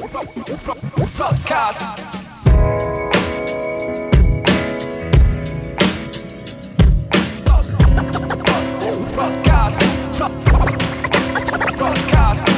[0.00, 1.84] Podcast.
[9.14, 9.82] Podcast.
[11.78, 12.48] Podcast.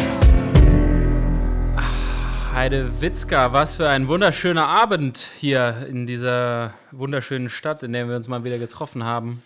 [2.54, 8.14] Heide Witzka, was für ein wunderschöner Abend hier in dieser wunderschönen Stadt, in der wir
[8.14, 9.42] uns mal wieder getroffen haben,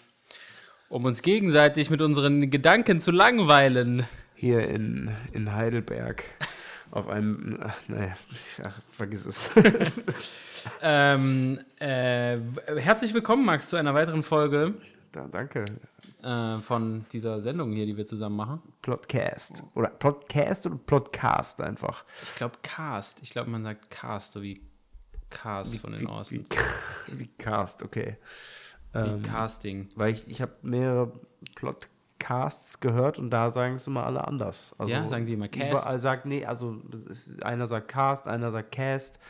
[0.90, 4.04] um uns gegenseitig mit unseren Gedanken zu langweilen.
[4.34, 6.24] Hier in, in Heidelberg.
[6.96, 7.58] Auf einem.
[7.62, 8.16] Ach, naja,
[8.64, 9.52] ach, vergiss es.
[10.82, 12.38] Ähm, äh,
[12.76, 14.74] herzlich willkommen, Max, zu einer weiteren Folge
[15.12, 15.64] da, danke.
[16.24, 18.62] äh, von dieser Sendung hier, die wir zusammen machen.
[18.82, 19.62] Plotcast.
[19.76, 22.04] Oder Podcast oder Plotcast einfach.
[22.20, 23.22] Ich glaube Cast.
[23.22, 24.60] Ich glaube, man sagt Cast, so wie
[25.30, 26.48] Cast von den Wie, Orsons.
[27.12, 28.16] wie Cast, okay.
[28.92, 29.90] Wie Casting.
[29.94, 31.12] Weil ich, ich habe mehrere
[31.54, 31.95] Plotcasts
[32.80, 34.74] gehört und da sagen es immer alle anders.
[34.78, 35.70] Also Ja, sagen die immer Cast?
[35.82, 36.80] Überall sagt, nee, also
[37.42, 39.20] einer sagt Cast, einer sagt Cast,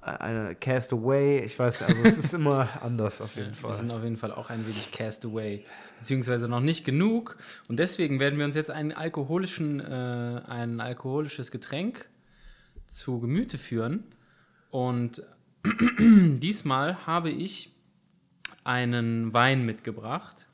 [0.00, 1.40] einer Cast Away.
[1.40, 3.74] Ich weiß, also es ist immer anders auf jeden Wir Fall.
[3.74, 5.64] sind auf jeden Fall auch ein wenig cast away,
[5.98, 7.36] beziehungsweise noch nicht genug.
[7.68, 12.08] Und deswegen werden wir uns jetzt einen alkoholischen, äh, ein alkoholisches Getränk
[12.86, 14.04] zu Gemüte führen.
[14.70, 15.22] Und
[15.98, 17.74] diesmal habe ich
[18.64, 20.46] einen Wein mitgebracht.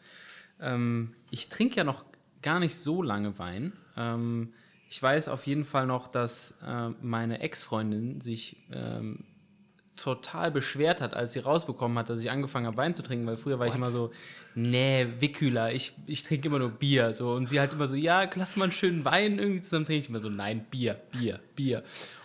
[0.61, 2.05] Ähm, ich trinke ja noch
[2.43, 3.73] gar nicht so lange Wein.
[3.97, 4.53] Ähm,
[4.89, 9.25] ich weiß auf jeden Fall noch, dass äh, meine Ex-Freundin sich ähm,
[9.97, 13.37] total beschwert hat, als sie rausbekommen hat, dass ich angefangen habe, Wein zu trinken, weil
[13.37, 14.13] früher war ich immer so,
[14.55, 17.13] nee, Wickhüler, ich, ich trinke immer nur Bier.
[17.15, 17.33] So.
[17.33, 20.05] Und sie halt immer so, ja, lass mal einen schönen Wein irgendwie zusammen trinken.
[20.05, 21.83] Ich immer so, nein, Bier, Bier, Bier.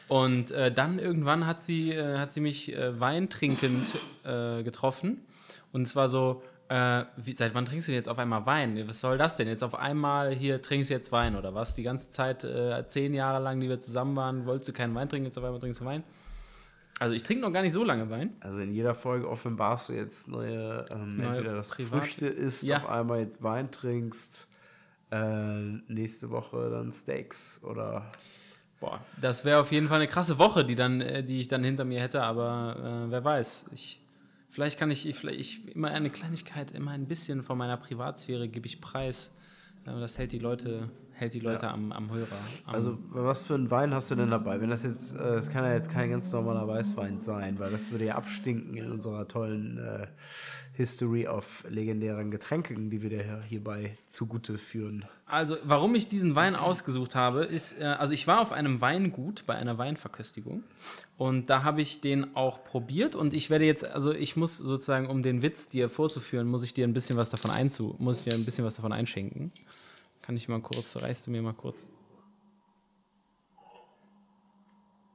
[0.08, 5.26] Und äh, dann irgendwann hat sie, äh, hat sie mich äh, weintrinkend äh, getroffen.
[5.72, 8.82] Und es war so, äh, wie, seit wann trinkst du denn jetzt auf einmal Wein?
[8.88, 9.48] Was soll das denn?
[9.48, 11.74] Jetzt auf einmal hier trinkst du jetzt Wein oder was?
[11.76, 15.10] Die ganze Zeit, äh, zehn Jahre lang, die wir zusammen waren, wolltest du keinen Wein
[15.10, 16.04] trinken, jetzt auf einmal trinkst du Wein?
[17.00, 18.36] Also ich trinke noch gar nicht so lange Wein.
[18.42, 22.64] Also in jeder Folge offenbarst du jetzt neue, ähm, Neue entweder das Privat- Früchte isst,
[22.64, 22.78] Ja.
[22.78, 24.48] auf einmal jetzt Wein trinkst,
[25.12, 28.10] äh, nächste Woche dann Steaks oder
[28.80, 31.64] Boah, das wäre auf jeden Fall eine krasse Woche, die, dann, äh, die ich dann
[31.66, 33.66] hinter mir hätte, aber äh, wer weiß.
[33.74, 34.02] Ich,
[34.50, 38.48] vielleicht kann ich, ich, vielleicht, ich immer eine Kleinigkeit, immer ein bisschen von meiner Privatsphäre
[38.50, 39.36] gebe ich preis.
[39.86, 42.28] Äh, das hält die Leute, hält die Leute am, am Hörer.
[42.66, 44.60] Am, Also, was für einen Wein hast du denn dabei?
[44.62, 47.92] Wenn das jetzt, äh, es kann ja jetzt kein ganz normaler Weißwein sein, weil das
[47.92, 50.08] würde ja abstinken in unserer tollen äh,
[50.80, 55.04] History of legendären Getränken, die wir dir hierbei zugute führen.
[55.26, 59.46] Also, warum ich diesen Wein ausgesucht habe, ist, äh, also ich war auf einem Weingut
[59.46, 60.64] bei einer Weinverköstigung
[61.18, 65.08] und da habe ich den auch probiert und ich werde jetzt, also ich muss sozusagen,
[65.08, 68.32] um den Witz dir vorzuführen, muss ich dir ein bisschen was davon einzu, muss ich
[68.32, 69.52] dir ein bisschen was davon einschenken.
[70.22, 71.90] Kann ich mal kurz, reichst du mir mal kurz?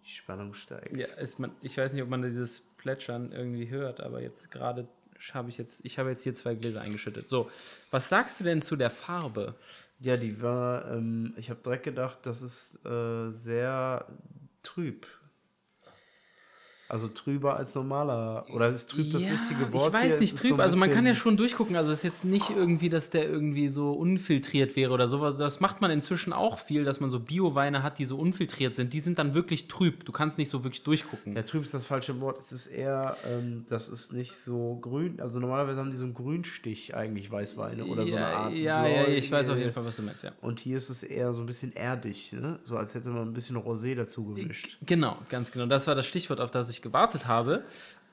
[0.05, 0.95] Die Spannung steigt.
[0.95, 4.87] Ja, ist man, ich weiß nicht, ob man dieses Plätschern irgendwie hört, aber jetzt gerade
[5.33, 7.29] habe ich jetzt, ich habe jetzt hier zwei Gläser eingeschüttet.
[7.29, 7.51] So,
[7.91, 9.55] was sagst du denn zu der Farbe?
[10.01, 14.07] Ja, die war, ähm, ich habe direkt gedacht, das ist äh, sehr
[14.63, 15.07] trüb.
[16.95, 18.47] Also trüber als normaler.
[18.55, 19.89] Oder ist trüb das richtige Wort?
[19.89, 20.21] Ich weiß hier?
[20.21, 20.53] nicht, so trüb.
[20.53, 21.75] ein also man kann ja schon durchgucken.
[21.75, 25.37] Also es ist jetzt nicht irgendwie, dass der irgendwie so unfiltriert wäre oder sowas.
[25.37, 28.93] Das macht man inzwischen auch viel, dass man so Bio-Weine hat, die so unfiltriert sind.
[28.93, 30.05] Die sind dann wirklich trüb.
[30.05, 31.35] Du kannst nicht so wirklich durchgucken.
[31.35, 32.41] Ja, trüb ist das falsche Wort.
[32.41, 35.19] Es ist eher, ähm, das ist nicht so grün.
[35.19, 38.53] Also normalerweise haben die so einen Grünstich eigentlich Weißweine oder so eine ja, Art.
[38.53, 40.31] ja, ja, ich weiß auf jeden Fall, was du meinst, ja.
[40.43, 42.61] Und hier ist es eher so ein bisschen erdig, ne?
[42.63, 44.79] So als hätte man ein bisschen Rosé dazu gemischt.
[44.87, 45.67] Genau, ganz genau.
[45.67, 47.65] Das war das Stichwort, auf das ich gewartet habe.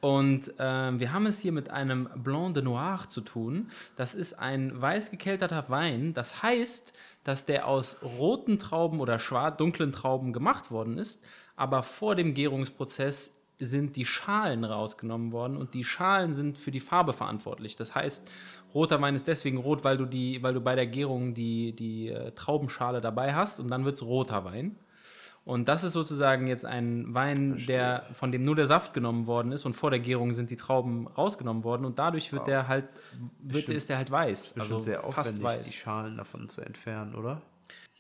[0.01, 3.67] Und ähm, wir haben es hier mit einem Blanc de Noir zu tun.
[3.95, 6.15] Das ist ein weiß gekelterter Wein.
[6.15, 6.93] Das heißt,
[7.23, 11.23] dass der aus roten Trauben oder schwarz dunklen Trauben gemacht worden ist.
[11.55, 16.79] Aber vor dem Gärungsprozess sind die Schalen rausgenommen worden und die Schalen sind für die
[16.79, 17.75] Farbe verantwortlich.
[17.75, 18.27] Das heißt,
[18.73, 22.09] roter Wein ist deswegen rot, weil du, die, weil du bei der Gärung die, die
[22.09, 24.77] äh, Traubenschale dabei hast und dann wird es roter Wein.
[25.43, 29.51] Und das ist sozusagen jetzt ein Wein, der, von dem nur der Saft genommen worden
[29.51, 32.85] ist und vor der Gärung sind die Trauben rausgenommen worden und dadurch wird der halt,
[33.41, 34.53] wird, ist der halt weiß.
[34.53, 35.73] Bestimmt Also sehr fast aufwendig, die weiß.
[35.73, 37.41] Schalen davon zu entfernen, oder?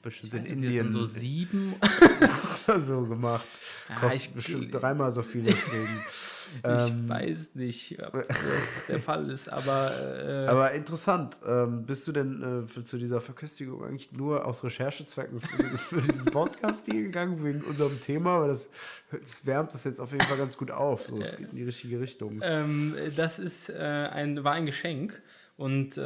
[0.03, 1.75] Bestimmt Weiß in nicht, das sind Indien so sieben.
[2.77, 3.47] so gemacht.
[3.89, 5.87] Ja, Kostet ich- bestimmt dreimal so viel deswegen.
[6.63, 12.07] Ähm, ich weiß nicht, ob das der Fall ist, aber, äh, Aber interessant, ähm, bist
[12.07, 16.85] du denn äh, für, zu dieser Verköstigung eigentlich nur aus Recherchezwecken für, für diesen Podcast
[16.85, 18.41] hier gegangen, wegen unserem Thema?
[18.41, 18.69] Weil das,
[19.11, 21.07] das wärmt das jetzt auf jeden Fall ganz gut auf.
[21.07, 22.41] So, es geht in die richtige Richtung.
[22.43, 25.21] Ähm, das ist, äh, ein, war ein Geschenk
[25.61, 26.01] Und äh,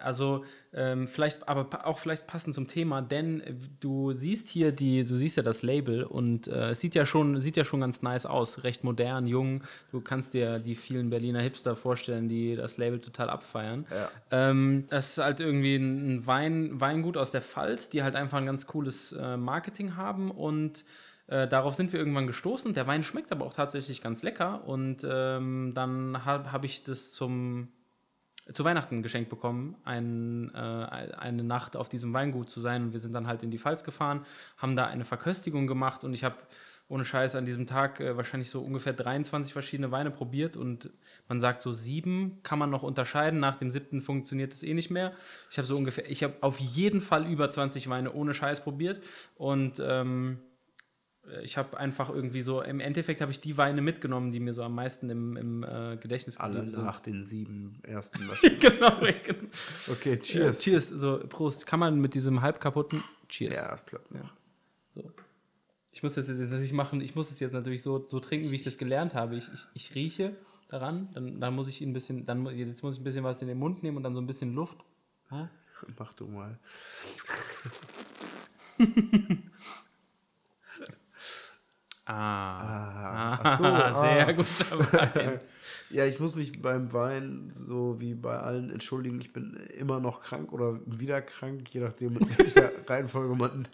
[0.00, 0.44] also
[0.74, 3.42] ähm, vielleicht, aber auch vielleicht passend zum Thema, denn
[3.80, 7.38] du siehst hier die, du siehst ja das Label und äh, es sieht ja schon,
[7.38, 9.62] sieht ja schon ganz nice aus, recht modern, jung.
[9.90, 13.86] Du kannst dir die vielen Berliner Hipster vorstellen, die das Label total abfeiern.
[14.30, 18.38] Ähm, das ist halt irgendwie ein ein Wein, Weingut aus der Pfalz, die halt einfach
[18.38, 20.84] ein ganz cooles äh, Marketing haben und
[21.28, 22.72] äh, darauf sind wir irgendwann gestoßen.
[22.72, 27.12] Der Wein schmeckt aber auch tatsächlich ganz lecker und ähm, dann habe hab ich das
[27.12, 27.68] zum
[28.50, 32.84] zu Weihnachten geschenkt bekommen, ein, äh, eine Nacht auf diesem Weingut zu sein.
[32.84, 34.24] Und wir sind dann halt in die Pfalz gefahren,
[34.56, 36.36] haben da eine Verköstigung gemacht und ich habe
[36.88, 40.90] ohne Scheiß an diesem Tag äh, wahrscheinlich so ungefähr 23 verschiedene Weine probiert und
[41.28, 43.40] man sagt so sieben kann man noch unterscheiden.
[43.40, 45.12] Nach dem siebten funktioniert es eh nicht mehr.
[45.50, 49.06] Ich habe so ungefähr, ich habe auf jeden Fall über 20 Weine ohne Scheiß probiert
[49.36, 50.38] und ähm,
[51.42, 54.62] ich habe einfach irgendwie so, im Endeffekt habe ich die Weine mitgenommen, die mir so
[54.62, 56.84] am meisten im, im äh, Gedächtnis Alle geblieben sind.
[56.84, 58.60] nach den sieben ersten wahrscheinlich.
[58.60, 59.48] genau, genau.
[59.88, 60.60] Okay, Cheers.
[60.60, 60.60] cheers.
[60.60, 61.66] Cheers, so Prost.
[61.66, 63.54] Kann man mit diesem halb kaputten Cheers.
[63.54, 64.02] Ja, ist klar.
[64.94, 65.02] So.
[65.92, 68.56] Ich muss das jetzt natürlich machen, ich muss es jetzt natürlich so, so trinken, wie
[68.56, 69.36] ich das gelernt habe.
[69.36, 70.36] Ich, ich, ich rieche
[70.68, 73.42] daran, dann, dann muss ich ihn ein bisschen, dann jetzt muss ich ein bisschen was
[73.42, 74.78] in den Mund nehmen und dann so ein bisschen Luft.
[75.30, 75.50] Ja?
[75.98, 76.58] Mach du mal.
[82.04, 83.38] Ah.
[83.42, 84.00] ach so, ah.
[84.00, 85.40] sehr gut dabei.
[85.92, 89.20] Ja, ich muss mich beim Wein so wie bei allen entschuldigen.
[89.20, 93.68] Ich bin immer noch krank oder wieder krank, je nachdem, in welcher Reihenfolge man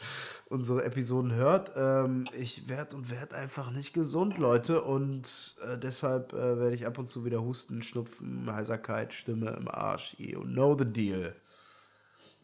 [0.46, 1.70] unsere Episoden hört.
[1.76, 4.82] Ähm, ich werde und werde einfach nicht gesund, Leute.
[4.82, 9.68] Und äh, deshalb äh, werde ich ab und zu wieder husten, schnupfen, Heiserkeit, Stimme im
[9.68, 10.16] Arsch.
[10.18, 11.36] You know the deal.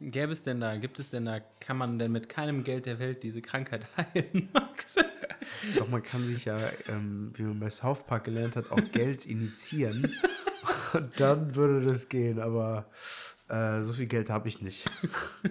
[0.01, 2.99] Gäbe es denn da, gibt es denn da, kann man denn mit keinem Geld der
[2.99, 4.97] Welt diese Krankheit heilen, Max?
[5.79, 6.59] Doch man kann sich ja,
[6.89, 10.11] ähm, wie man bei South Park gelernt hat, auch Geld initiieren.
[10.93, 12.89] Und dann würde das gehen, aber
[13.49, 14.89] äh, so viel Geld habe ich nicht.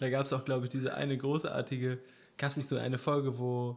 [0.00, 1.98] Da gab es auch, glaube ich, diese eine großartige,
[2.38, 3.76] gab es nicht so eine Folge, wo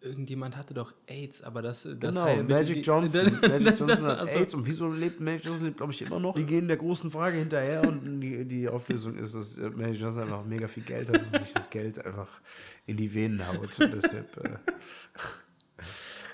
[0.00, 3.24] irgendjemand hatte doch AIDS, aber das, das Genau, Heilmittel- Magic die- Johnson.
[3.42, 6.34] Magic Johnson hat Also, AIDS und wieso lebt Magic Johnson, glaube ich, immer noch?
[6.34, 10.44] Die gehen der großen Frage hinterher und die, die Auflösung ist, dass Magic Johnson einfach
[10.44, 12.28] mega viel Geld hat und sich das Geld einfach
[12.86, 13.58] in die Venen haut.
[13.80, 14.50] Und deshalb äh,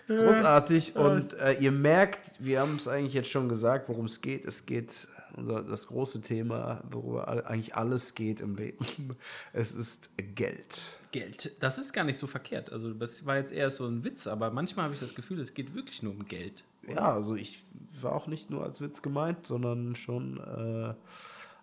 [0.07, 4.21] ist großartig und äh, ihr merkt, wir haben es eigentlich jetzt schon gesagt, worum es
[4.21, 4.45] geht.
[4.45, 8.85] Es geht unser, das große Thema, worüber all, eigentlich alles geht im Leben.
[9.55, 10.99] Es ist Geld.
[11.15, 12.73] Geld, das ist gar nicht so verkehrt.
[12.73, 15.55] Also das war jetzt eher so ein Witz, aber manchmal habe ich das Gefühl, es
[15.55, 16.65] geht wirklich nur um Geld.
[16.89, 17.63] Ja, also ich
[18.01, 20.93] war auch nicht nur als Witz gemeint, sondern schon äh,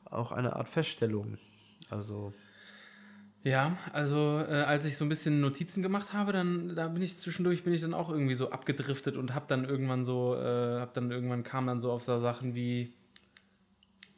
[0.10, 1.38] auch eine Art Feststellung.
[1.90, 2.32] Also,
[3.44, 7.18] Ja, also äh, als ich so ein bisschen Notizen gemacht habe, dann da bin ich
[7.18, 10.92] zwischendurch bin ich dann auch irgendwie so abgedriftet und habe dann irgendwann so, äh, habe
[10.94, 12.94] dann irgendwann kam dann so auf so Sachen wie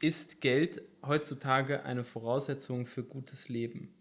[0.00, 3.92] ist Geld heutzutage eine Voraussetzung für gutes Leben?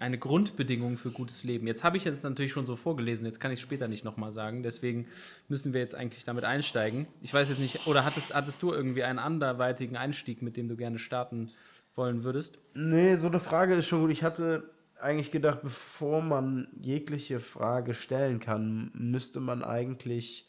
[0.00, 1.66] Eine Grundbedingung für gutes Leben.
[1.66, 4.32] Jetzt habe ich jetzt natürlich schon so vorgelesen, jetzt kann ich es später nicht nochmal
[4.32, 5.06] sagen, deswegen
[5.46, 7.06] müssen wir jetzt eigentlich damit einsteigen.
[7.20, 10.76] Ich weiß jetzt nicht, oder hattest, hattest du irgendwie einen anderweitigen Einstieg, mit dem du
[10.76, 11.50] gerne starten
[11.94, 12.60] wollen würdest?
[12.72, 14.10] nee, so eine Frage ist schon gut.
[14.10, 20.48] Ich hatte eigentlich gedacht, bevor man jegliche Frage stellen kann, müsste man eigentlich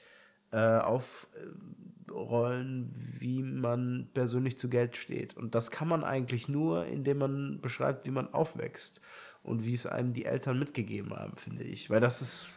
[0.52, 1.34] äh, aufrollen,
[2.94, 5.36] wie man persönlich zu Geld steht.
[5.36, 9.02] Und das kann man eigentlich nur, indem man beschreibt, wie man aufwächst
[9.44, 11.90] und wie es einem die Eltern mitgegeben haben, finde ich.
[11.90, 12.54] Weil das ist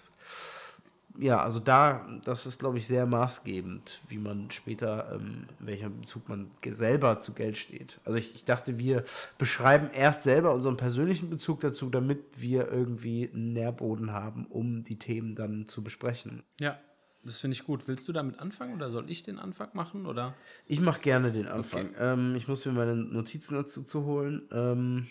[1.19, 6.01] ja, also da, das ist, glaube ich, sehr maßgebend, wie man später, ähm, in welchem
[6.01, 8.01] Bezug man selber zu Geld steht.
[8.05, 9.05] Also ich, ich dachte, wir
[9.39, 14.99] beschreiben erst selber unseren persönlichen Bezug dazu, damit wir irgendwie einen Nährboden haben, um die
[14.99, 16.43] Themen dann zu besprechen.
[16.61, 16.81] Ja,
[17.23, 17.87] das finde ich gut.
[17.87, 20.07] Willst du damit anfangen oder soll ich den Anfang machen?
[20.07, 20.35] Oder?
[20.67, 21.91] Ich mache gerne den Anfang.
[21.97, 24.49] Ähm, ich muss mir meine Notizen dazu zu holen.
[24.51, 25.07] Ähm,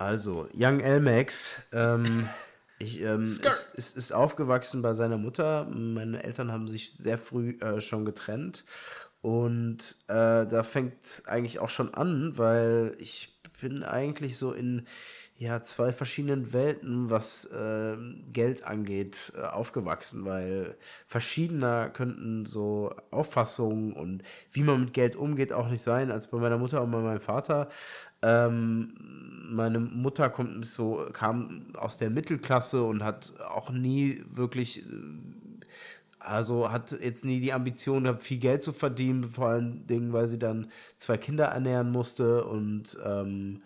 [0.00, 2.26] also, Young Elmax ähm,
[2.78, 5.66] ich, ähm, ist, ist, ist aufgewachsen bei seiner Mutter.
[5.70, 8.64] Meine Eltern haben sich sehr früh äh, schon getrennt.
[9.20, 14.86] Und äh, da fängt eigentlich auch schon an, weil ich bin eigentlich so in
[15.36, 17.96] ja, zwei verschiedenen Welten, was äh,
[18.30, 20.76] Geld angeht, äh, aufgewachsen, weil
[21.06, 26.36] verschiedener könnten so Auffassungen und wie man mit Geld umgeht auch nicht sein, als bei
[26.36, 27.70] meiner Mutter und bei meinem Vater.
[28.20, 28.94] Ähm,
[29.50, 34.90] meine Mutter kommt so, kam aus der Mittelklasse und hat auch nie wirklich äh,
[36.20, 40.26] also hat jetzt nie die Ambition gehabt, viel Geld zu verdienen, vor allen Dingen, weil
[40.26, 42.44] sie dann zwei Kinder ernähren musste.
[42.44, 43.62] Und ähm,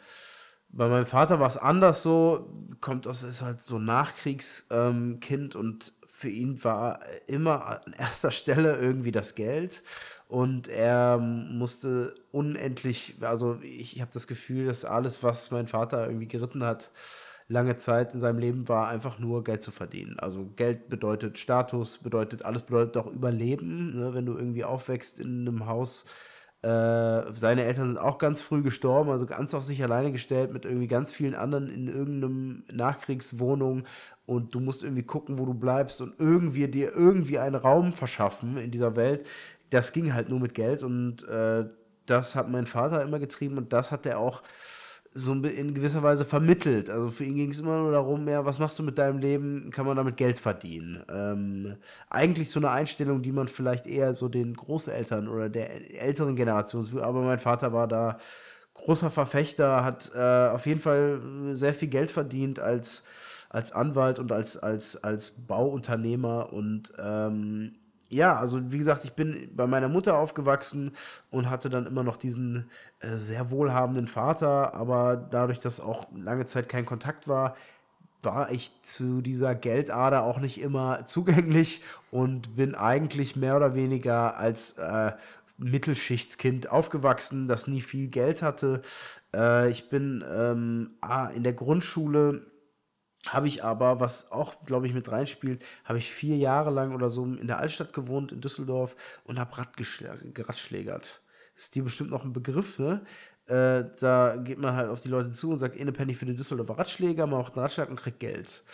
[0.68, 2.48] bei meinem Vater war es anders so,
[2.80, 8.76] kommt aus, ist halt so Nachkriegskind ähm, und für ihn war immer an erster Stelle
[8.76, 9.82] irgendwie das Geld
[10.28, 16.06] und er musste unendlich, also ich, ich habe das Gefühl, dass alles, was mein Vater
[16.06, 16.90] irgendwie geritten hat,
[17.48, 20.18] lange Zeit in seinem Leben war, einfach nur Geld zu verdienen.
[20.18, 23.94] Also Geld bedeutet Status, bedeutet alles, bedeutet auch Überleben.
[23.94, 24.14] Ne?
[24.14, 26.06] Wenn du irgendwie aufwächst in einem Haus,
[26.62, 30.64] äh, seine Eltern sind auch ganz früh gestorben, also ganz auf sich alleine gestellt mit
[30.64, 33.84] irgendwie ganz vielen anderen in irgendeinem Nachkriegswohnung
[34.24, 38.56] und du musst irgendwie gucken, wo du bleibst und irgendwie dir irgendwie einen Raum verschaffen
[38.56, 39.26] in dieser Welt.
[39.70, 41.64] Das ging halt nur mit Geld und äh,
[42.06, 44.42] das hat mein Vater immer getrieben und das hat er auch
[45.16, 46.90] so in gewisser Weise vermittelt.
[46.90, 49.70] Also für ihn ging es immer nur darum, ja, was machst du mit deinem Leben,
[49.70, 51.04] kann man damit Geld verdienen.
[51.08, 51.76] Ähm,
[52.10, 56.86] eigentlich so eine Einstellung, die man vielleicht eher so den Großeltern oder der älteren Generation,
[57.00, 58.18] aber mein Vater war da
[58.74, 61.20] großer Verfechter, hat äh, auf jeden Fall
[61.54, 63.04] sehr viel Geld verdient als,
[63.50, 67.76] als Anwalt und als, als, als Bauunternehmer und ähm,
[68.14, 70.92] ja, also wie gesagt, ich bin bei meiner Mutter aufgewachsen
[71.30, 76.46] und hatte dann immer noch diesen äh, sehr wohlhabenden Vater, aber dadurch, dass auch lange
[76.46, 77.56] Zeit kein Kontakt war,
[78.22, 84.36] war ich zu dieser Geldader auch nicht immer zugänglich und bin eigentlich mehr oder weniger
[84.38, 85.12] als äh,
[85.58, 88.80] Mittelschichtskind aufgewachsen, das nie viel Geld hatte.
[89.34, 90.90] Äh, ich bin ähm,
[91.34, 92.42] in der Grundschule
[93.26, 97.08] habe ich aber, was auch, glaube ich, mit reinspielt, habe ich vier Jahre lang oder
[97.08, 99.66] so in der Altstadt gewohnt, in Düsseldorf, und habe
[100.32, 101.20] geratschlägert.
[101.56, 103.04] Ist dir bestimmt noch ein Begriff, ne?
[103.46, 106.36] Äh, da geht man halt auf die Leute zu und sagt, eine Penny für den
[106.36, 108.64] Düsseldorfer Ratschläger, man macht einen Ratschlag und kriegt Geld.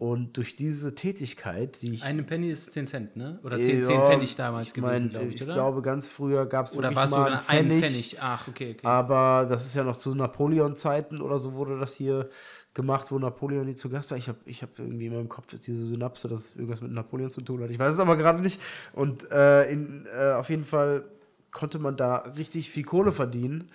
[0.00, 2.04] Und durch diese Tätigkeit, die ich.
[2.04, 3.38] Eine Penny ist 10 Cent, ne?
[3.44, 5.52] Oder 10, ja, 10 Pfennig damals ich mein, gewesen, glaube ich, Ich oder?
[5.52, 8.16] glaube, ganz früher gab es Oder war es sogar ein Pfennig.
[8.18, 8.86] Ach, okay, okay.
[8.86, 12.30] Aber das ist ja noch zu Napoleon-Zeiten oder so wurde das hier
[12.72, 14.16] gemacht, wo Napoleon nie zu Gast war.
[14.16, 16.92] Ich habe ich hab irgendwie in meinem Kopf ist diese Synapse, dass es irgendwas mit
[16.92, 17.68] Napoleon zu tun hat.
[17.68, 18.58] Ich weiß es aber gerade nicht.
[18.94, 21.04] Und äh, in, äh, auf jeden Fall
[21.52, 23.70] konnte man da richtig viel Kohle verdienen.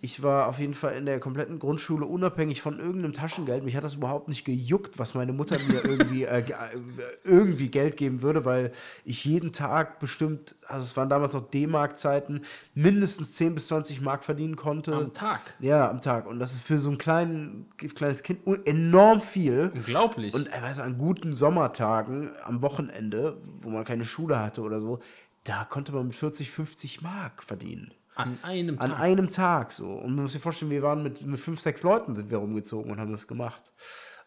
[0.00, 3.64] Ich war auf jeden Fall in der kompletten Grundschule unabhängig von irgendeinem Taschengeld.
[3.64, 6.54] Mich hat das überhaupt nicht gejuckt, was meine Mutter mir irgendwie, äh, äh,
[7.24, 8.72] irgendwie Geld geben würde, weil
[9.04, 12.42] ich jeden Tag bestimmt, also es waren damals noch D-Mark-Zeiten,
[12.74, 14.94] mindestens 10 bis 20 Mark verdienen konnte.
[14.94, 15.40] Am Tag?
[15.60, 16.26] Ja, am Tag.
[16.26, 19.72] Und das ist für so ein klein, kleines Kind enorm viel.
[19.74, 20.32] Unglaublich.
[20.34, 25.00] Und äh, weißt, an guten Sommertagen, am Wochenende, wo man keine Schule hatte oder so,
[25.44, 27.92] da konnte man mit 40, 50 Mark verdienen.
[28.14, 28.84] An einem Tag?
[28.84, 29.92] An einem Tag so.
[29.92, 32.90] Und man muss sich vorstellen, wir waren mit, mit fünf, sechs Leuten sind wir rumgezogen
[32.90, 33.62] und haben das gemacht.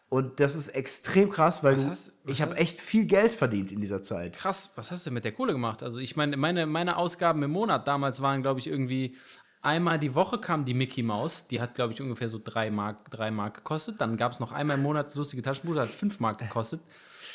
[0.08, 4.02] Und das ist extrem krass, weil hast, ich habe echt viel Geld verdient in dieser
[4.02, 4.36] Zeit.
[4.36, 5.82] Krass, was hast du mit der Kohle gemacht?
[5.82, 9.16] Also ich meine, meine, meine Ausgaben im Monat damals waren, glaube ich, irgendwie
[9.62, 13.10] einmal die Woche kam die Mickey Maus, die hat, glaube ich, ungefähr so drei Mark,
[13.10, 14.00] drei Mark gekostet.
[14.00, 16.82] Dann gab es noch einmal im Monat lustige Taschenbuch, hat fünf Mark gekostet.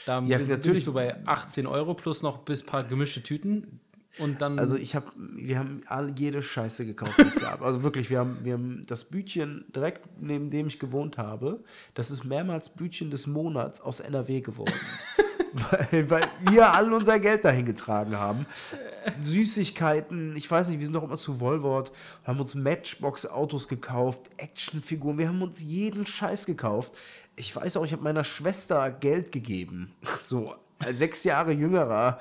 [0.07, 3.81] Da ja, natürlich so bei 18 Euro plus noch bis paar gemischte Tüten.
[4.19, 7.61] Und dann also ich habe, wir haben alle jede Scheiße gekauft, die es gab.
[7.61, 11.63] Also wirklich, wir haben, wir haben das Bütchen direkt neben dem ich gewohnt habe.
[11.93, 14.73] Das ist mehrmals Bütchen des Monats aus NRW geworden.
[15.53, 18.45] weil, weil wir all unser Geld dahin getragen haben.
[19.19, 21.91] Süßigkeiten, ich weiß nicht, wir sind doch immer zu Volvort,
[22.23, 26.93] haben uns Matchbox-Autos gekauft, Actionfiguren, wir haben uns jeden Scheiß gekauft
[27.37, 29.93] ich weiß auch, ich habe meiner Schwester Geld gegeben.
[30.19, 30.51] So,
[30.91, 32.19] sechs Jahre jüngerer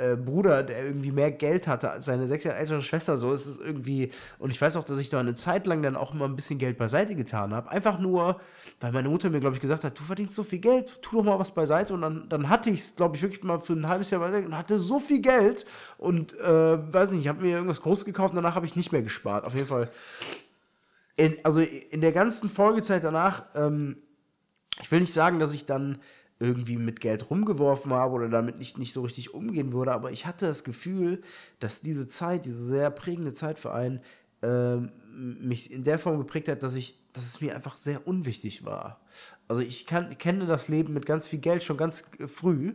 [0.00, 3.46] äh, Bruder, der irgendwie mehr Geld hatte als seine sechs Jahre ältere Schwester, so ist
[3.46, 4.10] es irgendwie.
[4.38, 6.58] Und ich weiß auch, dass ich da eine Zeit lang dann auch immer ein bisschen
[6.58, 7.70] Geld beiseite getan habe.
[7.70, 8.40] Einfach nur,
[8.80, 11.24] weil meine Mutter mir, glaube ich, gesagt hat: Du verdienst so viel Geld, tu doch
[11.24, 11.94] mal was beiseite.
[11.94, 14.46] Und dann, dann hatte ich es, glaube ich, wirklich mal für ein halbes Jahr beiseite
[14.46, 15.64] und hatte so viel Geld.
[15.96, 18.92] Und äh, weiß nicht, ich habe mir irgendwas groß gekauft und danach habe ich nicht
[18.92, 19.46] mehr gespart.
[19.46, 19.90] Auf jeden Fall.
[21.16, 23.44] In, also in der ganzen Folgezeit danach.
[23.54, 23.96] Ähm,
[24.80, 25.98] ich will nicht sagen, dass ich dann
[26.40, 30.26] irgendwie mit Geld rumgeworfen habe oder damit nicht, nicht so richtig umgehen würde, aber ich
[30.26, 31.20] hatte das Gefühl,
[31.58, 34.00] dass diese Zeit, diese sehr prägende Zeit für einen,
[34.42, 34.76] äh,
[35.16, 39.00] mich in der Form geprägt hat, dass ich, dass es mir einfach sehr unwichtig war.
[39.48, 42.74] Also ich kann, kenne das Leben mit ganz viel Geld schon ganz früh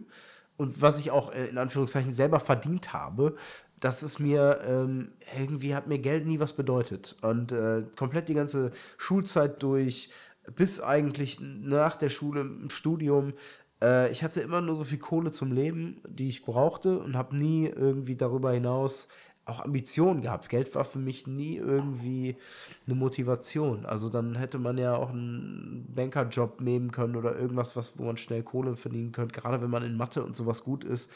[0.57, 3.37] und was ich auch äh, in Anführungszeichen selber verdient habe,
[3.79, 8.33] dass es mir ähm, irgendwie hat mir Geld nie was bedeutet und äh, komplett die
[8.33, 10.09] ganze Schulzeit durch
[10.55, 13.33] bis eigentlich nach der Schule im Studium.
[13.81, 17.35] Äh, ich hatte immer nur so viel Kohle zum Leben, die ich brauchte und habe
[17.35, 19.07] nie irgendwie darüber hinaus
[19.45, 20.49] auch Ambitionen gehabt.
[20.49, 22.37] Geld war für mich nie irgendwie
[22.85, 23.85] eine Motivation.
[23.85, 28.17] Also dann hätte man ja auch einen Bankerjob nehmen können oder irgendwas, was, wo man
[28.17, 31.11] schnell Kohle verdienen könnte, gerade wenn man in Mathe und sowas gut ist.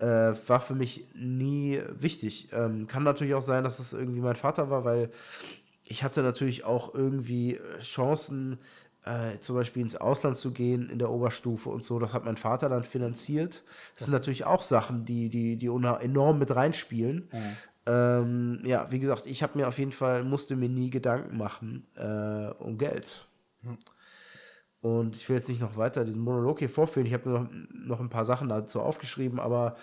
[0.00, 2.48] Äh, war für mich nie wichtig.
[2.52, 5.10] Ähm, kann natürlich auch sein, dass es das irgendwie mein Vater war, weil
[5.90, 8.58] ich hatte natürlich auch irgendwie äh, Chancen,
[9.04, 11.98] äh, zum Beispiel ins Ausland zu gehen in der Oberstufe und so.
[11.98, 13.64] Das hat mein Vater dann finanziert.
[13.96, 17.28] Das sind natürlich auch Sachen, die, die, die enorm mit reinspielen.
[17.86, 21.86] Ähm, ja, wie gesagt, ich habe mir auf jeden Fall, musste mir nie Gedanken machen
[21.96, 23.26] äh, um Geld.
[24.80, 27.06] Und ich will jetzt nicht noch weiter diesen Monolog hier vorführen.
[27.06, 29.76] Ich habe noch, noch ein paar Sachen dazu aufgeschrieben, aber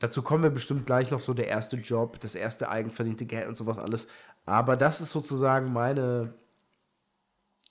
[0.00, 3.56] dazu kommen wir bestimmt gleich noch so der erste Job, das erste eigenverdiente Geld und
[3.56, 4.06] sowas alles.
[4.44, 6.34] Aber das ist sozusagen meine,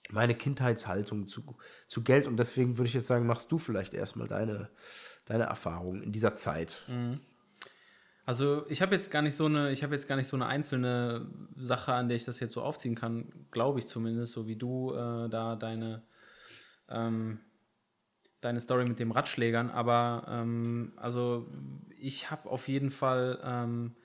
[0.10, 1.58] meine Kindheitshaltung zu,
[1.88, 4.70] zu Geld und deswegen würde ich jetzt sagen, machst du vielleicht erstmal deine,
[5.26, 6.84] deine Erfahrungen in dieser Zeit.
[8.26, 10.46] Also ich habe jetzt gar nicht so eine, ich habe jetzt gar nicht so eine
[10.46, 14.56] einzelne Sache, an der ich das jetzt so aufziehen kann, glaube ich zumindest, so wie
[14.56, 16.04] du äh, da deine
[16.90, 17.40] ähm,
[18.42, 19.70] deine Story mit dem Radschlägern.
[19.70, 21.48] Aber ähm, also
[21.98, 23.96] ich habe auf jeden Fall ähm,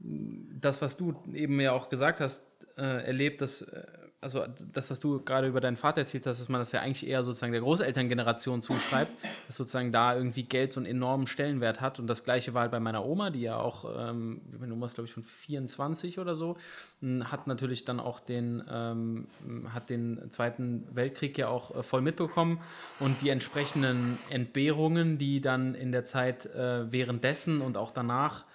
[0.00, 3.82] das, was du eben ja auch gesagt hast, äh, erlebt, dass äh,
[4.20, 7.06] also das, was du gerade über deinen Vater erzählt hast, dass man das ja eigentlich
[7.06, 9.12] eher sozusagen der Großelterngeneration zuschreibt,
[9.46, 12.00] dass sozusagen da irgendwie Geld so einen enormen Stellenwert hat.
[12.00, 14.94] Und das gleiche war halt bei meiner Oma, die ja auch, ähm, meine Oma ist
[14.94, 16.56] glaube ich von 24 oder so,
[17.00, 19.26] m, hat natürlich dann auch den, ähm,
[19.72, 22.60] hat den Zweiten Weltkrieg ja auch äh, voll mitbekommen
[22.98, 28.46] und die entsprechenden Entbehrungen, die dann in der Zeit äh, währenddessen und auch danach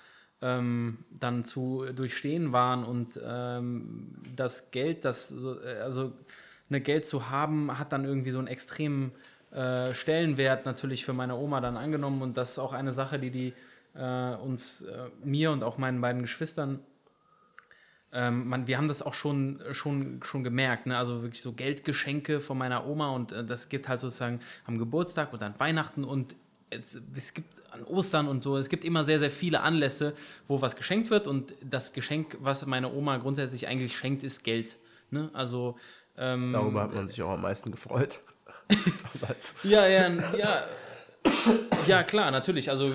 [0.44, 5.34] ähm, dann zu durchstehen waren und ähm, das Geld, das
[5.64, 6.12] äh, also
[6.70, 9.14] eine Geld zu haben, hat dann irgendwie so einen extremen
[9.52, 13.32] äh, Stellenwert natürlich für meine Oma dann angenommen und das ist auch eine Sache, die
[13.32, 13.54] die
[13.96, 16.80] äh, uns, äh, mir und auch meinen beiden Geschwistern
[18.16, 20.98] ähm, man, wir haben das auch schon, schon, schon gemerkt, ne?
[20.98, 25.34] also wirklich so Geldgeschenke von meiner Oma und äh, das gibt halt sozusagen am Geburtstag
[25.34, 26.36] und an Weihnachten und
[26.74, 30.14] es, gibt an Ostern und so, es gibt immer sehr, sehr viele Anlässe,
[30.48, 34.78] wo was geschenkt wird und das Geschenk, was meine Oma grundsätzlich eigentlich schenkt, ist Geld.
[35.12, 35.30] Ne?
[35.34, 35.78] Also
[36.18, 38.22] ähm, Darüber hat man sich auch am meisten gefreut.
[39.64, 40.64] Ja, ja, ja.
[41.88, 42.70] Ja, klar, natürlich.
[42.70, 42.92] Also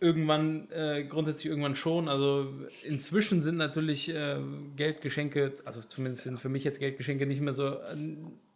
[0.00, 2.08] irgendwann, äh, grundsätzlich irgendwann schon.
[2.08, 4.38] Also inzwischen sind natürlich äh,
[4.76, 7.96] Geldgeschenke, also zumindest sind für mich jetzt Geldgeschenke nicht mehr so, äh,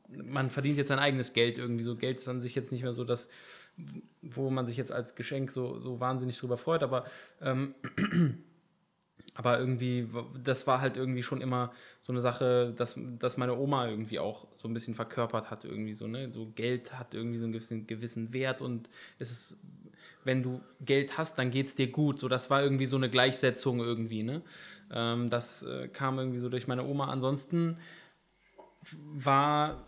[0.09, 1.85] man verdient jetzt sein eigenes Geld irgendwie.
[1.85, 3.29] So Geld ist an sich jetzt nicht mehr so das,
[4.23, 7.05] wo man sich jetzt als Geschenk so, so wahnsinnig drüber freut, aber
[7.41, 7.75] ähm,
[9.35, 10.09] aber irgendwie,
[10.43, 14.47] das war halt irgendwie schon immer so eine Sache, dass, dass meine Oma irgendwie auch
[14.55, 16.31] so ein bisschen verkörpert hat, irgendwie so, ne?
[16.33, 19.65] So Geld hat irgendwie so einen gewissen, gewissen Wert und es ist,
[20.25, 22.19] wenn du Geld hast, dann geht es dir gut.
[22.19, 24.43] So, das war irgendwie so eine Gleichsetzung irgendwie, ne?
[24.93, 27.09] Ähm, das äh, kam irgendwie so durch meine Oma.
[27.09, 27.79] Ansonsten
[29.15, 29.87] war,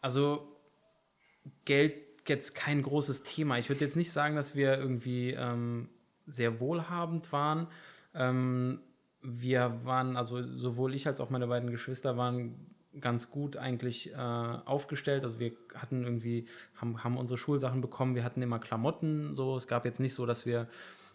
[0.00, 0.48] also
[1.66, 3.58] Geld jetzt kein großes Thema.
[3.58, 5.88] Ich würde jetzt nicht sagen, dass wir irgendwie ähm,
[6.26, 7.68] sehr wohlhabend waren.
[8.14, 8.80] Ähm,
[9.22, 12.54] wir waren, also sowohl ich als auch meine beiden Geschwister waren
[13.00, 15.22] ganz gut eigentlich äh, aufgestellt.
[15.22, 19.56] Also wir hatten irgendwie, haben, haben unsere Schulsachen bekommen, wir hatten immer Klamotten, so.
[19.56, 20.68] Es gab jetzt nicht so, dass wir,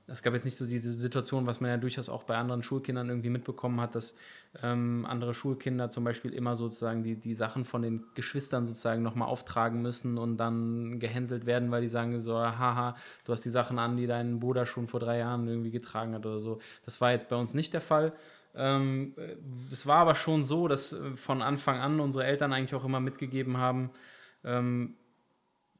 [0.08, 3.08] es gab jetzt nicht so diese Situation, was man ja durchaus auch bei anderen Schulkindern
[3.08, 4.16] irgendwie mitbekommen hat, dass
[4.62, 9.30] ähm, andere Schulkinder zum Beispiel immer sozusagen die, die Sachen von den Geschwistern sozusagen nochmal
[9.30, 13.80] auftragen müssen und dann gehänselt werden, weil die sagen so, haha, du hast die Sachen
[13.80, 16.60] an, die dein Bruder schon vor drei Jahren irgendwie getragen hat oder so.
[16.84, 18.13] Das war jetzt bei uns nicht der Fall.
[18.56, 19.36] Ähm, äh,
[19.72, 23.00] es war aber schon so, dass äh, von Anfang an unsere Eltern eigentlich auch immer
[23.00, 23.89] mitgegeben haben,
[24.44, 24.96] ähm,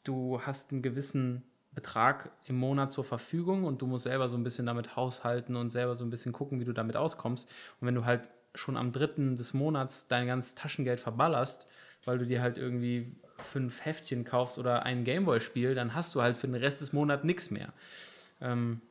[0.06, 1.44] du hast einen gewissen
[1.76, 5.70] Betrag im Monat zur Verfügung und du musst selber so ein bisschen damit haushalten und
[5.70, 7.50] selber so ein bisschen gucken, wie du damit auskommst.
[7.80, 11.68] Und wenn du halt schon am dritten des Monats dein ganzes Taschengeld verballerst,
[12.06, 16.38] weil du dir halt irgendwie fünf Heftchen kaufst oder ein Gameboy-Spiel, dann hast du halt
[16.38, 17.74] für den Rest des Monats nichts mehr.
[18.42, 18.82] Ähm,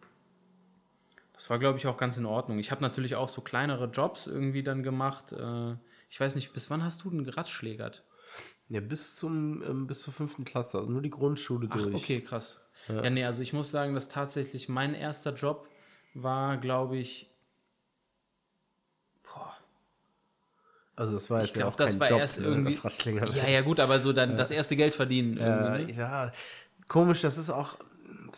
[1.35, 2.59] das war, glaube ich, auch ganz in Ordnung.
[2.59, 5.33] Ich habe natürlich auch so kleinere Jobs irgendwie dann gemacht.
[5.33, 5.75] Äh,
[6.09, 8.05] ich weiß nicht, bis wann hast du denn geratschlägert?
[8.69, 11.95] Ja, bis zum ähm, bis zur fünften Klasse, also nur die Grundschule Ach, durch.
[11.95, 12.61] okay, krass.
[12.89, 13.09] Ja.
[13.11, 15.69] nee, also ich muss sagen, dass tatsächlich mein erster Job
[16.15, 17.31] war, glaube ich,
[19.23, 19.55] boah,
[20.97, 22.79] Also das war jetzt ich glaube, ja auch das kein war Job, erst ne, irgendwie.
[22.83, 23.05] das.
[23.37, 25.37] Ja, ja, gut, aber so dann das erste Geld verdienen.
[25.39, 25.93] Irgendwie, ne?
[25.99, 26.31] ja,
[26.89, 27.77] komisch, das ist auch.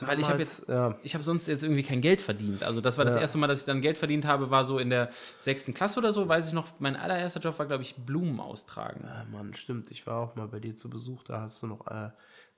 [0.00, 2.64] Weil ich habe jetzt, Ja, ich habe sonst jetzt irgendwie kein Geld verdient.
[2.64, 3.20] Also das war das Ja.
[3.20, 5.08] erste Mal, dass ich dann Geld verdient habe, war so in der
[5.40, 6.66] sechsten Klasse oder so, weiß ich noch.
[6.80, 9.04] Mein allererster Job war, glaube ich, Blumen austragen.
[9.04, 9.90] ja, Mann, stimmt.
[9.90, 11.22] Ich war auch mal bei dir zu Besuch.
[11.24, 11.86] Da hast du noch.
[11.86, 12.10] Äh,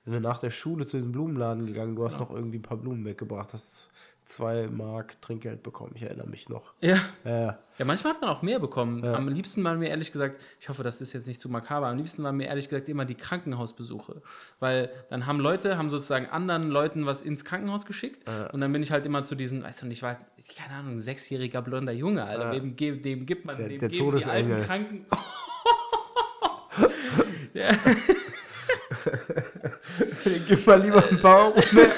[0.07, 1.97] sind wir nach der Schule zu diesem Blumenladen gegangen.
[1.97, 3.51] Du hast noch irgendwie ein paar Blumen weggebracht.
[3.51, 3.89] Das
[4.23, 5.91] zwei Mark Trinkgeld bekommen.
[5.95, 6.73] Ich erinnere mich noch.
[6.79, 6.95] Ja.
[7.25, 7.59] Ja, ja.
[7.77, 9.03] Ja, manchmal hat man auch mehr bekommen.
[9.03, 11.97] Am liebsten waren mir ehrlich gesagt, ich hoffe, das ist jetzt nicht zu makaber, am
[11.97, 14.21] liebsten waren mir ehrlich gesagt immer die Krankenhausbesuche.
[14.61, 18.81] Weil dann haben Leute, haben sozusagen anderen Leuten was ins Krankenhaus geschickt und dann bin
[18.81, 20.15] ich halt immer zu diesen, weißt du, ich war,
[20.57, 22.51] keine Ahnung, ein sechsjähriger blonder Junge, Alter.
[22.51, 24.61] Dem, dem gibt man, Der- dem der geben die alten.
[24.63, 25.05] Kranken.
[30.47, 31.91] Gib mal lieber ein paar Euro mehr.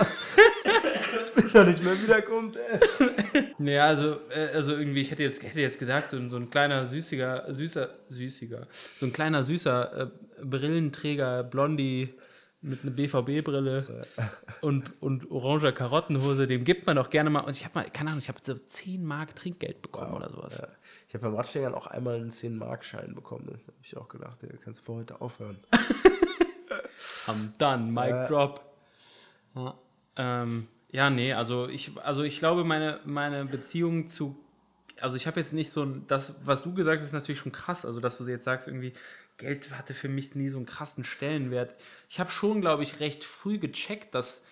[1.35, 3.43] Bis er nicht mehr wiederkommt, ey.
[3.57, 6.49] Naja, also, äh, also irgendwie, ich hätte jetzt, hätte jetzt gesagt, so, ein- so ein
[6.49, 10.07] kleiner, süßiger, süßer, süßiger, so ein kleiner, süßer äh,
[10.43, 12.13] Brillenträger, Blondie
[12.62, 14.05] mit einer BVB-Brille
[14.62, 17.39] und, und oranger Karottenhose, dem gibt man doch gerne mal.
[17.41, 20.62] Und ich habe mal, keine Ahnung, ich habe so 10 Mark Trinkgeld bekommen oder sowas.
[21.07, 23.45] Ich habe beim Radstängern auch einmal einen 10-Mark-Schein bekommen.
[23.47, 25.57] Da habe ich auch gedacht, du kannst für heute aufhören.
[27.27, 28.65] I'm done, mic drop.
[29.55, 29.77] Ja,
[30.15, 34.38] ähm, ja, nee, also ich, also ich glaube, meine, meine Beziehung zu,
[34.99, 37.51] also ich habe jetzt nicht so ein, das, was du gesagt hast, ist natürlich schon
[37.51, 38.93] krass, also dass du jetzt sagst, irgendwie,
[39.38, 41.75] Geld hatte für mich nie so einen krassen Stellenwert.
[42.09, 44.45] Ich habe schon, glaube ich, recht früh gecheckt, dass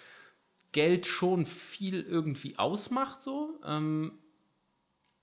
[0.72, 3.60] Geld schon viel irgendwie ausmacht, so.
[3.66, 4.14] Ähm,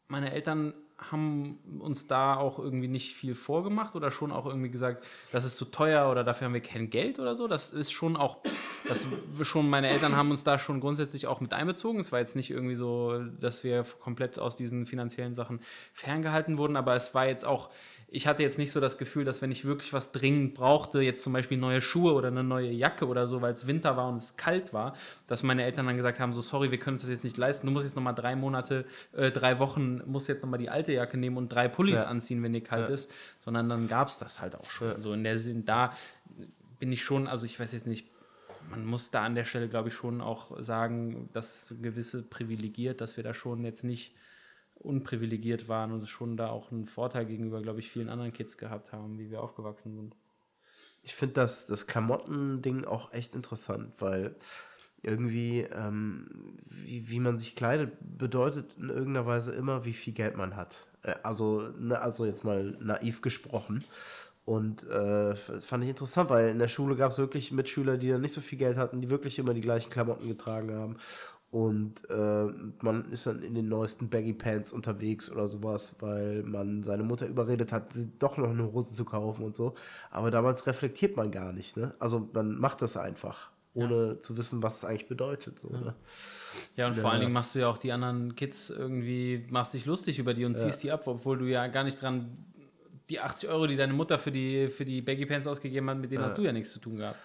[0.07, 5.05] meine Eltern haben uns da auch irgendwie nicht viel vorgemacht oder schon auch irgendwie gesagt,
[5.33, 7.49] das ist zu teuer oder dafür haben wir kein Geld oder so.
[7.49, 8.39] Das ist schon auch,
[8.89, 9.07] das
[9.43, 11.99] schon, meine Eltern haben uns da schon grundsätzlich auch mit einbezogen.
[11.99, 15.61] Es war jetzt nicht irgendwie so, dass wir komplett aus diesen finanziellen Sachen
[15.93, 17.71] ferngehalten wurden, aber es war jetzt auch,
[18.15, 21.25] ich hatte jetzt nicht so das Gefühl, dass wenn ich wirklich was dringend brauchte, jetzt
[21.25, 24.15] zum Beispiel neue Schuhe oder eine neue Jacke oder so, weil es Winter war und
[24.15, 24.95] es kalt war,
[25.27, 27.67] dass meine Eltern dann gesagt haben, so sorry, wir können uns das jetzt nicht leisten,
[27.67, 31.17] du musst jetzt nochmal drei Monate, äh, drei Wochen, musst jetzt nochmal die alte Jacke
[31.17, 32.07] nehmen und drei Pullis Ja.
[32.07, 35.01] anziehen, wenn dir kalt ist, sondern dann gab es das halt auch schon.
[35.01, 35.93] So in der Sinn, da
[36.79, 38.07] bin ich schon, also ich weiß jetzt nicht,
[38.71, 43.17] man muss da an der Stelle, glaube ich, schon auch sagen, dass gewisse privilegiert, dass
[43.17, 44.15] wir da schon jetzt nicht
[44.75, 48.93] unprivilegiert waren und schon da auch einen Vorteil gegenüber, glaube ich, vielen anderen Kids gehabt
[48.93, 50.17] haben, wie wir aufgewachsen sind.
[51.03, 54.37] Ich finde das, das Klamotten-Ding auch echt interessant, weil
[55.03, 60.37] irgendwie, ähm, wie, wie man sich kleidet, bedeutet in irgendeiner Weise immer, wie viel Geld
[60.37, 60.89] man hat.
[61.03, 63.85] Äh, also, ne, also jetzt mal naiv gesprochen.
[64.47, 68.09] Und äh, das fand ich interessant, weil in der Schule gab es wirklich Mitschüler, die
[68.09, 70.97] dann nicht so viel Geld hatten, die wirklich immer die gleichen Klamotten getragen haben.
[71.55, 72.47] Und äh,
[72.83, 77.29] man ist dann in den neuesten Baggy Pants unterwegs oder sowas, weil man seine Mutter
[77.29, 79.77] überredet hat, sie doch noch eine Hose zu kaufen und so.
[80.11, 81.95] Aber damals reflektiert man gar nicht, ne?
[82.01, 85.61] Also man macht das einfach, ohne zu wissen, was es eigentlich bedeutet.
[85.61, 85.95] So, ne?
[86.75, 89.87] Ja, und vor allen Dingen machst du ja auch die anderen Kids irgendwie, machst dich
[89.87, 92.37] lustig über die und ziehst die ab, obwohl du ja gar nicht dran,
[93.11, 96.11] die 80 Euro, die deine Mutter für die, für die Baggy Pants ausgegeben hat, mit
[96.11, 97.19] denen hast du ja nichts zu tun gehabt.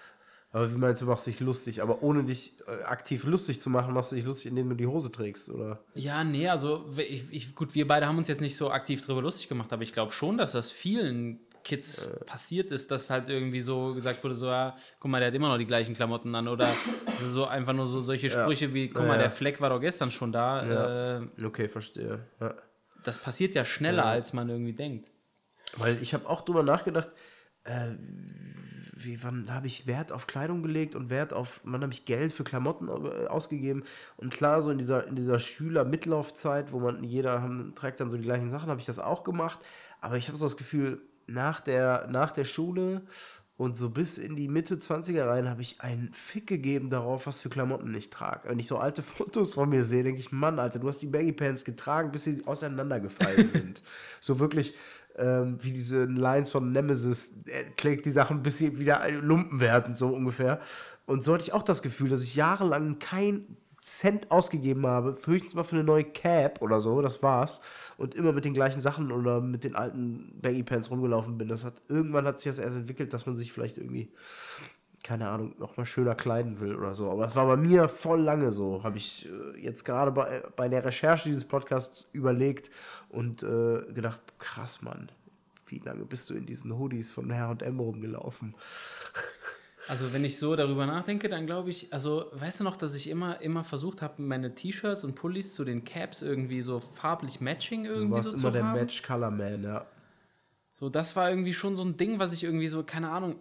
[0.52, 1.82] Aber wie meinst du, machst dich lustig?
[1.84, 4.88] Aber ohne dich äh, aktiv lustig zu machen, machst du dich lustig, indem du die
[4.88, 5.80] Hose trägst, oder?
[5.94, 9.22] Ja, nee, also ich, ich, gut, wir beide haben uns jetzt nicht so aktiv drüber
[9.22, 13.62] lustig gemacht, aber ich glaube schon, dass das vielen Kids passiert ist, dass halt irgendwie
[13.62, 16.48] so gesagt wurde, so, ja, guck mal, der hat immer noch die gleichen Klamotten an
[16.48, 16.68] oder
[17.24, 19.22] so einfach nur so solche Sprüche wie, guck Ja, mal, ja.
[19.24, 21.18] der Fleck war doch gestern schon da.
[21.20, 22.26] Äh, Okay, verstehe.
[22.40, 22.56] Ja.
[23.04, 25.12] das passiert ja schneller, als man irgendwie denkt.
[25.78, 27.10] Weil ich habe auch drüber nachgedacht,
[27.66, 27.94] äh,
[29.04, 32.32] wie, wann habe ich Wert auf Kleidung gelegt und Wert auf, wann habe ich Geld
[32.32, 33.84] für Klamotten äh, ausgegeben?
[34.18, 38.18] Und klar, so in dieser, in dieser Schüler-Mitlaufzeit, wo man, jeder haben, trägt dann so
[38.18, 39.60] die gleichen Sachen, habe ich das auch gemacht.
[40.02, 43.04] Aber ich habe so das Gefühl, nach der, nach der Schule
[43.60, 47.42] und so bis in die Mitte 20er rein habe ich einen Fick gegeben darauf, was
[47.42, 48.48] für Klamotten ich trage.
[48.48, 51.08] Wenn ich so alte Fotos von mir sehe, denke ich, Mann, Alter, du hast die
[51.08, 53.84] Baggy Pants getragen, bis sie auseinandergefallen sind.
[54.22, 54.76] so wirklich
[55.20, 59.94] ähm, wie diese Lines von Nemesis, er klickt die Sachen, bis sie wieder Lumpen werden,
[59.94, 60.60] so ungefähr.
[61.06, 65.54] Und so hatte ich auch das Gefühl, dass ich jahrelang kein Cent ausgegeben habe, höchstens
[65.54, 67.62] mal für eine neue Cap oder so, das war's.
[67.98, 71.48] Und immer mit den gleichen Sachen oder mit den alten Baggy Pants rumgelaufen bin.
[71.48, 74.12] Das hat, irgendwann hat sich das erst entwickelt, dass man sich vielleicht irgendwie,
[75.04, 77.10] keine Ahnung, noch mal schöner kleiden will oder so.
[77.10, 80.68] Aber es war bei mir voll lange so, habe ich äh, jetzt gerade bei, bei
[80.68, 82.72] der Recherche dieses Podcasts überlegt
[83.10, 85.12] und äh, gedacht, krass, Mann,
[85.68, 88.56] wie lange bist du in diesen Hoodies von H&M rumgelaufen?
[89.88, 93.10] Also wenn ich so darüber nachdenke, dann glaube ich, also weißt du noch, dass ich
[93.10, 97.86] immer, immer versucht habe, meine T-Shirts und Pullis zu den Caps irgendwie so farblich matching
[97.86, 98.80] Du irgendwie warst so immer zu der haben.
[98.80, 99.86] Match Color Man, ja.
[100.76, 103.36] So, das war irgendwie schon so ein Ding, was ich irgendwie so, keine Ahnung,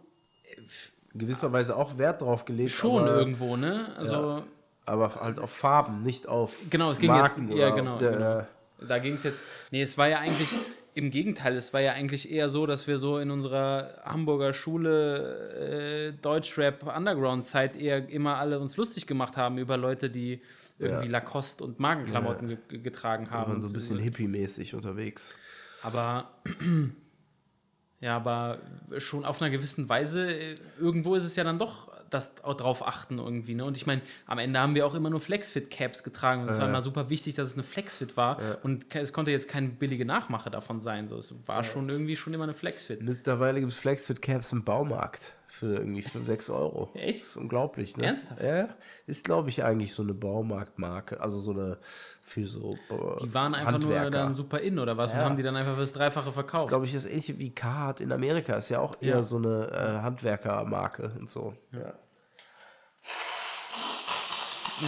[1.12, 2.70] In gewisser Weise auch Wert drauf gelegt.
[2.70, 3.94] schon aber, irgendwo, ne?
[3.96, 4.42] Also
[4.86, 8.10] Aber halt auf Farben, nicht auf Genau, es ging Marken jetzt, ja genau, auf der,
[8.12, 8.46] genau.
[8.86, 10.50] Da ging es jetzt, nee, es war ja eigentlich
[10.94, 16.10] Im Gegenteil, es war ja eigentlich eher so, dass wir so in unserer Hamburger Schule
[16.10, 20.40] äh, Deutschrap Underground Zeit eher immer alle uns lustig gemacht haben über Leute, die
[20.80, 21.12] irgendwie Ja.
[21.12, 23.52] Lacoste und Magenklamotten ge getragen haben.
[23.52, 25.38] waren so ein bisschen hippie-mäßig unterwegs.
[25.82, 26.30] Aber
[28.00, 28.58] ja, aber
[28.98, 32.86] schon auf einer gewissen Weise, äh, irgendwo ist es ja dann doch das auch drauf
[32.86, 33.54] achten irgendwie.
[33.54, 33.64] Ne?
[33.64, 36.42] Und ich meine, am Ende haben wir auch immer nur Flexfit-Caps getragen.
[36.42, 38.38] Und es war immer super wichtig, dass es eine Flexfit war.
[38.62, 41.06] Und ke- es konnte jetzt keine billige Nachmache davon sein.
[41.06, 43.02] So, es war schon irgendwie schon immer eine Flexfit.
[43.02, 46.90] Mittlerweile gibt es Flexfit-Caps im Baumarkt für irgendwie 5, 6 Euro.
[46.94, 47.22] Echt?
[47.22, 48.04] Das ist unglaublich, ne?
[48.06, 48.42] Ernsthaft?
[48.42, 48.68] Ja,
[49.06, 51.20] ist, glaube ich, eigentlich so eine Baumarktmarke.
[51.20, 51.78] Also so eine
[52.22, 54.10] für so äh, Die waren einfach nur Handwerker.
[54.10, 55.12] dann super in oder was?
[55.12, 55.24] Und Ja.
[55.24, 56.68] haben die dann einfach fürs Dreifache Das verkauft.
[56.68, 58.54] glaube ich, das ähnliche wie Carhartt in Amerika.
[58.56, 59.22] Ist ja auch eher Ja.
[59.22, 61.54] so eine äh, Handwerkermarke und so.
[61.72, 61.94] Ja.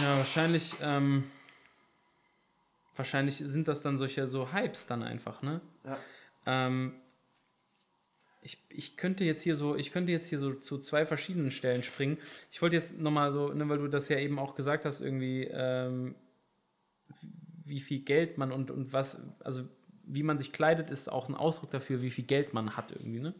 [0.01, 1.25] Ja, wahrscheinlich, ähm,
[2.95, 5.59] wahrscheinlich sind das dann solche so Hypes dann einfach, ne?
[6.45, 7.00] Ähm,
[8.41, 11.83] ich, ich könnte jetzt hier so, ich könnte jetzt hier so zu zwei verschiedenen Stellen
[11.83, 12.17] springen.
[12.51, 15.43] Ich wollte jetzt nochmal so, ne, weil du das ja eben auch gesagt hast, irgendwie,
[15.43, 16.15] ähm,
[17.63, 19.63] wie viel Geld man und, und was, also
[20.03, 23.19] wie man sich kleidet, ist auch ein Ausdruck dafür, wie viel Geld man hat irgendwie,
[23.19, 23.35] ne?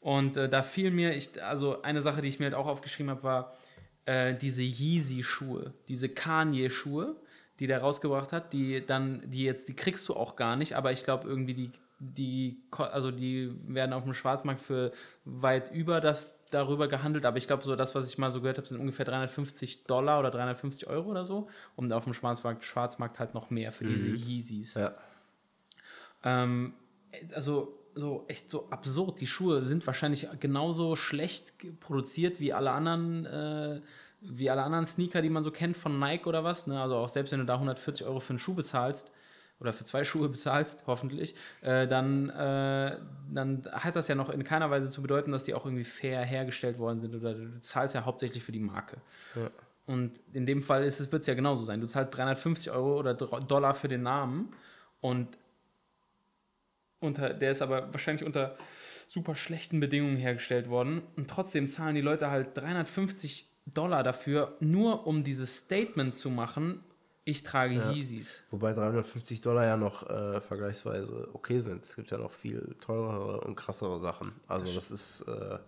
[0.00, 3.10] Und äh, da fiel mir, ich, also eine Sache, die ich mir halt auch aufgeschrieben
[3.10, 3.56] habe, war
[4.04, 7.16] äh, diese Yeezy-Schuhe, diese Kanye-Schuhe,
[7.60, 10.90] die der rausgebracht hat, die dann, die jetzt, die kriegst du auch gar nicht, aber
[10.90, 11.72] ich glaube irgendwie die,
[12.04, 14.90] die, also die werden auf dem Schwarzmarkt für
[15.24, 18.58] weit über das darüber gehandelt, aber ich glaube so das, was ich mal so gehört
[18.58, 23.20] habe, sind ungefähr 350 Dollar oder 350 Euro oder so, und auf dem Schwarzmarkt, Schwarzmarkt
[23.20, 24.74] halt noch mehr für diese Yeezys.
[24.74, 24.96] Ja.
[26.24, 26.74] Ähm,
[27.32, 29.20] also so echt so absurd.
[29.20, 33.80] Die Schuhe sind wahrscheinlich genauso schlecht produziert wie alle anderen, äh,
[34.20, 36.66] wie alle anderen Sneaker, die man so kennt von Nike oder was.
[36.66, 36.82] Ne?
[36.82, 39.12] Also auch selbst wenn du da 140 Euro für einen Schuh bezahlst
[39.62, 42.98] oder für zwei Schuhe bezahlst, hoffentlich, äh, dann, äh,
[43.32, 46.24] dann hat das ja noch in keiner Weise zu bedeuten, dass die auch irgendwie fair
[46.24, 48.98] hergestellt worden sind oder du zahlst ja hauptsächlich für die Marke.
[49.86, 51.80] Und in dem Fall wird es ja genauso sein.
[51.80, 54.52] Du zahlst 350 Euro oder Dollar für den Namen
[55.00, 55.28] und
[57.00, 58.56] unter, der ist aber wahrscheinlich unter
[59.06, 61.02] super schlechten Bedingungen hergestellt worden.
[61.16, 66.82] Und trotzdem zahlen die Leute halt 350 Dollar dafür, nur um dieses Statement zu machen,
[67.24, 68.44] ich trage Yeezys.
[68.50, 71.84] Wobei 350 Dollar ja noch äh, vergleichsweise okay sind.
[71.84, 74.32] Es gibt ja noch viel teurere und krassere Sachen.
[74.48, 75.58] Also das ist äh,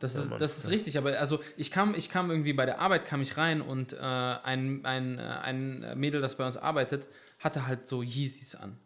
[0.00, 3.06] Das ist, das ist richtig, aber also ich kam, ich kam irgendwie bei der Arbeit,
[3.06, 7.66] kam ich rein und äh, ein, ein, äh, ein Mädel, das bei uns arbeitet, hatte
[7.66, 8.78] halt so Yeezys an.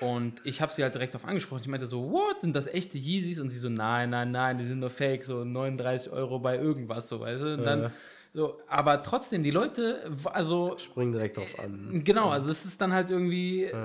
[0.00, 1.60] Und ich habe sie halt direkt auf angesprochen.
[1.62, 3.40] Ich meinte so, what, sind das echte Yeezys?
[3.40, 7.08] Und sie so, nein, nein, nein, die sind nur fake, so 39 Euro bei irgendwas,
[7.08, 7.54] so, weißt du?
[7.54, 7.92] Und dann,
[8.36, 12.04] so, aber trotzdem, die Leute, also springen direkt drauf an.
[12.04, 13.70] Genau, also es ist dann halt irgendwie.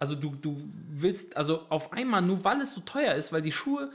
[0.00, 3.52] Also du, du willst, also auf einmal, nur weil es so teuer ist, weil die
[3.52, 3.90] Schuhe,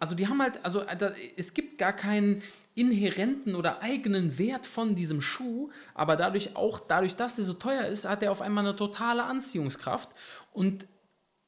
[0.00, 2.42] also die haben halt, also äh, es gibt gar keinen
[2.74, 7.84] inhärenten oder eigenen Wert von diesem Schuh, aber dadurch auch, dadurch, dass er so teuer
[7.84, 10.08] ist, hat er auf einmal eine totale Anziehungskraft
[10.52, 10.86] und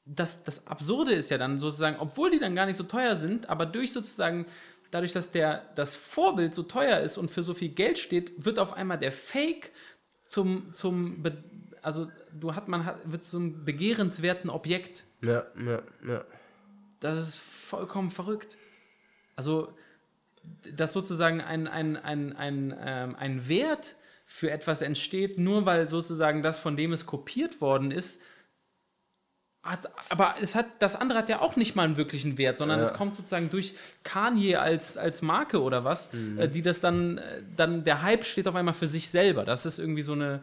[0.04, 3.48] das, das Absurde ist ja dann sozusagen, obwohl die dann gar nicht so teuer sind,
[3.48, 4.46] aber durch sozusagen,
[4.90, 8.58] dadurch, dass der, das Vorbild so teuer ist und für so viel Geld steht, wird
[8.58, 9.72] auf einmal der Fake
[10.24, 11.22] zum, zum
[11.82, 15.04] also du hat, man hat, wird zum begehrenswerten Objekt.
[15.22, 16.24] Ja, ja, ja.
[17.00, 18.58] Das ist vollkommen verrückt.
[19.36, 19.72] Also,
[20.74, 26.42] dass sozusagen ein, ein, ein, ein, ähm, ein Wert für etwas entsteht, nur weil sozusagen
[26.42, 28.22] das, von dem es kopiert worden ist,
[29.66, 32.80] hat, aber es hat, das andere hat ja auch nicht mal einen wirklichen Wert, sondern
[32.80, 33.74] es kommt sozusagen durch
[34.04, 38.48] Kanye als, als Marke oder was, äh, die das dann, äh, dann, der Hype steht
[38.48, 39.44] auf einmal für sich selber.
[39.44, 40.42] Das ist irgendwie so eine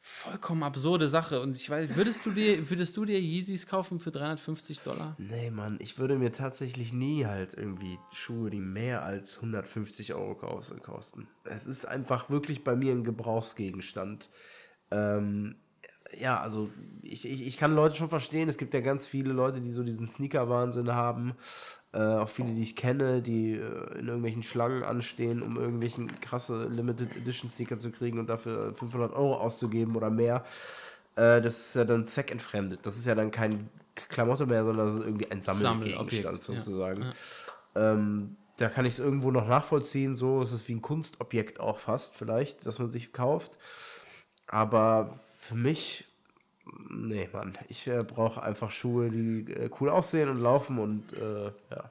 [0.00, 1.40] vollkommen absurde Sache.
[1.40, 5.16] Und ich weiß, würdest du dir, würdest du dir Yeezys kaufen für 350 Dollar?
[5.18, 10.32] Nee, Mann, ich würde mir tatsächlich nie halt irgendwie Schuhe, die mehr als 150 Euro
[10.34, 11.26] kos- kosten.
[11.42, 14.30] Es ist einfach wirklich bei mir ein Gebrauchsgegenstand.
[14.92, 15.56] Ähm,
[16.18, 16.70] ja, also
[17.02, 18.48] ich, ich, ich kann Leute schon verstehen.
[18.48, 21.34] Es gibt ja ganz viele Leute, die so diesen Sneaker-Wahnsinn haben.
[21.92, 26.66] Äh, auch viele, die ich kenne, die äh, in irgendwelchen Schlangen anstehen, um irgendwelchen krasse
[26.66, 30.44] Limited Edition Sneaker zu kriegen und dafür 500 Euro auszugeben oder mehr.
[31.14, 32.80] Äh, das ist ja dann zweckentfremdet.
[32.84, 36.54] Das ist ja dann kein Klamotte mehr, sondern das ist irgendwie ein Sammelgegenstand Sammelobjekt, ja.
[36.54, 37.12] sozusagen.
[37.74, 40.14] Ähm, da kann ich es irgendwo noch nachvollziehen.
[40.14, 43.58] So ist es wie ein Kunstobjekt auch fast, vielleicht, dass man sich kauft.
[44.46, 46.06] Aber für mich,
[46.88, 51.46] nee, Mann, ich äh, brauche einfach Schuhe, die äh, cool aussehen und laufen und äh,
[51.70, 51.90] ja.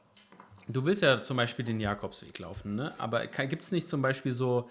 [0.67, 2.93] Du willst ja zum Beispiel den Jakobsweg laufen, ne?
[2.97, 4.67] Aber gibt es nicht zum Beispiel so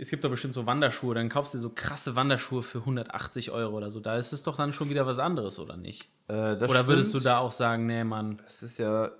[0.00, 3.76] es gibt doch bestimmt so Wanderschuhe, dann kaufst du so krasse Wanderschuhe für 180 Euro
[3.76, 4.00] oder so.
[4.00, 6.04] Da ist es doch dann schon wieder was anderes, oder nicht?
[6.26, 7.26] Äh, das Oder würdest du stimmt.
[7.26, 9.10] da auch sagen, nee, Mann, Es ist ja,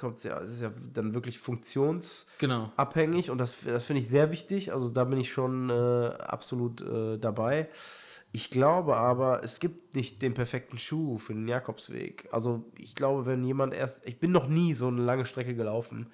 [0.00, 3.32] kommt's ja, es ist ja dann wirklich funktionsabhängig genau.
[3.32, 4.72] und das, das finde ich sehr wichtig.
[4.72, 5.72] Also da bin ich schon äh,
[6.18, 7.68] absolut äh, dabei.
[8.32, 12.28] Ich glaube aber, es gibt nicht den perfekten Schuh für den Jakobsweg.
[12.32, 16.12] Also ich glaube, wenn jemand erst, ich bin noch nie so eine lange Strecke gelaufen.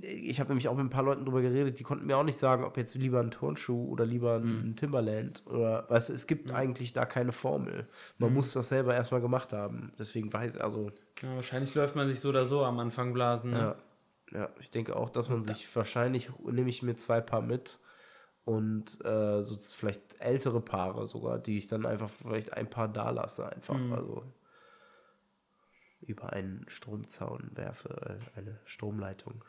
[0.00, 2.38] Ich habe nämlich auch mit ein paar Leuten drüber geredet, die konnten mir auch nicht
[2.38, 6.26] sagen, ob jetzt lieber ein Turnschuh oder lieber ein, ein Timberland oder weißt du, es
[6.26, 7.86] gibt eigentlich da keine Formel.
[8.18, 9.92] Man muss das selber erstmal gemacht haben.
[9.98, 10.90] Deswegen weiß also
[11.22, 13.50] Ja, wahrscheinlich läuft man sich so oder so am Anfang blasen.
[13.50, 13.58] Ne?
[13.58, 13.76] ja,
[14.32, 17.78] ja, ich denke auch, dass man sich wahrscheinlich nehme ich mir zwei Paar mit
[18.44, 23.10] und äh, so vielleicht ältere Paare sogar, die ich dann einfach vielleicht ein paar da
[23.10, 24.24] lasse, einfach also
[26.00, 29.44] über einen Stromzaun werfe, äh, eine Stromleitung.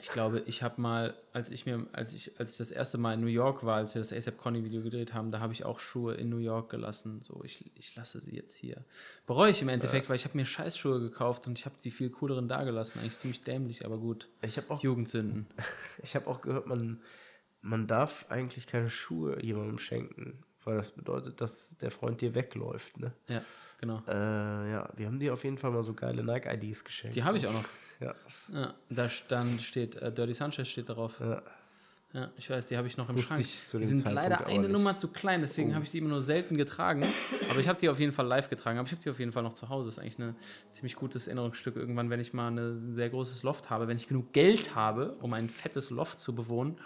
[0.00, 3.14] Ich glaube, ich habe mal, als ich mir, als ich, als ich das erste Mal
[3.14, 5.64] in New York war, als wir das ASAP Conny Video gedreht haben, da habe ich
[5.64, 7.20] auch Schuhe in New York gelassen.
[7.22, 8.84] So, ich, ich lasse sie jetzt hier.
[9.26, 12.10] Bereue ich im Endeffekt, weil ich habe mir Scheißschuhe gekauft und ich habe die viel
[12.10, 13.00] cooleren da gelassen.
[13.00, 14.28] Eigentlich ziemlich dämlich, aber gut.
[14.42, 15.46] Ich habe auch, Jugendsünden.
[16.02, 17.02] ich habe auch gehört, man,
[17.60, 22.98] man darf eigentlich keine Schuhe jemandem schenken, weil das bedeutet, dass der Freund dir wegläuft,
[22.98, 23.12] ne?
[23.28, 23.42] Ja,
[23.78, 24.02] genau.
[24.08, 27.16] Äh, ja, wir haben dir auf jeden Fall mal so geile Nike-IDs geschenkt.
[27.16, 27.64] Die habe ich auch noch.
[28.00, 28.14] Ja,
[28.52, 31.20] Ja, da stand, steht, äh, Dirty Sanchez steht darauf.
[31.20, 31.42] ja.
[32.12, 33.40] Ja, ich weiß, die habe ich noch im Wusste Schrank.
[33.40, 34.66] ich zu die dem sind Zeitpunkt leider eine.
[34.66, 34.72] Oh.
[34.72, 37.04] Nummer zu klein, deswegen habe ich die immer nur selten getragen.
[37.48, 38.80] Aber ich habe die auf jeden Fall live getragen.
[38.80, 39.90] Aber ich habe die auf jeden Fall noch zu Hause.
[39.90, 40.34] Das ist eigentlich ein
[40.72, 41.76] ziemlich gutes Erinnerungsstück.
[41.76, 45.12] Irgendwann, wenn ich mal eine- ein sehr großes Loft habe, wenn ich genug Geld habe,
[45.20, 46.78] um ein fettes Loft zu bewohnen,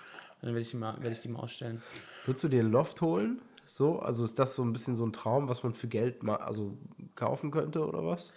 [0.43, 1.81] dann werde ich, die mal- werde ich die mal ausstellen.
[2.27, 3.41] Würdest du dir ein Loft holen?
[3.65, 6.37] So, also ist das so ein bisschen so ein Traum, was man für Geld mal
[6.37, 6.77] also
[7.15, 8.35] kaufen könnte oder was?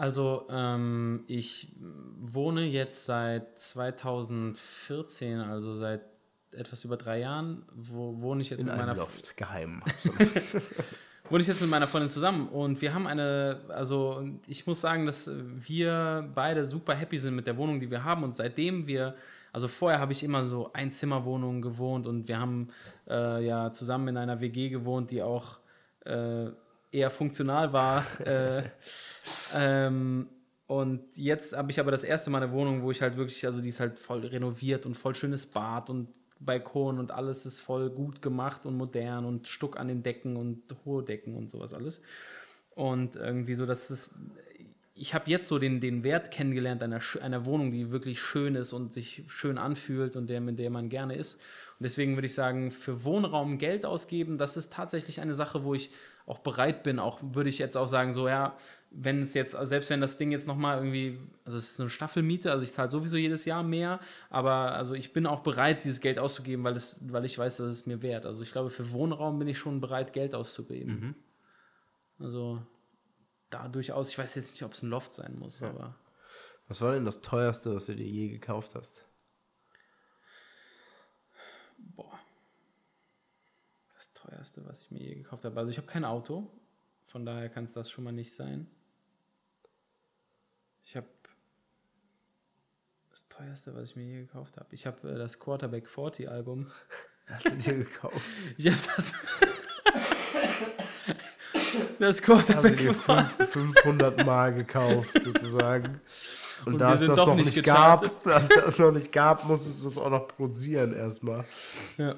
[0.00, 1.76] Also, ähm, ich
[2.18, 6.00] wohne jetzt seit 2014, also seit
[6.52, 9.82] etwas über drei Jahren, wo wohne ich jetzt In mit meiner Loft, geheim.
[11.28, 15.04] wohne ich jetzt mit meiner Freundin zusammen und wir haben eine, also ich muss sagen,
[15.04, 19.14] dass wir beide super happy sind mit der Wohnung, die wir haben und seitdem wir,
[19.52, 22.68] also vorher habe ich immer so Einzimmerwohnungen gewohnt und wir haben
[23.06, 25.60] äh, ja zusammen in einer WG gewohnt, die auch
[26.06, 26.46] äh,
[26.92, 28.04] eher funktional war.
[28.26, 28.64] äh,
[29.54, 30.28] ähm,
[30.66, 33.60] und jetzt habe ich aber das erste Mal eine Wohnung, wo ich halt wirklich, also
[33.60, 36.08] die ist halt voll renoviert und voll schönes Bad und
[36.40, 40.62] Balkon und alles ist voll gut gemacht und modern und Stuck an den Decken und
[40.84, 42.00] hohe Decken und sowas alles.
[42.74, 44.18] Und irgendwie so, dass es.
[44.94, 48.72] Ich habe jetzt so den, den Wert kennengelernt einer, einer Wohnung, die wirklich schön ist
[48.72, 51.36] und sich schön anfühlt und der, mit der man gerne ist.
[51.36, 55.74] Und deswegen würde ich sagen, für Wohnraum Geld ausgeben, das ist tatsächlich eine Sache, wo
[55.74, 55.90] ich
[56.30, 56.98] auch bereit bin.
[56.98, 58.56] Auch würde ich jetzt auch sagen, so ja,
[58.90, 62.50] wenn es jetzt, selbst wenn das Ding jetzt nochmal irgendwie, also es ist eine Staffelmiete,
[62.50, 66.18] also ich zahle sowieso jedes Jahr mehr, aber also ich bin auch bereit, dieses Geld
[66.18, 68.26] auszugeben, weil, es, weil ich weiß, dass es mir wert.
[68.26, 71.14] Also ich glaube, für Wohnraum bin ich schon bereit, Geld auszugeben.
[72.18, 72.60] Also
[73.50, 75.96] da durchaus, ich weiß jetzt nicht, ob es ein Loft sein muss, aber
[76.68, 79.08] Was war denn das teuerste, was du dir je gekauft hast?
[81.96, 82.18] boah.
[83.96, 85.58] Das teuerste, was ich mir je gekauft habe.
[85.58, 86.50] Also ich habe kein Auto,
[87.04, 88.66] von daher kann es das schon mal nicht sein.
[90.84, 91.06] Ich habe
[93.10, 94.74] das teuerste, was ich mir je gekauft habe.
[94.74, 96.70] Ich habe äh, das Quarterback 40 Album.
[97.26, 98.20] Hast du dir gekauft?
[98.56, 99.12] Ich habe das.
[101.98, 103.46] das Quarterback dir 40.
[103.46, 106.00] fünf- 500 Mal gekauft, sozusagen.
[106.66, 109.46] Und, Und da es das doch noch nicht nicht, gab, dass das noch nicht gab,
[109.46, 111.46] musstest du es auch noch produzieren erstmal.
[111.96, 112.16] Ja.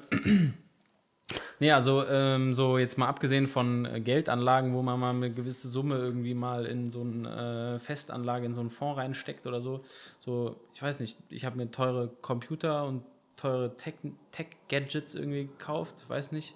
[1.63, 5.69] Nee, also ähm, so jetzt mal abgesehen von äh, Geldanlagen, wo man mal eine gewisse
[5.69, 9.81] Summe irgendwie mal in so eine äh, Festanlage, in so einen Fonds reinsteckt oder so.
[10.19, 13.05] So, ich weiß nicht, ich habe mir teure Computer und
[13.37, 13.93] teure Tech-
[14.33, 16.53] Tech-Gadgets irgendwie gekauft, weiß nicht.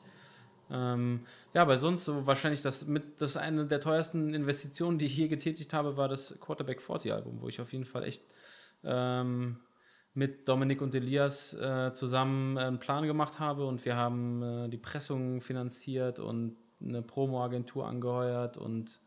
[0.70, 1.22] Ähm,
[1.54, 5.30] ja, aber sonst so wahrscheinlich das mit das eine der teuersten Investitionen, die ich je
[5.30, 8.24] getätigt habe, war das Quarterback 40 Album, wo ich auf jeden Fall echt
[8.84, 9.56] ähm,
[10.17, 14.77] mit Dominik und Elias äh, zusammen einen Plan gemacht habe und wir haben äh, die
[14.77, 18.99] Pressung finanziert und eine Promo-Agentur angeheuert und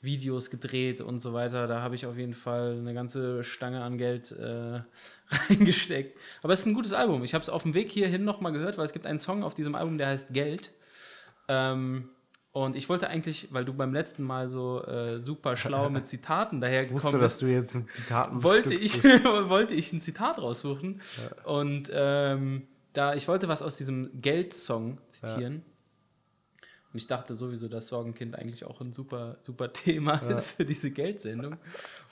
[0.00, 1.66] Videos gedreht und so weiter.
[1.66, 4.80] Da habe ich auf jeden Fall eine ganze Stange an Geld äh,
[5.48, 6.16] reingesteckt.
[6.44, 7.24] Aber es ist ein gutes Album.
[7.24, 9.54] Ich habe es auf dem Weg hierhin nochmal gehört, weil es gibt einen Song auf
[9.54, 10.70] diesem Album, der heißt Geld.
[11.48, 12.10] Ähm,
[12.54, 16.60] und ich wollte eigentlich, weil du beim letzten Mal so äh, super schlau mit Zitaten
[16.60, 21.00] dahergekommen Wusste, bist, dass du jetzt mit Zitaten wollte ich, wollte ich ein Zitat raussuchen.
[21.42, 25.64] Und ähm, da ich wollte was aus diesem Geld-Song zitieren.
[26.92, 30.92] Und ich dachte sowieso, dass Sorgenkind eigentlich auch ein super, super Thema ist für diese
[30.92, 31.56] Geldsendung.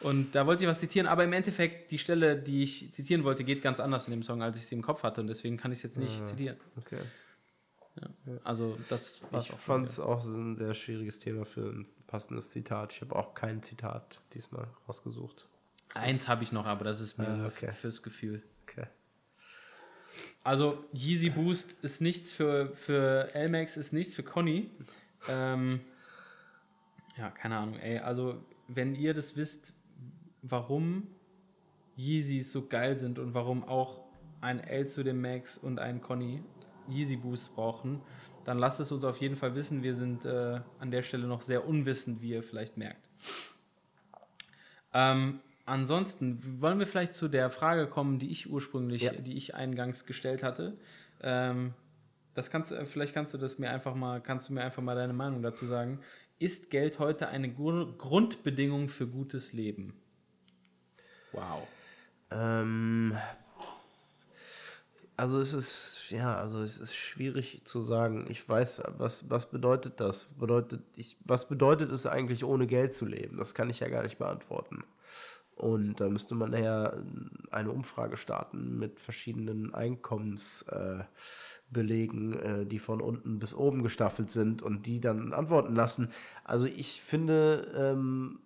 [0.00, 3.44] Und da wollte ich was zitieren, aber im Endeffekt, die Stelle, die ich zitieren wollte,
[3.44, 5.20] geht ganz anders in dem Song, als ich sie im Kopf hatte.
[5.20, 6.56] Und deswegen kann ich es jetzt nicht zitieren.
[6.76, 6.98] Okay.
[8.44, 12.92] Also, das war Ich fand es auch ein sehr schwieriges Thema für ein passendes Zitat.
[12.94, 15.48] Ich habe auch kein Zitat diesmal rausgesucht.
[15.94, 17.70] Eins habe ich noch, aber das ist mehr Ah, okay.
[17.70, 18.42] fürs Gefühl.
[18.62, 18.86] Okay.
[20.42, 24.70] Also Yeezy Boost ist nichts für, für Elmax, ist nichts für Conny.
[25.28, 25.80] Ähm,
[27.16, 27.98] ja, keine Ahnung, ey.
[27.98, 29.74] Also, wenn ihr das wisst,
[30.40, 31.06] warum
[31.96, 34.02] Yeezys so geil sind und warum auch
[34.40, 36.42] ein L zu dem Max und ein Conny
[36.88, 38.00] Yeezy Boost brauchen,
[38.44, 39.82] dann lasst es uns auf jeden Fall wissen.
[39.82, 43.08] Wir sind äh, an der Stelle noch sehr unwissend, wie ihr vielleicht merkt.
[44.94, 49.12] Ähm, ansonsten wollen wir vielleicht zu der Frage kommen, die ich ursprünglich, Ja.
[49.12, 50.76] die ich eingangs gestellt hatte.
[51.22, 51.74] Ähm,
[52.34, 54.94] das kannst du, vielleicht kannst du das mir einfach mal, kannst du mir einfach mal
[54.96, 56.00] deine Meinung dazu sagen.
[56.38, 59.94] Ist Geld heute eine Gru- Grundbedingung für gutes Leben?
[61.32, 61.62] Wow.
[62.30, 63.16] Ähm,
[65.16, 68.26] also es ist, ja, also es ist schwierig zu sagen.
[68.28, 70.24] Ich weiß, was, was bedeutet das?
[70.24, 73.36] Bedeutet, ich, was bedeutet es eigentlich, ohne Geld zu leben?
[73.36, 74.84] Das kann ich ja gar nicht beantworten.
[75.54, 76.94] Und da müsste man ja
[77.50, 84.62] eine Umfrage starten mit verschiedenen Einkommensbelegen, äh, äh, die von unten bis oben gestaffelt sind
[84.62, 86.10] und die dann antworten lassen.
[86.42, 88.40] Also ich finde, ähm,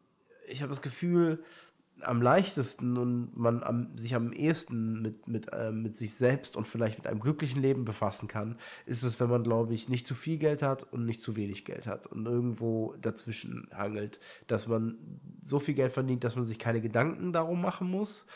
[0.49, 1.43] ich habe das Gefühl,
[2.03, 6.67] am leichtesten und man am, sich am ehesten mit, mit, äh, mit sich selbst und
[6.67, 10.15] vielleicht mit einem glücklichen Leben befassen kann, ist es, wenn man, glaube ich, nicht zu
[10.15, 14.99] viel Geld hat und nicht zu wenig Geld hat und irgendwo dazwischen hangelt, dass man
[15.41, 18.27] so viel Geld verdient, dass man sich keine Gedanken darum machen muss.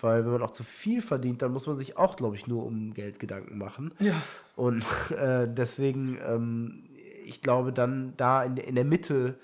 [0.00, 2.64] Weil wenn man auch zu viel verdient, dann muss man sich auch, glaube ich, nur
[2.64, 3.92] um Geld Gedanken machen.
[4.00, 4.14] Ja.
[4.56, 4.84] Und
[5.16, 6.88] äh, deswegen, ähm,
[7.24, 9.38] ich glaube, dann da in, in der Mitte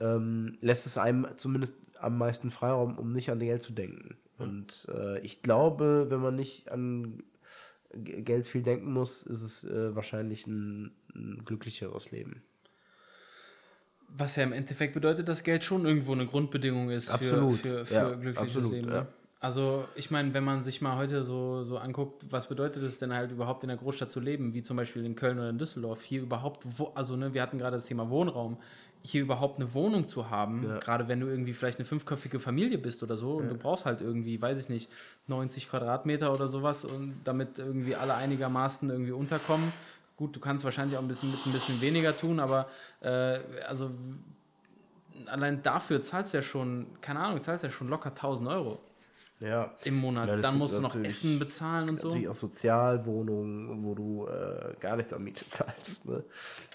[0.00, 4.16] ähm, lässt es einem zumindest am meisten Freiraum, um nicht an Geld zu denken.
[4.38, 7.22] Und äh, ich glaube, wenn man nicht an
[7.92, 12.42] Geld viel denken muss, ist es äh, wahrscheinlich ein, ein glücklicheres Leben.
[14.08, 17.84] Was ja im Endeffekt bedeutet, dass Geld schon irgendwo eine Grundbedingung ist Absolut, für, für,
[17.84, 18.88] für ja, glückliches absolut, Leben.
[18.88, 19.02] ja.
[19.02, 19.06] ne?
[19.42, 23.14] Also ich meine, wenn man sich mal heute so, so anguckt, was bedeutet es denn
[23.14, 26.02] halt überhaupt in der Großstadt zu leben, wie zum Beispiel in Köln oder in Düsseldorf,
[26.02, 28.58] hier überhaupt, wo, also ne, wir hatten gerade das Thema Wohnraum,
[29.02, 33.02] hier überhaupt eine Wohnung zu haben, gerade wenn du irgendwie vielleicht eine fünfköpfige Familie bist
[33.02, 34.90] oder so und du brauchst halt irgendwie, weiß ich nicht,
[35.26, 39.72] 90 Quadratmeter oder sowas und damit irgendwie alle einigermaßen irgendwie unterkommen.
[40.16, 42.68] Gut, du kannst wahrscheinlich auch ein bisschen mit ein bisschen weniger tun, aber
[43.00, 43.90] äh, also
[45.26, 48.80] allein dafür zahlst du ja schon, keine Ahnung, zahlst ja schon locker 1000 Euro
[49.40, 49.72] Ja.
[49.84, 50.28] im Monat.
[50.28, 52.08] Ja, Dann musst du noch Essen bezahlen und so.
[52.08, 56.08] Natürlich auch Sozialwohnungen, wo du äh, gar nichts an Miete zahlst.
[56.08, 56.22] Ne?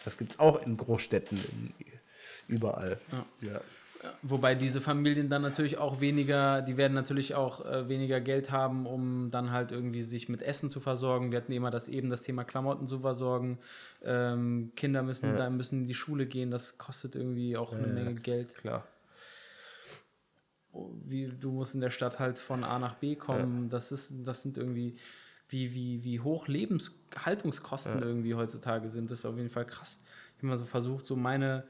[0.04, 1.74] Das gibt es auch in Großstädten, in,
[2.48, 2.98] überall.
[3.42, 3.62] Ja.
[4.22, 8.86] Wobei diese Familien dann natürlich auch weniger, die werden natürlich auch äh, weniger Geld haben,
[8.86, 11.32] um dann halt irgendwie sich mit Essen zu versorgen.
[11.32, 13.58] Wir hatten immer das eben das Thema Klamotten zu versorgen.
[14.04, 18.16] Ähm, Kinder müssen da müssen in die Schule gehen, das kostet irgendwie auch eine Menge
[18.16, 18.56] Geld.
[18.56, 18.88] Klar.
[21.04, 23.70] Wie, du musst in der Stadt halt von A nach B kommen.
[23.70, 24.96] Das ist, das sind irgendwie,
[25.48, 29.10] wie, wie, wie hoch Lebenshaltungskosten irgendwie heutzutage sind.
[29.10, 30.02] Das ist auf jeden Fall krass.
[30.36, 31.64] Ich habe mal so versucht, so meine,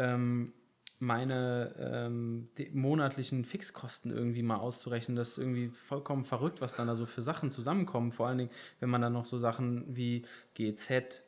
[0.00, 0.52] ähm,
[0.98, 5.16] meine ähm, monatlichen Fixkosten irgendwie mal auszurechnen.
[5.16, 8.12] Das ist irgendwie vollkommen verrückt, was dann da so für Sachen zusammenkommen.
[8.12, 11.22] Vor allen Dingen, wenn man dann noch so Sachen wie GZ,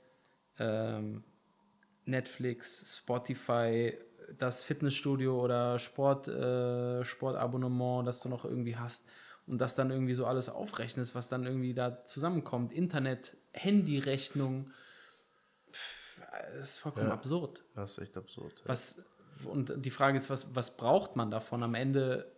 [0.59, 1.25] ähm,
[2.05, 3.95] Netflix, Spotify,
[4.37, 9.09] das Fitnessstudio oder Sport, äh, Sportabonnement, das du noch irgendwie hast
[9.47, 12.73] und das dann irgendwie so alles aufrechnest, was dann irgendwie da zusammenkommt.
[12.73, 14.70] Internet, Handyrechnung,
[16.57, 17.14] das ist vollkommen Ja.
[17.14, 17.64] absurd.
[17.74, 18.53] Das ist echt absurd.
[18.61, 18.68] ja.
[18.68, 19.05] Was,
[19.45, 22.30] und die Frage ist, was, was braucht man davon am Ende?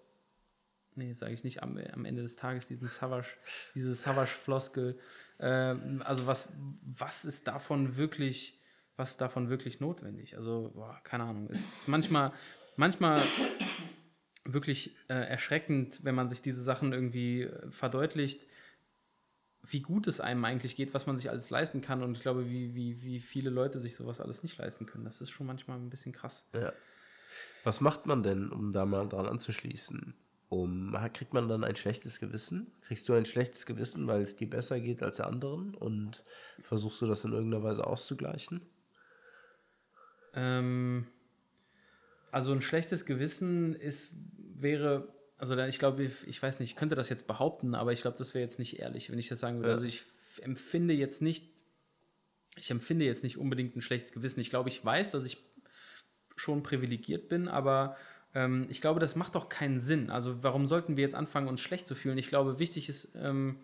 [0.97, 3.37] Nee, sage ich nicht, am, am Ende des Tages diesen Savage,
[3.75, 4.97] diese Savage-Floskel.
[5.41, 8.61] Ähm, also was, was ist davon wirklich,
[8.97, 10.37] was ist davon wirklich notwendig?
[10.37, 11.49] Also, boah, keine Ahnung.
[11.51, 12.33] Es ist manchmal,
[12.77, 13.21] manchmal
[14.45, 18.43] wirklich äh, erschreckend, wenn man sich diese Sachen irgendwie äh, verdeutlicht,
[19.67, 22.03] wie gut es einem eigentlich geht, was man sich alles leisten kann.
[22.03, 25.05] Und ich glaube, wie, wie, wie viele Leute sich sowas alles nicht leisten können.
[25.05, 26.47] Das ist schon manchmal ein bisschen krass.
[26.55, 26.73] Ja.
[27.65, 30.15] Was macht man denn, um da mal dran anzuschließen?
[30.51, 32.71] Um, kriegt man dann ein schlechtes Gewissen?
[32.83, 36.25] Kriegst du ein schlechtes Gewissen, weil es dir besser geht als anderen und
[36.63, 38.65] versuchst du das in irgendeiner Weise auszugleichen?
[40.35, 41.07] Ähm,
[42.31, 45.09] also ein schlechtes Gewissen ist, wäre,
[45.51, 48.35] also ich glaube, ich, weiß nicht, ich könnte das jetzt behaupten, aber ich glaube, das
[48.35, 49.69] wäre jetzt nicht ehrlich, wenn ich das sagen würde.
[49.69, 49.75] Ja.
[49.75, 50.03] Also ich
[50.43, 51.55] empfinde jetzt nicht
[52.57, 54.41] ich empfinde jetzt nicht unbedingt ein schlechtes Gewissen.
[54.41, 55.39] Ich glaube, ich weiß, dass ich
[56.37, 57.97] schon privilegiert bin, aber
[58.35, 60.11] ähm, ich glaube, das macht doch keinen Sinn.
[60.11, 62.19] Also warum sollten wir jetzt anfangen, uns schlecht zu fühlen?
[62.19, 63.59] Ich glaube, wichtig ist, ähm,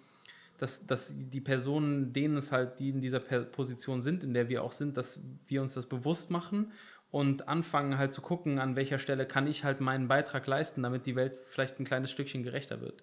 [0.59, 4.63] dass, dass die Personen, denen es halt, die in dieser Position sind, in der wir
[4.63, 6.73] auch sind, dass wir uns das bewusst machen
[7.11, 11.07] und anfangen halt zu gucken, an welcher Stelle kann ich halt meinen Beitrag leisten, damit
[11.07, 13.03] die Welt vielleicht ein kleines Stückchen gerechter wird.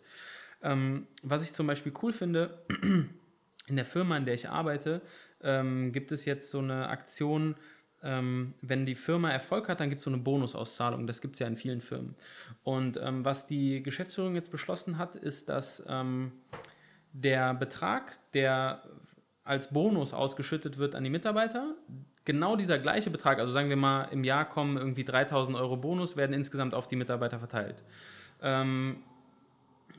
[0.61, 2.65] Ähm, was ich zum Beispiel cool finde,
[3.67, 5.01] in der Firma, in der ich arbeite,
[5.41, 7.55] ähm, gibt es jetzt so eine Aktion,
[8.03, 11.07] ähm, wenn die Firma Erfolg hat, dann gibt es so eine Bonusauszahlung.
[11.07, 12.15] Das gibt es ja in vielen Firmen.
[12.63, 16.31] Und ähm, was die Geschäftsführung jetzt beschlossen hat, ist, dass ähm,
[17.11, 18.83] der Betrag, der
[19.43, 21.75] als Bonus ausgeschüttet wird an die Mitarbeiter,
[22.27, 26.17] genau dieser gleiche Betrag, also sagen wir mal, im Jahr kommen irgendwie 3000 Euro Bonus,
[26.17, 27.83] werden insgesamt auf die Mitarbeiter verteilt.
[28.41, 28.97] Ähm,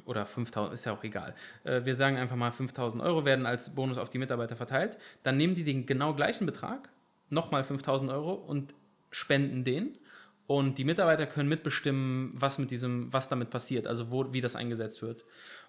[0.04, 1.34] oder 5000, ist ja auch egal.
[1.64, 4.98] Äh, wir sagen einfach mal 5000 Euro werden als Bonus auf die Mitarbeiter verteilt.
[5.22, 6.90] Dann nehmen die den genau gleichen Betrag,
[7.30, 8.74] nochmal 5000 Euro und
[9.10, 9.96] spenden den.
[10.46, 14.54] Und die Mitarbeiter können mitbestimmen, was mit diesem, was damit passiert, also wo, wie das
[14.54, 15.24] eingesetzt wird.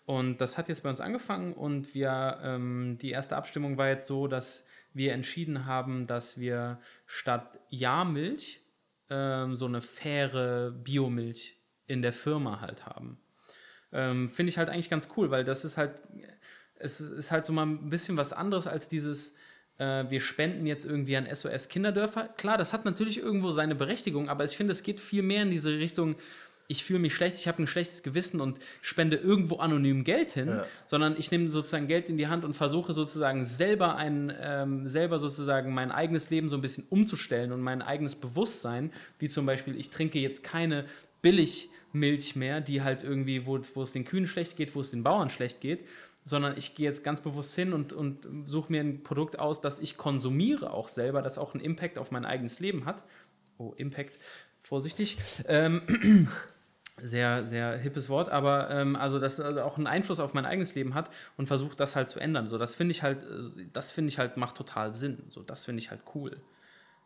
[0.05, 4.07] Und das hat jetzt bei uns angefangen und wir, ähm, die erste Abstimmung war jetzt
[4.07, 8.62] so, dass wir entschieden haben, dass wir statt Ja-Milch
[9.10, 13.20] ähm, so eine faire Biomilch in der Firma halt haben.
[13.92, 16.04] Ähm, Finde ich halt eigentlich ganz cool, weil das ist halt,
[16.76, 19.38] es ist halt so mal ein bisschen was anderes als dieses,
[19.78, 22.30] äh, wir spenden jetzt irgendwie an SOS Kinderdörfer.
[22.38, 25.52] Klar, das hat natürlich irgendwo seine Berechtigung, aber ich finde, es geht viel mehr in
[25.52, 26.16] diese Richtung,
[26.72, 30.49] ich fühle mich schlecht, ich habe ein schlechtes Gewissen und spende irgendwo anonym Geld hin,
[30.49, 30.65] ja.
[30.86, 35.17] sondern ich nehme sozusagen Geld in die Hand und versuche sozusagen selber ein, ähm, selber
[35.17, 39.80] sozusagen mein eigenes Leben so ein bisschen umzustellen und mein eigenes Bewusstsein, wie zum Beispiel,
[39.80, 40.86] ich trinke jetzt keine
[41.24, 45.01] Billigmilch mehr, die halt irgendwie, wo, wo es den Kühen schlecht geht, wo es den
[45.01, 45.88] Bauern schlecht geht,
[46.24, 49.80] sondern ich gehe jetzt ganz bewusst hin und, und suche mir ein Produkt aus, das
[49.80, 53.03] ich konsumiere auch selber, das auch einen Impact auf mein eigenes Leben hat.
[53.57, 54.20] Oh, Impact,
[54.61, 55.17] vorsichtig.
[55.47, 56.28] Ähm,
[57.02, 60.76] sehr, sehr hippes Wort, aber ähm, also das also auch einen Einfluss auf mein eigenes
[60.76, 62.47] Leben hat und versucht das halt zu ändern.
[62.47, 65.24] So, das finde ich halt, äh, das finde ich halt macht total Sinn.
[65.28, 66.38] So, das finde ich halt cool,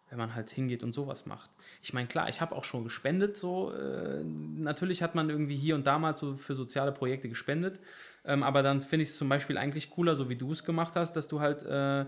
[0.10, 1.50] wenn man halt hingeht und sowas macht.
[1.82, 3.38] Ich meine, klar, ich habe auch schon gespendet.
[3.38, 7.80] So, äh, natürlich hat man irgendwie hier und da mal so für soziale Projekte gespendet,
[8.26, 10.94] ähm, aber dann finde ich es zum Beispiel eigentlich cooler, so wie du es gemacht
[10.96, 12.06] hast, dass du halt äh,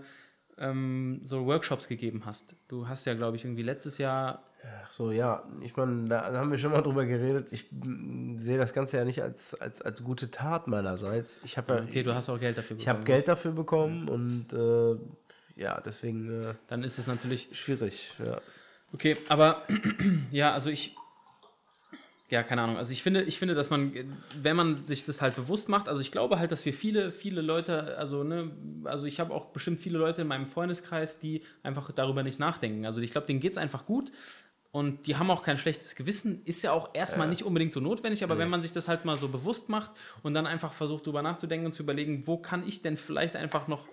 [0.58, 2.56] ähm, so Workshops gegeben hast.
[2.68, 4.42] Du hast ja, glaube ich, irgendwie letztes Jahr
[4.84, 5.44] Ach so, ja.
[5.62, 7.52] Ich meine, da haben wir schon mal drüber geredet.
[7.52, 7.68] Ich
[8.36, 11.40] sehe das Ganze ja nicht als, als, als gute Tat meinerseits.
[11.44, 12.80] Ich habe ja, okay, du hast auch Geld dafür bekommen.
[12.80, 16.42] Ich habe Geld dafür bekommen und äh, ja, deswegen.
[16.42, 18.40] Äh, Dann ist es natürlich schwierig, ja.
[18.92, 19.62] Okay, aber
[20.30, 20.94] ja, also ich.
[22.28, 22.76] Ja, keine Ahnung.
[22.76, 23.92] Also ich finde, ich finde, dass man,
[24.40, 27.40] wenn man sich das halt bewusst macht, also ich glaube halt, dass wir viele, viele
[27.40, 28.50] Leute, also ne,
[28.84, 32.84] also ich habe auch bestimmt viele Leute in meinem Freundeskreis, die einfach darüber nicht nachdenken.
[32.84, 34.10] Also ich glaube, denen geht es einfach gut,
[34.76, 36.42] und die haben auch kein schlechtes Gewissen.
[36.44, 37.30] Ist ja auch erstmal ja.
[37.30, 38.42] nicht unbedingt so notwendig, aber nee.
[38.42, 41.64] wenn man sich das halt mal so bewusst macht und dann einfach versucht, darüber nachzudenken
[41.64, 43.88] und zu überlegen, wo kann ich denn vielleicht einfach noch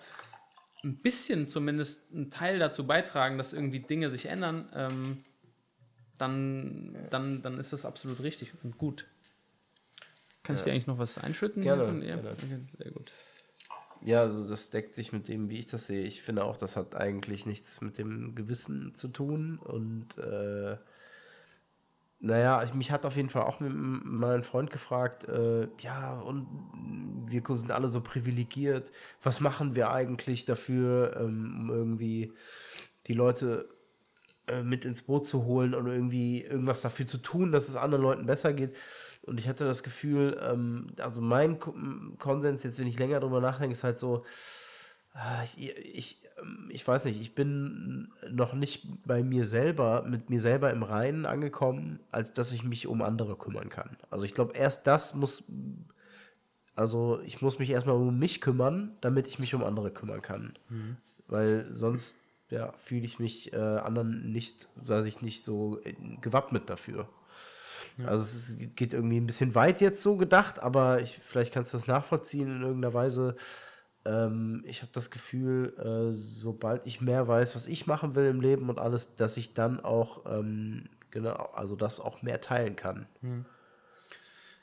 [0.84, 5.24] ein bisschen zumindest einen Teil dazu beitragen, dass irgendwie Dinge sich ändern, ähm,
[6.18, 9.06] dann, dann, dann ist das absolut richtig und gut.
[10.42, 10.60] Kann ja.
[10.60, 11.62] ich dir eigentlich noch was einschütten?
[11.62, 12.34] Gerne, ja, gerne.
[12.62, 13.12] Sehr gut.
[14.02, 16.04] Ja, also das deckt sich mit dem, wie ich das sehe.
[16.04, 19.58] Ich finde auch, das hat eigentlich nichts mit dem Gewissen zu tun.
[19.58, 20.76] Und äh,
[22.20, 26.46] naja, ich, mich hat auf jeden Fall auch mal ein Freund gefragt, äh, ja, und
[27.30, 28.92] wir sind alle so privilegiert.
[29.22, 32.32] Was machen wir eigentlich dafür, ähm, um irgendwie
[33.06, 33.68] die Leute
[34.46, 38.02] äh, mit ins Boot zu holen und irgendwie irgendwas dafür zu tun, dass es anderen
[38.02, 38.76] Leuten besser geht?
[39.22, 41.58] Und ich hatte das Gefühl, ähm, also mein
[42.18, 44.24] Konsens, jetzt wenn ich länger drüber nachdenke, ist halt so,
[45.14, 50.28] äh, ich, ich, ähm, ich weiß nicht, ich bin noch nicht bei mir selber, mit
[50.28, 53.96] mir selber im Reinen angekommen, als dass ich mich um andere kümmern kann.
[54.10, 55.44] Also ich glaube, erst das muss,
[56.74, 60.54] also ich muss mich erstmal um mich kümmern, damit ich mich um andere kümmern kann.
[60.68, 60.96] Mhm.
[61.28, 62.23] Weil sonst
[62.54, 67.08] ja, fühle ich mich äh, anderen nicht, weiß ich nicht, so äh, gewappnet dafür.
[67.98, 68.06] Ja.
[68.06, 71.78] Also es geht irgendwie ein bisschen weit jetzt so gedacht, aber ich, vielleicht kannst du
[71.78, 73.34] das nachvollziehen in irgendeiner Weise.
[74.04, 78.40] Ähm, ich habe das Gefühl, äh, sobald ich mehr weiß, was ich machen will im
[78.40, 83.06] Leben und alles, dass ich dann auch ähm, genau, also das auch mehr teilen kann.
[83.20, 83.44] Hm.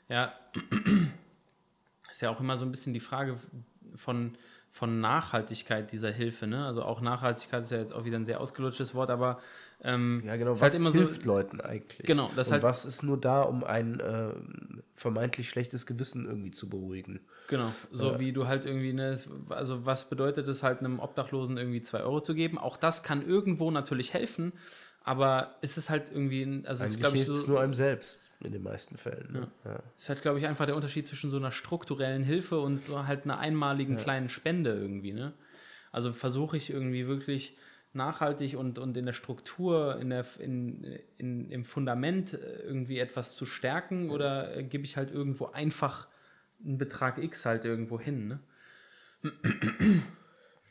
[0.08, 0.32] Ja,
[2.10, 3.38] ist ja auch immer so ein bisschen die Frage,
[3.94, 4.36] von,
[4.74, 6.46] von Nachhaltigkeit dieser Hilfe.
[6.46, 6.64] Ne?
[6.64, 9.38] Also auch Nachhaltigkeit ist ja jetzt auch wieder ein sehr ausgelutschtes Wort, aber
[9.84, 10.52] ähm, Ja, genau.
[10.52, 11.28] ist Was halt immer hilft so.
[11.28, 12.06] Leuten eigentlich?
[12.06, 14.30] Genau, das Und halt- was ist nur da, um ein äh,
[14.94, 17.20] vermeintlich schlechtes Gewissen irgendwie zu beruhigen?
[17.48, 19.14] Genau, so wie du halt irgendwie, ne,
[19.50, 22.56] also was bedeutet es halt einem Obdachlosen irgendwie zwei Euro zu geben?
[22.56, 24.54] Auch das kann irgendwo natürlich helfen,
[25.04, 27.74] aber es ist halt irgendwie, also es ist, Eigentlich glaube ich, es so, nur einem
[27.74, 29.32] selbst in den meisten Fällen.
[29.32, 29.48] Ne?
[29.64, 29.82] Ja.
[29.96, 33.24] ist halt, glaube ich, einfach der Unterschied zwischen so einer strukturellen Hilfe und so halt
[33.24, 35.32] einer einmaligen kleinen Spende irgendwie, ne?
[35.90, 37.56] Also versuche ich irgendwie wirklich
[37.92, 43.36] nachhaltig und, und in der Struktur, in der, in, in, im Fundament äh, irgendwie etwas
[43.36, 46.08] zu stärken oder äh, gebe ich halt irgendwo einfach
[46.64, 48.40] einen Betrag X halt irgendwo hin, ne?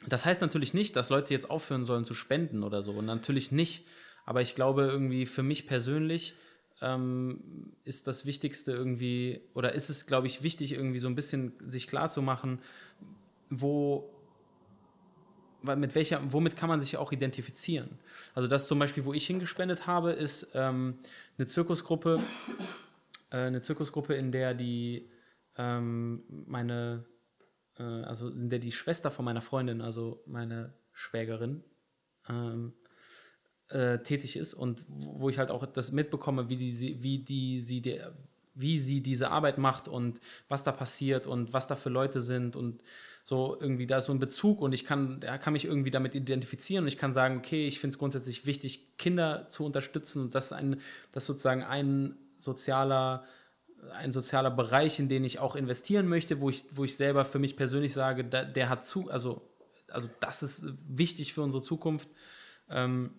[0.07, 3.01] Das heißt natürlich nicht, dass Leute jetzt aufhören sollen zu spenden oder so.
[3.01, 3.85] Natürlich nicht.
[4.25, 6.35] Aber ich glaube irgendwie für mich persönlich
[6.81, 11.53] ähm, ist das Wichtigste irgendwie, oder ist es, glaube ich, wichtig, irgendwie so ein bisschen
[11.63, 12.61] sich klar zu machen,
[13.49, 14.09] wo,
[15.61, 17.99] mit welcher, womit kann man sich auch identifizieren?
[18.33, 20.97] Also das zum Beispiel, wo ich hingespendet habe, ist ähm,
[21.37, 22.19] eine Zirkusgruppe,
[23.29, 25.09] äh, eine Zirkusgruppe, in der die
[25.57, 27.05] ähm, meine,
[27.77, 31.63] äh, also in der die Schwester von meiner Freundin, also meine Schwägerin,
[32.27, 32.73] ähm,
[33.71, 37.61] äh, tätig ist und wo ich halt auch das mitbekomme, wie die, sie- wie die
[37.61, 38.13] sie der,
[38.53, 40.19] wie sie diese Arbeit macht und
[40.49, 42.83] was da passiert und was da für Leute sind und
[43.23, 46.15] so irgendwie da ist so ein Bezug und ich kann, er kann mich irgendwie damit
[46.15, 50.35] identifizieren und ich kann sagen, okay, ich finde es grundsätzlich wichtig, Kinder zu unterstützen und
[50.35, 53.23] das ist ein, das sozusagen ein sozialer
[53.93, 57.39] ein sozialer Bereich, in den ich auch investieren möchte, wo ich, wo ich selber für
[57.39, 59.41] mich persönlich sage, da, der hat zu, also,
[59.87, 62.07] also das ist wichtig für unsere Zukunft.
[62.69, 63.11] Ähm,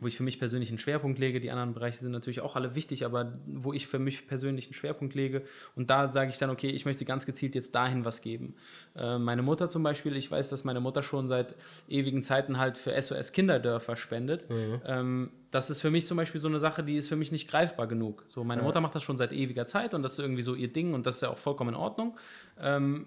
[0.00, 1.40] wo ich für mich persönlich einen Schwerpunkt lege.
[1.40, 4.74] Die anderen Bereiche sind natürlich auch alle wichtig, aber wo ich für mich persönlich einen
[4.74, 5.42] Schwerpunkt lege.
[5.76, 8.54] Und da sage ich dann, okay, ich möchte ganz gezielt jetzt dahin was geben.
[8.96, 11.54] Äh, meine Mutter zum Beispiel, ich weiß, dass meine Mutter schon seit
[11.88, 14.46] ewigen Zeiten halt für SOS Kinderdörfer spendet.
[14.86, 17.50] Ähm, das ist für mich zum Beispiel so eine Sache, die ist für mich nicht
[17.50, 18.22] greifbar genug.
[18.26, 20.72] So, meine Mutter macht das schon seit ewiger Zeit und das ist irgendwie so ihr
[20.72, 22.16] Ding und das ist ja auch vollkommen in Ordnung.
[22.58, 23.06] Ähm,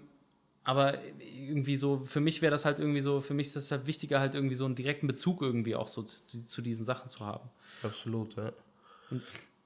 [0.64, 3.86] aber irgendwie so, für mich wäre das halt irgendwie so, für mich ist das halt
[3.86, 7.24] wichtiger, halt irgendwie so einen direkten Bezug irgendwie auch so zu, zu diesen Sachen zu
[7.26, 7.50] haben.
[7.82, 8.52] Absolut, ja.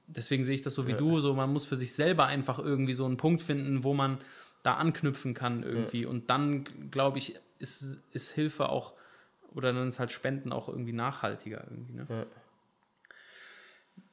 [0.08, 2.94] Deswegen sehe ich das so wie du, so man muss für sich selber einfach irgendwie
[2.94, 4.18] so einen Punkt finden, wo man
[4.62, 6.04] da anknüpfen kann irgendwie.
[6.04, 8.94] Und dann, glaube ich, ist, ist Hilfe auch,
[9.54, 11.92] oder dann ist halt Spenden auch irgendwie nachhaltiger irgendwie.
[11.92, 12.06] Ne?
[12.08, 12.26] Ja.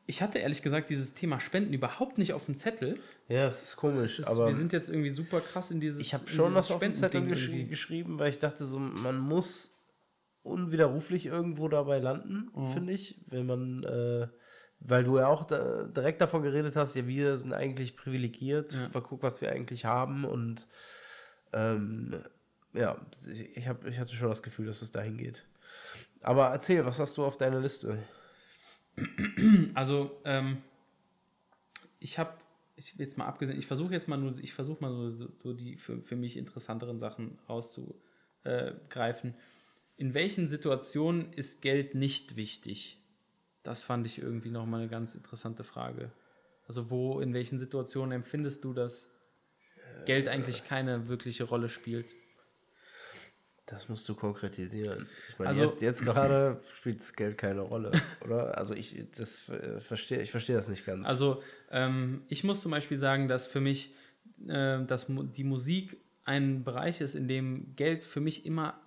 [0.08, 3.00] Ich hatte ehrlich gesagt dieses Thema Spenden überhaupt nicht auf dem Zettel.
[3.28, 6.14] Ja, es ist komisch, ist, aber wir sind jetzt irgendwie super krass in dieses ich
[6.14, 7.70] habe schon was auf dem Zettel geschri irgendwie.
[7.70, 9.72] geschrieben, weil ich dachte so, man muss
[10.44, 12.72] unwiderruflich irgendwo dabei landen, Mhm.
[12.74, 14.28] finde ich, wenn man, äh,
[14.80, 18.90] weil du ja auch da, direkt davon geredet hast, ja, wir sind eigentlich privilegiert, Ja.
[18.94, 20.68] mal guck, was wir eigentlich haben und
[21.54, 22.16] ähm,
[22.74, 22.98] ja,
[23.56, 25.46] ich, hab, ich hatte schon das Gefühl, dass es dahin geht.
[26.22, 27.98] Aber erzähl, was hast du auf deiner Liste?
[29.74, 30.62] Also, ähm,
[32.00, 32.34] ich habe,
[32.76, 35.78] ich jetzt mal abgesehen, ich versuche jetzt mal nur, ich versuche mal so, so, die
[35.78, 39.36] für, für mich interessanteren Sachen rauszugreifen.
[39.98, 43.02] In welchen Situationen ist Geld nicht wichtig?
[43.64, 46.12] Das fand ich irgendwie nochmal eine ganz interessante Frage.
[46.68, 49.16] Also, wo, in welchen Situationen empfindest du, dass
[50.06, 52.14] Geld eigentlich keine wirkliche Rolle spielt?
[53.68, 55.08] Das musst du konkretisieren.
[55.30, 57.92] Ich meine, Also- jetzt, jetzt gerade spielt das Geld keine Rolle,
[58.24, 58.58] oder?
[58.58, 61.08] Also ich das äh, verstehe, ich verstehe das nicht ganz.
[61.08, 61.42] Also
[61.72, 63.94] ähm, ich muss zum Beispiel sagen, dass für mich
[64.48, 68.80] äh, dass die Musik ein Bereich ist, in dem Geld für mich immer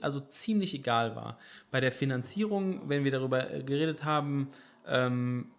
[0.00, 1.38] also ziemlich egal war.
[1.70, 4.48] Bei der Finanzierung, wenn wir darüber äh, geredet haben,
[4.86, 5.50] ähm,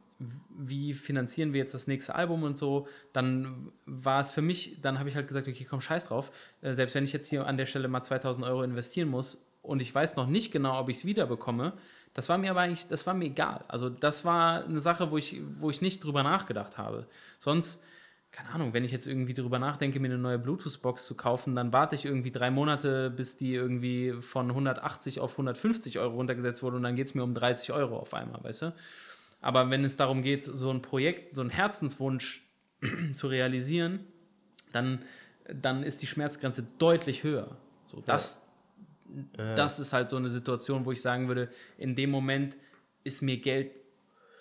[0.50, 5.00] wie finanzieren wir jetzt das nächste Album und so, dann war es für mich, dann
[5.00, 6.32] habe ich halt gesagt, okay, komm, scheiß drauf.
[6.62, 9.82] Äh, selbst wenn ich jetzt hier an der Stelle mal 2000 Euro investieren muss und
[9.82, 11.74] ich weiß noch nicht genau, ob ich es wiederbekomme,
[12.14, 13.64] das war mir aber eigentlich, das war mir egal.
[13.68, 17.08] Also das war eine Sache, wo ich, wo ich nicht drüber nachgedacht habe.
[17.40, 17.86] Sonst,
[18.32, 21.72] keine Ahnung, wenn ich jetzt irgendwie drüber nachdenke, mir eine neue Bluetooth-Box zu kaufen, dann
[21.72, 26.78] warte ich irgendwie drei Monate, bis die irgendwie von 180 auf 150 Euro runtergesetzt wurde
[26.78, 28.74] und dann geht es mir um 30 Euro auf einmal, weißt du?
[29.42, 32.48] Aber wenn es darum geht, so ein Projekt, so einen Herzenswunsch
[33.14, 34.06] zu realisieren,
[34.72, 35.04] dann,
[35.52, 37.58] dann ist die Schmerzgrenze deutlich höher.
[37.86, 38.48] So, das,
[39.36, 42.58] das ist halt so eine Situation, wo ich sagen würde, in dem Moment
[43.04, 43.72] ist mir Geld,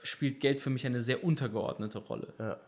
[0.02, 2.32] spielt Geld für mich eine sehr untergeordnete Rolle.
[2.38, 2.60] ja,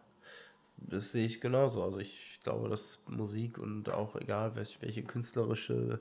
[0.78, 1.82] das sehe ich genauso.
[1.82, 6.00] Also ich glaube, dass Musik und auch egal, welche, welche künstlerische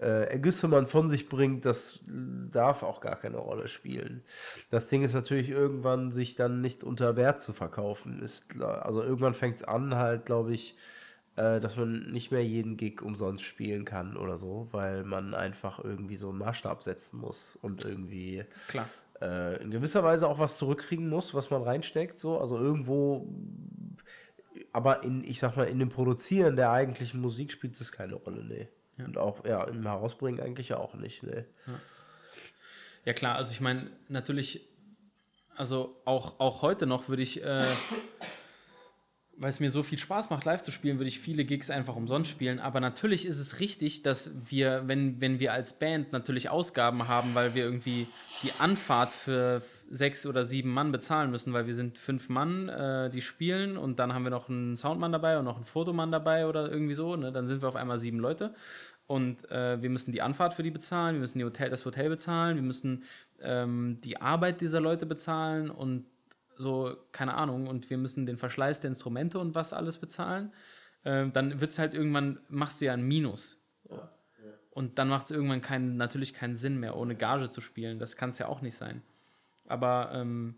[0.00, 4.22] äh, Ergüsse man von sich bringt, das darf auch gar keine Rolle spielen.
[4.70, 8.22] Das Ding ist natürlich irgendwann, sich dann nicht unter Wert zu verkaufen.
[8.22, 10.76] Ist, also irgendwann fängt es an, halt, glaube ich,
[11.36, 15.82] äh, dass man nicht mehr jeden Gig umsonst spielen kann oder so, weil man einfach
[15.84, 18.88] irgendwie so einen Maßstab setzen muss und irgendwie Klar.
[19.20, 23.28] äh, in gewisser Weise auch was zurückkriegen muss, was man reinsteckt, so, also irgendwo,
[24.72, 28.44] aber in, ich sag mal, in dem Produzieren der eigentlichen Musik spielt es keine Rolle,
[28.44, 28.68] nee.
[29.04, 31.44] Und auch, ja, im Herausbringen eigentlich auch nicht, nee.
[33.04, 34.68] Ja klar, also ich meine, natürlich,
[35.56, 37.64] also auch, auch heute noch würde ich, äh,
[39.40, 41.96] weil es mir so viel Spaß macht, live zu spielen, würde ich viele Gigs einfach
[41.96, 42.60] umsonst spielen.
[42.60, 47.34] Aber natürlich ist es richtig, dass wir, wenn, wenn wir als Band natürlich Ausgaben haben,
[47.34, 48.06] weil wir irgendwie
[48.42, 53.08] die Anfahrt für sechs oder sieben Mann bezahlen müssen, weil wir sind fünf Mann, äh,
[53.08, 56.46] die spielen und dann haben wir noch einen Soundmann dabei und noch einen Fotomann dabei
[56.46, 57.32] oder irgendwie so, ne?
[57.32, 58.54] dann sind wir auf einmal sieben Leute.
[59.06, 62.10] Und äh, wir müssen die Anfahrt für die bezahlen, wir müssen die Hotel, das Hotel
[62.10, 63.04] bezahlen, wir müssen
[63.40, 66.04] ähm, die Arbeit dieser Leute bezahlen und
[66.60, 70.52] so, keine Ahnung, und wir müssen den Verschleiß der Instrumente und was alles bezahlen.
[71.04, 73.60] Ähm, dann wird es halt irgendwann, machst du ja ein Minus.
[74.70, 77.98] Und dann macht es irgendwann keinen, natürlich keinen Sinn mehr, ohne Gage zu spielen.
[77.98, 79.02] Das kann es ja auch nicht sein.
[79.66, 80.56] Aber, ähm,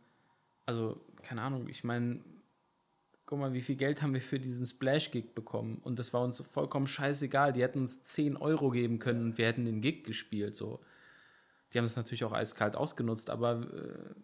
[0.66, 2.20] also, keine Ahnung, ich meine,
[3.26, 5.80] guck mal, wie viel Geld haben wir für diesen Splash-Gig bekommen?
[5.82, 7.52] Und das war uns vollkommen scheißegal.
[7.52, 10.54] Die hätten uns 10 Euro geben können und wir hätten den Gig gespielt.
[10.54, 10.80] So.
[11.72, 14.14] Die haben es natürlich auch eiskalt ausgenutzt, aber äh,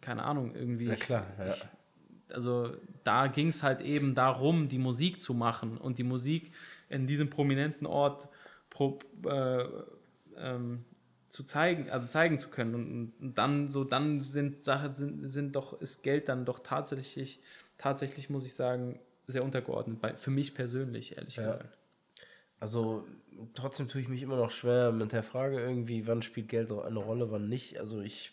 [0.00, 0.86] keine Ahnung, irgendwie.
[0.86, 1.48] Ja, klar, ja.
[1.48, 1.66] Ich,
[2.32, 6.52] also da ging es halt eben darum, die Musik zu machen und die Musik
[6.88, 8.28] in diesem prominenten Ort
[8.70, 9.64] pro, äh,
[10.36, 10.84] ähm,
[11.28, 12.74] zu zeigen, also zeigen zu können.
[12.74, 17.40] Und, und dann so, dann sind Sachen, sind, sind doch, ist Geld dann doch tatsächlich,
[17.78, 21.78] tatsächlich muss ich sagen, sehr untergeordnet, bei, für mich persönlich, ehrlich gesagt.
[22.58, 23.06] Also
[23.54, 26.98] trotzdem tue ich mich immer noch schwer mit der Frage irgendwie, wann spielt Geld eine
[26.98, 27.78] Rolle, wann nicht.
[27.78, 28.32] Also ich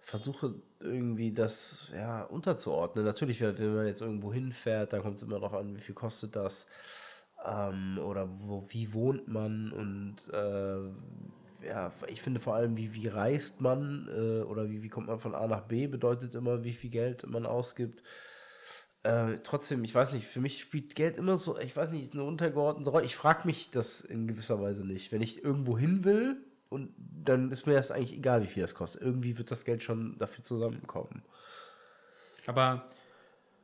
[0.00, 3.04] versuche irgendwie das ja unterzuordnen.
[3.04, 6.36] Natürlich, wenn man jetzt irgendwo hinfährt, dann kommt es immer darauf an, wie viel kostet
[6.36, 6.66] das
[7.46, 13.08] ähm, oder wo, wie wohnt man und äh, ja, ich finde vor allem, wie, wie
[13.08, 16.72] reist man äh, oder wie, wie kommt man von A nach B, bedeutet immer, wie
[16.72, 18.02] viel Geld man ausgibt.
[19.02, 22.24] Äh, trotzdem, ich weiß nicht, für mich spielt Geld immer so, ich weiß nicht, eine
[22.24, 23.04] untergeordnete Rolle.
[23.04, 25.12] Ich frage mich das in gewisser Weise nicht.
[25.12, 28.74] Wenn ich irgendwo hin will, und dann ist mir das eigentlich egal, wie viel das
[28.74, 29.02] kostet.
[29.02, 31.22] Irgendwie wird das Geld schon dafür zusammenkommen.
[32.46, 32.86] Aber,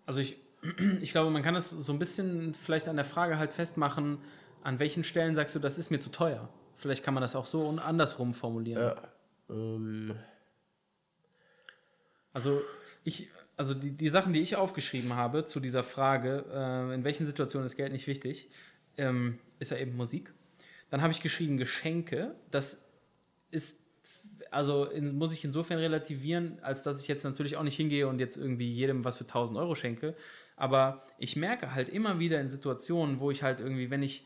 [0.04, 0.36] also ich,
[1.00, 4.18] ich glaube, man kann es so ein bisschen vielleicht an der Frage halt festmachen,
[4.62, 6.48] an welchen Stellen sagst du, das ist mir zu teuer.
[6.74, 8.82] Vielleicht kann man das auch so und andersrum formulieren.
[8.82, 9.02] Ja.
[9.48, 10.16] Ähm,
[12.32, 12.60] Also
[13.04, 17.24] ich, also die, die Sachen, die ich aufgeschrieben habe zu dieser Frage, äh, in welchen
[17.24, 18.50] Situationen ist Geld nicht wichtig,
[18.98, 20.34] ähm, ist ja eben Musik.
[20.90, 22.34] Dann habe ich geschrieben Geschenke.
[22.50, 22.85] Das
[23.50, 23.86] ist,
[24.50, 28.18] also in, muss ich insofern relativieren, als dass ich jetzt natürlich auch nicht hingehe und
[28.18, 30.14] jetzt irgendwie jedem was für 1000 Euro schenke.
[30.56, 34.24] Aber ich merke halt immer wieder in Situationen, wo ich halt irgendwie, wenn ich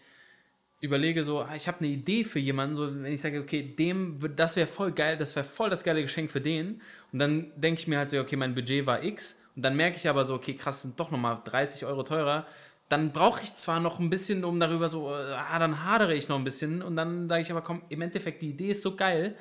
[0.81, 4.17] überlege so, ah, ich habe eine Idee für jemanden, so wenn ich sage, okay, dem
[4.35, 6.81] das wäre voll geil, das wäre voll das geile Geschenk für den.
[7.13, 9.43] Und dann denke ich mir halt so, okay, mein Budget war X.
[9.57, 12.47] Und dann merke ich aber so, okay, krass, sind doch nochmal 30 Euro teurer,
[12.91, 16.29] dann brauche ich zwar noch ein bisschen, um darüber so, äh, ah, dann hadere ich
[16.29, 18.97] noch ein bisschen und dann sage ich aber, komm, im Endeffekt, die Idee ist so
[18.97, 19.37] geil,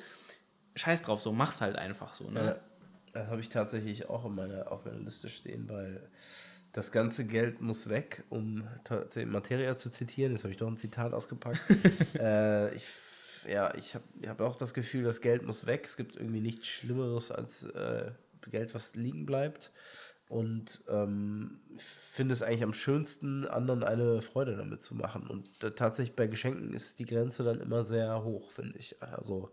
[0.76, 2.46] scheiß drauf, so, mach's halt einfach so, ne?
[2.46, 2.60] Ja,
[3.14, 6.08] das habe ich tatsächlich auch in meiner, auf meiner Liste stehen, weil
[6.74, 10.34] das ganze Geld muss weg, um tatsächlich Materia zu zitieren.
[10.34, 11.60] Jetzt habe ich doch ein Zitat ausgepackt.
[12.20, 12.86] äh, ich,
[13.52, 15.86] ja, ich habe hab auch das Gefühl, das Geld muss weg.
[15.88, 18.12] Es gibt irgendwie nichts Schlimmeres als äh,
[18.52, 19.72] Geld, was liegen bleibt.
[20.30, 25.28] Und ähm, finde es eigentlich am schönsten, anderen eine Freude damit zu machen.
[25.28, 29.02] Und äh, tatsächlich bei Geschenken ist die Grenze dann immer sehr hoch, finde ich.
[29.02, 29.50] Also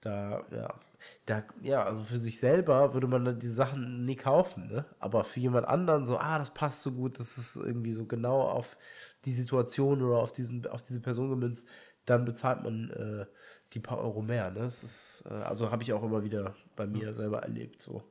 [0.00, 0.80] da, ja,
[1.26, 4.84] da, ja, also für sich selber würde man dann die Sachen nie kaufen, ne?
[5.00, 8.42] Aber für jemand anderen so, ah, das passt so gut, das ist irgendwie so genau
[8.42, 8.78] auf
[9.24, 11.68] die Situation oder auf diesen, auf diese Person gemünzt,
[12.04, 13.26] dann bezahlt man äh,
[13.72, 14.60] die paar Euro mehr, ne?
[14.60, 18.04] Das ist, äh, also habe ich auch immer wieder bei mir selber erlebt, so.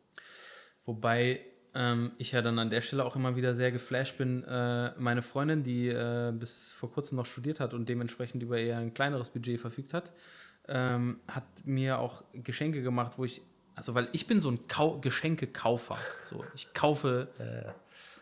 [0.85, 1.41] Wobei
[1.75, 4.43] ähm, ich ja dann an der Stelle auch immer wieder sehr geflasht bin.
[4.43, 8.77] Äh, meine Freundin, die äh, bis vor kurzem noch studiert hat und dementsprechend über eher
[8.77, 10.11] ein kleineres Budget verfügt hat,
[10.67, 13.41] ähm, hat mir auch Geschenke gemacht, wo ich,
[13.75, 15.97] also weil ich bin so ein Kau Geschenkekaufer.
[16.23, 17.27] So, ich kaufe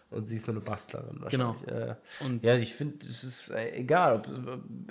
[0.10, 1.56] Und sie ist so eine Bastlerin Genau.
[1.60, 1.90] wahrscheinlich.
[1.90, 1.96] Äh,
[2.26, 4.22] Und- ja, ich finde, es ist äh, egal.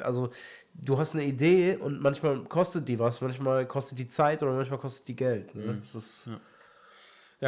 [0.03, 0.29] Also,
[0.75, 4.79] du hast eine Idee und manchmal kostet die was, manchmal kostet die Zeit oder manchmal
[4.79, 5.55] kostet die Geld.
[5.55, 5.73] Ne?
[5.73, 5.81] Mhm.
[5.81, 6.39] Das ist, Ja,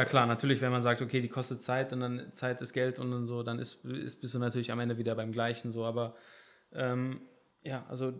[0.05, 3.11] klar, natürlich, wenn man sagt, okay, die kostet Zeit und dann Zeit ist Geld und
[3.11, 5.83] dann so, dann ist, ist bist du natürlich am Ende wieder beim Gleichen so.
[5.83, 6.15] Aber
[6.73, 7.21] ähm,
[7.63, 8.13] ja, also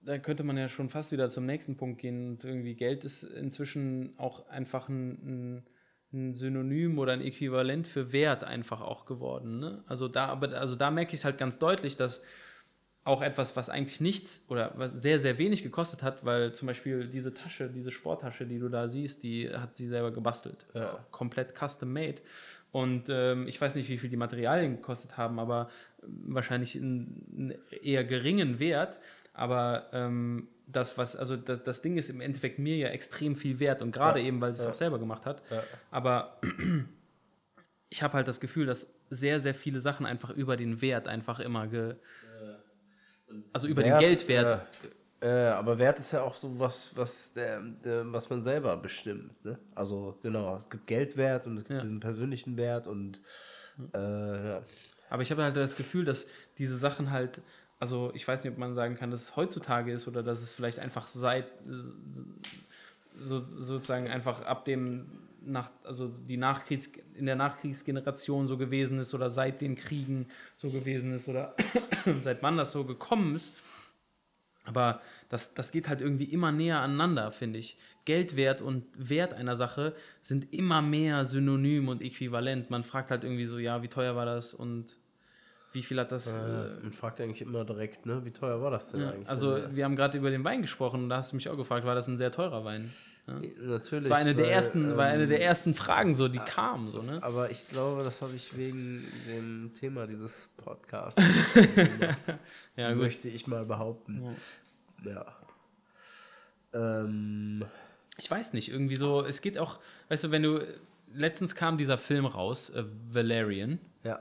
[0.00, 2.30] da könnte man ja schon fast wieder zum nächsten Punkt gehen.
[2.30, 5.66] Und irgendwie Geld ist inzwischen auch einfach ein, ein,
[6.12, 9.58] ein Synonym oder ein Äquivalent für Wert einfach auch geworden.
[9.58, 9.84] Ne?
[9.86, 12.22] Also da, aber also da merke ich es halt ganz deutlich, dass
[13.06, 17.06] auch etwas, was eigentlich nichts oder was sehr, sehr wenig gekostet hat, weil zum Beispiel
[17.06, 20.66] diese Tasche, diese Sporttasche, die du da siehst, die hat sie selber gebastelt.
[21.12, 22.16] Komplett custom made.
[22.72, 25.70] Und ähm, ich weiß nicht, wie viel die Materialien gekostet haben, aber
[26.02, 28.98] ähm, wahrscheinlich einen, eher geringen Wert.
[29.32, 33.60] Aber ähm, das, was, also das, das Ding ist im Endeffekt mir ja extrem viel
[33.60, 35.42] wert und gerade eben, weil sie es auch selber gemacht hat.
[35.92, 36.40] Aber
[37.88, 41.38] ich habe halt das Gefühl, dass sehr, sehr viele Sachen einfach über den Wert einfach
[41.38, 41.94] immer ge.
[43.52, 44.60] Also über den Wert, Geldwert.
[45.20, 48.76] Äh, äh, aber Wert ist ja auch so was, was, der, der, was man selber
[48.76, 49.44] bestimmt.
[49.44, 49.58] Ne?
[49.74, 51.80] Also genau, es gibt Geldwert und es gibt Ja.
[51.80, 53.20] diesen persönlichen Wert und
[53.94, 54.62] äh, ja.
[55.08, 57.40] Aber ich habe halt das Gefühl, dass diese Sachen halt,
[57.78, 60.52] also ich weiß nicht, ob man sagen kann, dass es heutzutage ist oder dass es
[60.52, 61.46] vielleicht einfach seit
[63.16, 65.06] so, sozusagen einfach ab dem
[65.40, 70.70] nach, also die Nachkriegs in der Nachkriegsgeneration so gewesen ist oder seit den Kriegen so
[70.70, 71.54] gewesen ist oder
[72.04, 73.56] seit wann das so gekommen ist.
[74.64, 77.78] Aber das, das geht halt irgendwie immer näher aneinander, finde ich.
[78.04, 82.68] Geldwert und Wert einer Sache sind immer mehr synonym und äquivalent.
[82.68, 84.96] Man fragt halt irgendwie so, ja, wie teuer war das und
[85.72, 86.36] wie viel hat das.
[86.36, 88.24] Äh, Äh, man fragt eigentlich immer direkt, ne?
[88.24, 89.28] Wie teuer war das denn ja, eigentlich?
[89.28, 91.56] also, Ja, wir haben gerade über den Wein gesprochen und da hast du mich auch
[91.56, 92.92] gefragt, war das ein sehr teurer Wein?
[93.26, 93.34] Ja.
[93.34, 94.04] natürlich.
[94.04, 96.90] Das war eine der weil, ersten, war eine ähm, der ersten Fragen, so die kamen,
[96.90, 97.20] so, ne?
[97.22, 101.22] Aber ich glaube, das habe ich wegen dem Thema dieses Podcasts.
[102.76, 104.36] Ja, möchte ich mal behaupten.
[105.04, 105.24] Ja.
[106.74, 107.64] Ähm,
[108.18, 110.60] Ich weiß nicht, irgendwie so, es geht auch, weißt du, wenn du,
[111.14, 114.20] letztens kam dieser Film raus, äh, Valerian, ja.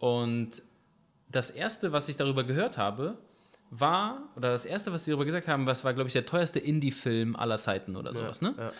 [0.00, 0.62] und
[1.30, 3.16] das erste, was ich darüber gehört habe,
[3.72, 6.58] war, oder das erste, was sie darüber gesagt haben, was war, glaube ich, der teuerste
[6.58, 8.54] Indie-Film aller Zeiten oder sowas, ne?
[8.58, 8.72] ja.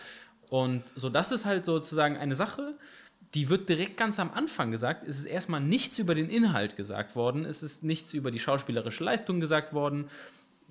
[0.49, 2.75] Und so, das ist halt sozusagen eine Sache,
[3.33, 5.07] die wird direkt ganz am Anfang gesagt.
[5.07, 9.03] Es ist erstmal nichts über den Inhalt gesagt worden, es ist nichts über die schauspielerische
[9.03, 10.09] Leistung gesagt worden,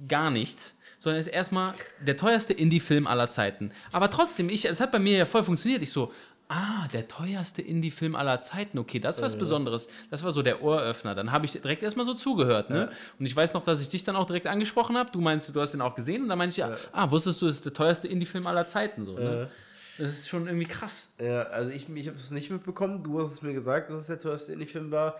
[0.07, 3.73] gar nichts, sondern es ist erstmal der teuerste Indie-Film aller Zeiten.
[3.91, 5.83] Aber trotzdem, ich, es hat bei mir ja voll funktioniert.
[5.83, 6.13] Ich so,
[6.53, 9.89] ah, der teuerste Indie-Film aller Zeiten, okay, das ist was Besonderes.
[10.11, 11.15] Das war so der Ohröffner.
[11.15, 12.71] Dann habe ich direkt erstmal so zugehört.
[12.71, 12.91] Ne?
[13.19, 15.11] Und ich weiß noch, dass ich dich dann auch direkt angesprochen habe.
[15.11, 16.23] Du meinst, du hast ihn auch gesehen.
[16.23, 19.05] Und dann meinte ich, ja, ah, wusstest du, es ist der teuerste Indie-Film aller Zeiten.
[19.05, 19.51] So, ne?
[19.99, 21.15] Das ist schon irgendwie krass.
[21.21, 23.03] Ja, also ich, ich habe es nicht mitbekommen.
[23.03, 25.19] Du hast es mir gesagt, dass es der teuerste Indie-Film war.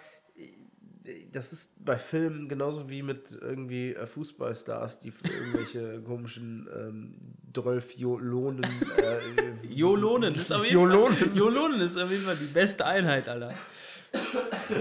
[1.33, 7.17] Das ist bei Filmen genauso wie mit irgendwie äh, Fußballstars, die irgendwelche komischen ähm,
[7.55, 8.65] 12 Jolonen.
[8.97, 11.15] Äh, Jolonen ist auf jeden Jolonen.
[11.17, 13.53] Fall, Jolonen ist auf jeden Fall die beste Einheit, Alter.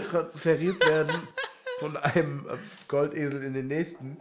[0.10, 1.16] transferiert werden
[1.80, 2.58] von einem äh,
[2.88, 4.18] Goldesel in den nächsten.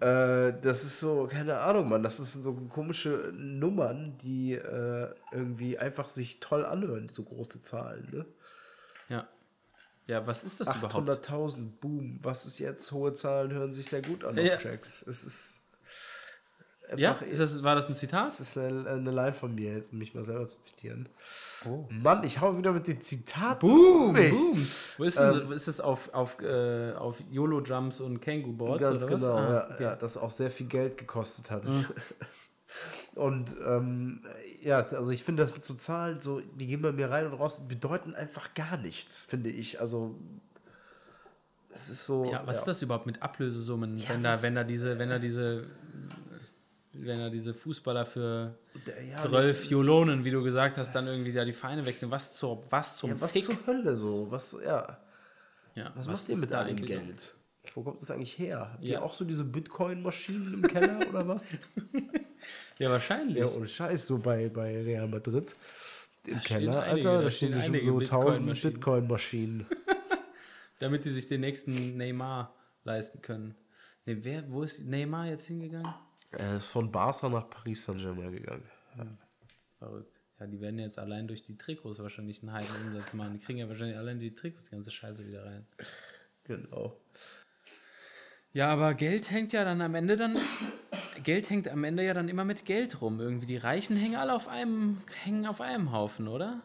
[0.00, 2.02] Äh, das ist so, keine Ahnung, Mann.
[2.02, 8.08] Das sind so komische Nummern, die äh, irgendwie einfach sich toll anhören, so große Zahlen.
[8.10, 8.26] Ne?
[9.08, 9.28] Ja.
[10.06, 11.08] Ja, was ist das überhaupt?
[11.08, 12.18] 800.000, boom.
[12.22, 12.92] Was ist jetzt?
[12.92, 14.56] Hohe Zahlen hören sich sehr gut an Ja.
[14.56, 15.02] auf Tracks.
[15.06, 15.60] Es ist
[16.96, 18.26] Ja, einfach, ist das, war das ein Zitat?
[18.26, 21.08] das ist eine, eine Line von mir, um mich mal selber zu zitieren.
[21.66, 21.86] Oh.
[21.88, 23.66] Mann, ich hau wieder mit den Zitaten.
[23.66, 24.66] Boom, boom.
[24.98, 28.82] Wo ist, denn, ist das auf, auf, äh, auf YOLO-Jumps und Kangoo-Boards?
[28.82, 29.20] Ganz oder was?
[29.22, 29.82] genau, Ah, ja, okay.
[29.84, 31.64] ja, das auch sehr viel Geld gekostet hat.
[33.14, 34.22] Und ähm,
[34.64, 37.34] ja, also ich finde, das sind so Zahlen, so, die gehen bei mir rein und
[37.34, 39.80] raus, bedeuten einfach gar nichts, finde ich.
[39.80, 40.14] Also
[41.70, 42.30] es ist so.
[42.30, 45.18] Ja, was ist das überhaupt mit Ablösesummen, wenn, da, was- wenn da diese, wenn da
[45.18, 45.66] diese,
[46.92, 48.54] wenn da diese Fußballer für
[49.10, 52.10] Ja, 12 jetzt- Jolonen, wie du gesagt hast, dann irgendwie da die Vereine wechseln?
[52.10, 53.44] Was zur, was zum Ja, was Fick?
[53.44, 54.30] zur Hölle so?
[54.30, 54.98] Was, ja.
[55.74, 57.34] Ja, Was, macht ihr mit eigentlich Geld?
[57.74, 58.70] Wo kommt das eigentlich her?
[58.74, 58.90] Habt Ja.
[58.92, 61.46] ihr auch so diese Bitcoin-Maschinen im Keller oder was?
[62.78, 63.38] Ja, wahrscheinlich.
[63.38, 65.54] Ja, ohne Scheiß, so bei, bei Real Madrid.
[66.26, 68.72] Im stehen Keller, einige, Alter, da da stehen stehen einige so 1000 Bitcoin-Maschinen.
[68.72, 69.66] Bitcoin-Maschinen.
[70.78, 73.54] Damit die sich den nächsten Neymar leisten können.
[74.06, 75.92] Nee, wer, wo ist Neymar jetzt hingegangen?
[76.32, 78.68] Er ist von Barca nach Paris Saint-Germain gegangen.
[79.78, 80.20] Verrückt.
[80.40, 83.34] Ja, die werden jetzt allein durch die Trikots wahrscheinlich einen heiden Umsatz machen.
[83.34, 85.66] Die kriegen ja wahrscheinlich allein die Trikots die ganze Scheiße wieder rein.
[86.44, 87.00] Genau.
[88.52, 90.36] Ja, aber Geld hängt ja dann am Ende dann.
[91.22, 93.20] Geld hängt am Ende ja dann immer mit Geld rum.
[93.20, 96.60] Irgendwie die Reichen hängen alle auf einem, hängen auf einem Haufen, oder?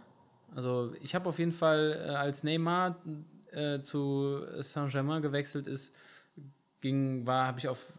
[0.55, 3.01] Also ich habe auf jeden Fall, äh, als Neymar
[3.51, 5.95] äh, zu Saint-Germain gewechselt ist,
[6.81, 7.93] ging, war, habe ich auf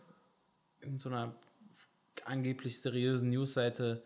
[0.80, 1.34] irgendeiner
[2.24, 4.02] angeblich seriösen Newsseite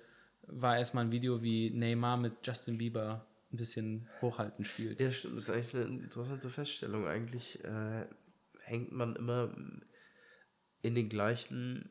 [0.47, 5.01] war erstmal ein Video, wie Neymar mit Justin Bieber ein bisschen hochhalten spielt.
[5.01, 5.37] Ja, stimmt.
[5.37, 7.07] Das ist eigentlich eine interessante Feststellung.
[7.07, 8.05] Eigentlich äh,
[8.65, 9.51] hängt man immer.
[10.85, 11.89] In den gleichen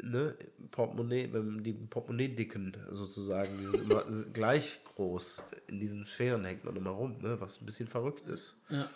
[0.00, 0.36] ne,
[0.70, 1.26] Portemonnaie,
[1.60, 5.44] die Portemonnaie-Dicken sozusagen, die sind immer gleich groß.
[5.66, 8.62] In diesen Sphären hängt man immer rum, ne, was ein bisschen verrückt ist.
[8.70, 8.88] Ja.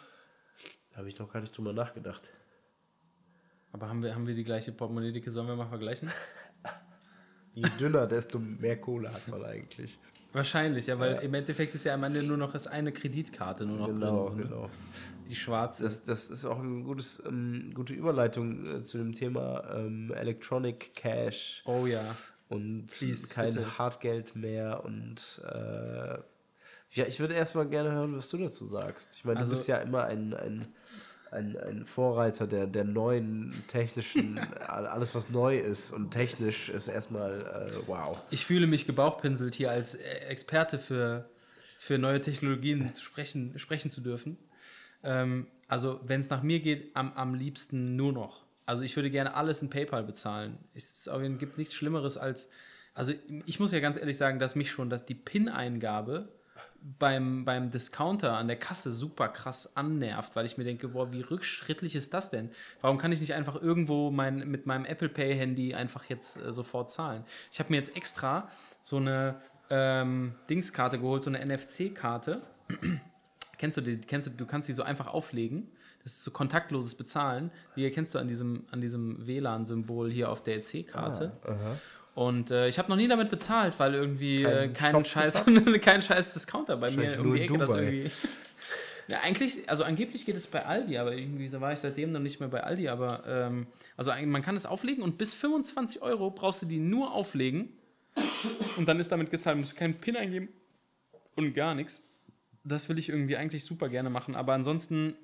[0.92, 2.30] Da habe ich noch gar nicht drüber nachgedacht.
[3.72, 5.30] Aber haben wir, haben wir die gleiche Portemonnaie-Dicke?
[5.30, 6.08] Sollen wir mal vergleichen?
[7.54, 9.98] Je dünner, desto mehr Kohle hat man eigentlich.
[10.36, 13.78] Wahrscheinlich, ja, weil im Endeffekt ist ja am Ende nur noch das eine Kreditkarte nur
[13.78, 14.38] noch Genau, drin.
[14.48, 14.70] genau.
[15.26, 15.84] Die schwarze.
[15.84, 20.94] Das, das ist auch eine gutes, ähm, gute Überleitung äh, zu dem Thema ähm, Electronic
[20.94, 22.02] Cash oh ja.
[22.48, 23.78] und Please, kein bitte.
[23.78, 26.18] Hartgeld mehr und äh,
[26.92, 29.08] ja, ich würde erstmal gerne hören, was du dazu sagst.
[29.16, 30.68] Ich meine, Also- du bist ja immer ein, ein,
[31.30, 36.88] ein, ein Vorreiter der, der neuen technischen, all- alles was neu ist und technisch ist
[36.88, 38.16] erstmal äh, wow.
[38.30, 41.28] Ich fühle mich gebauchpinselt, hier als äh, Experte für,
[41.78, 44.38] für neue Technologien zu sprechen, sprechen zu dürfen.
[45.02, 48.44] Ähm, also, wenn es nach mir geht, am, am liebsten nur noch.
[48.64, 50.58] Also, ich würde gerne alles in PayPal bezahlen.
[50.74, 51.08] Es
[51.38, 52.50] gibt nichts Schlimmeres als.
[52.94, 53.12] Also,
[53.44, 56.28] ich muss ja ganz ehrlich sagen, dass mich schon, dass die PIN-Eingabe
[56.98, 61.20] beim, beim Discounter an der Kasse super krass annervt, weil ich mir denke, boah, wie
[61.20, 62.50] rückschrittlich ist das denn?
[62.80, 66.52] Warum kann ich nicht einfach irgendwo mein, mit meinem Apple Pay Handy einfach jetzt äh,
[66.52, 67.24] sofort zahlen?
[67.50, 68.48] Ich habe mir jetzt extra
[68.82, 72.42] so eine ähm, Dingskarte geholt, so eine NFC-Karte.
[73.58, 74.00] kennst du die?
[74.00, 74.30] Kennst du?
[74.30, 75.68] Du kannst die so einfach auflegen.
[76.04, 77.50] Das ist so kontaktloses Bezahlen.
[77.74, 81.32] Die erkennst du an diesem, an diesem WLAN-Symbol hier auf der EC-Karte.
[82.16, 85.44] Und äh, ich habe noch nie damit bezahlt, weil irgendwie Kein äh, kein, scheiß,
[85.82, 88.10] kein scheiß Discounter bei mir um die Ecke das irgendwie.
[89.08, 92.18] Ja, eigentlich, also angeblich geht es bei Aldi, aber irgendwie so war ich seitdem noch
[92.18, 92.88] nicht mehr bei Aldi.
[92.88, 97.12] Aber ähm, also man kann es auflegen und bis 25 Euro brauchst du die nur
[97.12, 97.68] auflegen
[98.78, 99.58] und dann ist damit gezahlt.
[99.58, 100.48] Musst du keinen PIN eingeben
[101.36, 102.02] und gar nichts.
[102.64, 105.14] Das will ich irgendwie eigentlich super gerne machen, aber ansonsten.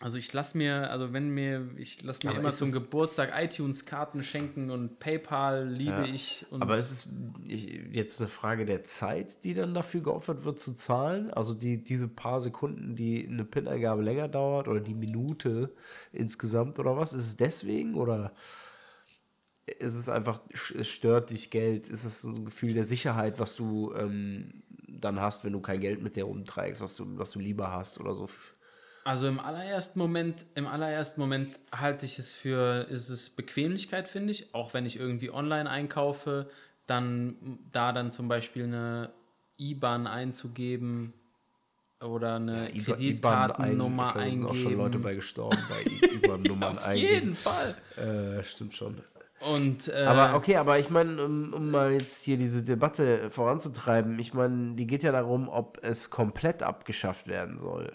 [0.00, 4.22] Also ich lasse mir, also wenn mir, ich lasse mir Aber immer zum Geburtstag iTunes-Karten
[4.22, 6.44] schenken und PayPal liebe ich.
[6.50, 7.08] Und Aber ist es
[7.46, 11.30] ich- jetzt eine Frage der Zeit, die dann dafür geopfert wird zu zahlen?
[11.30, 15.74] Also die, diese paar Sekunden, die eine PIN-Eingabe länger dauert oder die Minute
[16.12, 17.14] insgesamt oder was?
[17.14, 18.34] Ist es deswegen oder
[19.78, 21.88] ist es einfach, es stört dich Geld?
[21.88, 25.80] Ist es so ein Gefühl der Sicherheit, was du ähm, dann hast, wenn du kein
[25.80, 28.28] Geld mit dir rumträgst, was du, was du lieber hast oder so?
[29.06, 34.32] Also im allerersten Moment, im allerersten Moment halte ich es für, ist es Bequemlichkeit, finde
[34.32, 34.52] ich.
[34.54, 36.48] Auch wenn ich irgendwie online einkaufe,
[36.86, 37.36] dann
[37.72, 39.10] da dann zum Beispiel eine
[39.58, 41.12] IBAN einzugeben
[42.04, 44.46] oder eine IBAN Kreditkartennummer ein- glaube, da sind eingeben.
[44.46, 45.82] auch schon Leute bei gestorben, bei
[46.16, 47.12] IBAN-Nummern Auf eingeben.
[47.14, 47.76] jeden Fall.
[47.96, 49.02] Äh, stimmt schon.
[49.52, 54.18] Und äh, Aber okay, aber ich meine, um, um mal jetzt hier diese Debatte voranzutreiben,
[54.18, 57.92] ich meine, die geht ja darum, ob es komplett abgeschafft werden soll.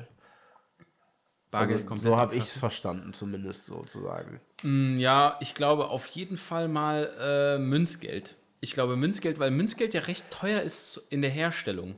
[1.52, 4.40] Bargeld Also, komplett so habe ich es verstanden, zumindest sozusagen.
[4.64, 8.36] Mm, Ja, ich glaube auf jeden Fall mal äh, Münzgeld.
[8.62, 11.96] Ich glaube Münzgeld, weil Münzgeld ja recht teuer ist in der Herstellung.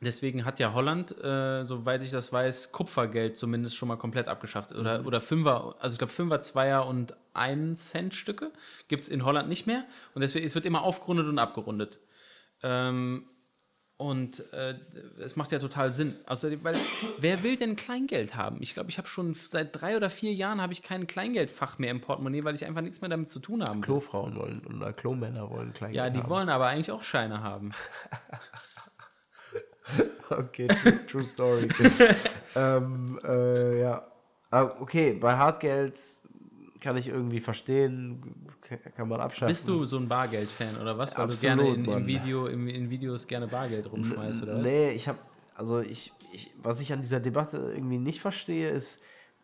[0.00, 4.72] Deswegen hat ja Holland, äh, soweit ich das weiß, Kupfergeld zumindest schon mal komplett abgeschafft.
[4.74, 8.52] Oder, oder Fünfer, also ich glaube Fünfer, Zweier und 1 Cent Stücke
[8.88, 9.84] gibt es in Holland nicht mehr.
[10.14, 11.98] Und deswegen, es wird immer aufgerundet und abgerundet.
[12.62, 13.26] Ähm,
[13.96, 14.74] und äh,
[15.22, 16.16] es macht ja total Sinn.
[16.26, 16.76] Also, weil
[17.18, 18.58] wer will denn Kleingeld haben?
[18.60, 21.90] Ich glaube, ich habe schon seit drei oder vier Jahren habe ich kein Kleingeldfach mehr
[21.92, 23.82] im Portemonnaie, weil ich einfach nichts mehr damit zu tun haben will.
[23.86, 26.28] Klofrauen wollen oder Klomänner wollen Kleingeld Ja, die haben.
[26.28, 27.72] wollen aber eigentlich auch Scheine haben.
[30.30, 31.68] Okay, true, true story.
[32.56, 34.06] ähm, äh, ja.
[34.50, 35.98] Aber okay, bei Hartgeld
[36.84, 38.22] kann ich irgendwie verstehen,
[38.94, 39.48] kann man abschaffen.
[39.48, 41.16] Bist du so ein Bargeld-Fan oder was?
[41.16, 44.58] Weil Absolut, du gerne in, in, Video, in, in Videos gerne Bargeld rumschmeißt, oder?
[44.58, 45.18] Nee, ich habe,
[45.56, 49.00] also ich, ich, was ich an dieser Debatte irgendwie nicht verstehe, ist,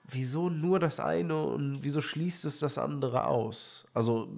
[0.07, 3.87] wieso nur das eine und wieso schließt es das andere aus?
[3.95, 4.29] Also,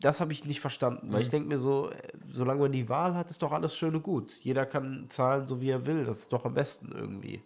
[0.00, 1.90] das habe ich nicht verstanden, weil ich denke mir so,
[2.30, 4.36] solange man die Wahl hat, ist doch alles schön und gut.
[4.42, 6.04] Jeder kann zahlen, so wie er will.
[6.04, 7.42] Das ist doch am besten irgendwie.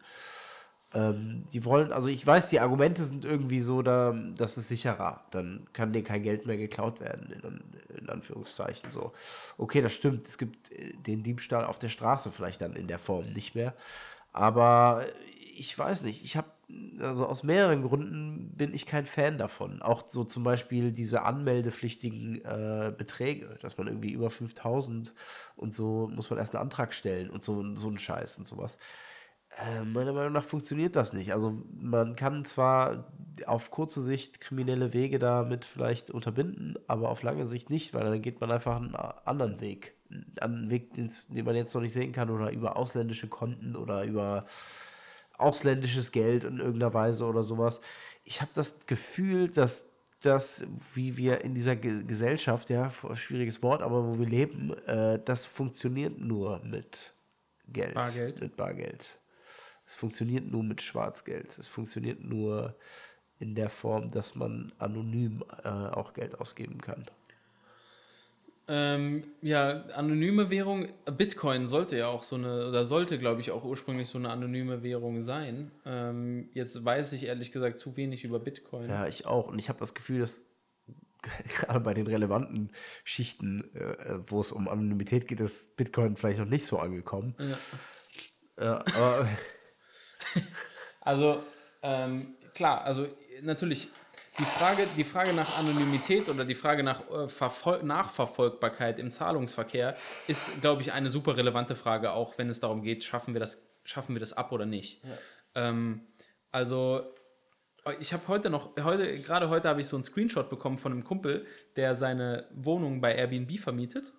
[0.95, 5.22] Ähm, die wollen, also ich weiß, die Argumente sind irgendwie so, da, das ist sicherer.
[5.30, 9.12] Dann kann dir kein Geld mehr geklaut werden, in, in Anführungszeichen so.
[9.59, 10.26] Okay, das stimmt.
[10.26, 13.74] Es gibt äh, den Diebstahl auf der Straße vielleicht dann in der Form nicht mehr.
[14.32, 15.05] Aber
[15.57, 16.49] ich weiß nicht, ich habe,
[17.01, 19.82] also aus mehreren Gründen bin ich kein Fan davon.
[19.82, 25.14] Auch so zum Beispiel diese anmeldepflichtigen äh, Beträge, dass man irgendwie über 5000
[25.57, 28.78] und so muss man erst einen Antrag stellen und so, so einen Scheiß und sowas.
[29.57, 31.32] Äh, meiner Meinung nach funktioniert das nicht.
[31.32, 33.12] Also man kann zwar
[33.46, 38.22] auf kurze Sicht kriminelle Wege damit vielleicht unterbinden, aber auf lange Sicht nicht, weil dann
[38.22, 39.94] geht man einfach einen anderen Weg.
[40.40, 44.46] Einen Weg, den man jetzt noch nicht sehen kann, oder über ausländische Konten oder über
[45.36, 47.80] ausländisches Geld in irgendeiner Weise oder sowas.
[48.24, 49.90] Ich habe das Gefühl, dass
[50.22, 55.20] dass, wie wir in dieser Ge Gesellschaft, ja, schwieriges Wort, aber wo wir leben, äh,
[55.24, 57.12] das funktioniert nur mit
[57.68, 57.94] Geld.
[57.94, 58.40] Bargeld.
[58.40, 59.18] Mit Bargeld.
[59.89, 61.59] Es funktioniert nur mit Schwarzgeld.
[61.59, 62.76] Es funktioniert nur
[63.39, 67.07] in der Form, dass man anonym äh, auch Geld ausgeben kann.
[68.68, 73.64] Ähm, ja, anonyme Währung, Bitcoin sollte ja auch so eine, oder sollte, glaube ich, auch
[73.64, 75.70] ursprünglich so eine anonyme Währung sein.
[75.86, 78.91] Ähm, jetzt weiß ich ehrlich gesagt zu wenig über Bitcoin.
[78.91, 79.49] Ja, ich auch.
[79.49, 80.51] Und ich habe das Gefühl, dass
[81.49, 82.72] gerade bei den relevanten
[83.05, 87.34] Schichten, äh, wo es um Anonymität geht, ist Bitcoin vielleicht noch nicht so angekommen.
[87.39, 87.57] Ja.
[88.61, 89.28] Ja, aber
[91.00, 91.42] Also,
[91.82, 93.06] ähm, klar, also
[93.40, 93.88] natürlich,
[94.38, 99.96] die Frage, die Frage nach Anonymität oder die Frage nach äh, Verfol Nachverfolgbarkeit im Zahlungsverkehr
[100.26, 103.70] ist, glaube ich, eine super relevante Frage, auch wenn es darum geht, schaffen wir das,
[103.84, 105.02] schaffen wir das ab oder nicht.
[105.54, 106.06] Ähm,
[106.50, 107.14] also,
[108.00, 111.04] ich habe heute noch, heute, gerade heute habe ich so einen Screenshot bekommen von einem
[111.04, 111.46] Kumpel,
[111.76, 114.12] der seine Wohnung bei Airbnb vermietet.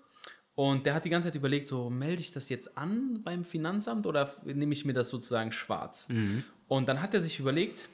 [0.60, 4.06] Und der hat die ganze Zeit überlegt, so melde ich das jetzt an beim Finanzamt
[4.06, 6.10] oder nehme ich mir das sozusagen schwarz?
[6.68, 7.88] Und dann hat er sich überlegt,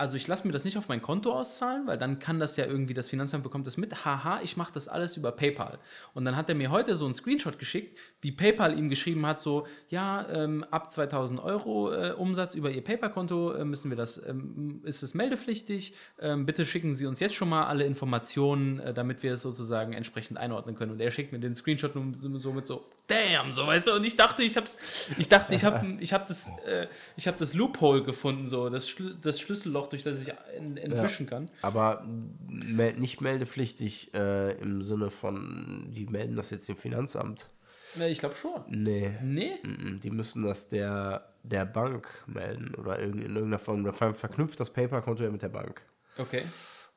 [0.00, 2.64] also ich lasse mir das nicht auf mein Konto auszahlen, weil dann kann das ja
[2.64, 4.06] irgendwie, das Finanzamt bekommt das mit.
[4.06, 5.78] Haha, ich mache das alles über PayPal.
[6.14, 9.40] Und dann hat er mir heute so einen Screenshot geschickt, wie PayPal ihm geschrieben hat,
[9.40, 14.26] so, ja, ähm, ab 2000 Euro äh, Umsatz über Ihr PayPal-Konto äh, müssen wir das,
[14.26, 15.92] ähm, ist es meldepflichtig.
[16.18, 19.92] Ähm, bitte schicken Sie uns jetzt schon mal alle Informationen, äh, damit wir es sozusagen
[19.92, 20.92] entsprechend einordnen können.
[20.92, 24.16] Und er schickt mir den Screenshot nur so, so damn, so, weißt du, und ich
[24.16, 26.86] dachte, ich hab's, ich dachte, ich habe ich hab das, äh,
[27.18, 31.26] ich habe das Loophole gefunden, so, das, Schlü das Schlüsselloch, durch das ich ent entwischen
[31.26, 31.50] kann.
[31.62, 32.06] aber
[32.48, 37.50] mel nicht meldepflichtig äh, im Sinne von, die melden das jetzt dem Finanzamt.
[37.96, 38.62] Ja, ich glaube schon.
[38.68, 39.10] Nee.
[39.22, 39.58] Nee?
[40.02, 43.92] Die müssen das der, der Bank melden oder in irgendeiner Form.
[43.92, 45.82] Verknüpft das PayPal-Konto ja mit der Bank.
[46.16, 46.42] Okay.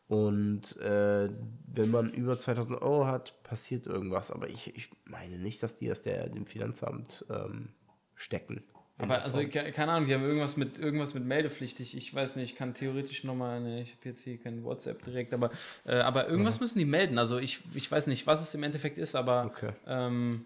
[0.08, 1.30] Und äh,
[1.68, 4.32] wenn man über 2000 Euro hat, passiert irgendwas.
[4.32, 7.70] Aber ich, ich meine nicht, dass die das der, dem Finanzamt ähm,
[8.16, 8.64] stecken.
[9.00, 11.98] Aber also, keine Ahnung, die haben irgendwas mit irgendwas mit meldepflichtig.
[11.98, 15.34] Ich weiß nicht, ich kann theoretisch nochmal, ne, ich habe jetzt hier kein WhatsApp direkt,
[15.34, 15.50] aber,
[15.86, 17.18] äh, aber irgendwas müssen die melden.
[17.18, 19.72] Also ich, ich weiß nicht, was es im Endeffekt ist, aber Okay.
[19.88, 20.46] ähm,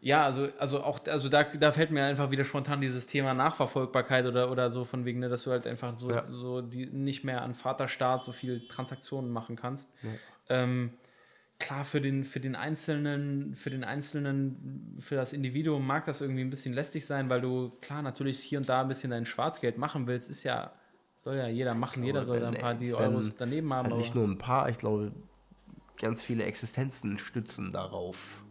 [0.00, 4.26] ja, also, also auch, also da, da fällt mir einfach wieder spontan dieses Thema Nachverfolgbarkeit
[4.26, 6.24] oder, oder so von wegen, ne, dass du halt einfach so, Ja.
[6.24, 9.92] so die nicht mehr an Vaterstaat so viel Transaktionen machen kannst.
[10.48, 10.92] Ähm,
[11.58, 16.42] klar, für den, für den Einzelnen, für den Einzelnen, für das Individuum mag das irgendwie
[16.42, 19.78] ein bisschen lästig sein, weil du, klar, natürlich hier und da ein bisschen dein Schwarzgeld
[19.78, 20.72] machen willst, ist ja,
[21.16, 23.88] soll ja jeder machen, jeder soll da ein paar die Euros daneben haben.
[23.88, 25.12] Halt nicht nur ein paar, ich glaube,
[26.00, 28.44] ganz viele Existenzen stützen darauf.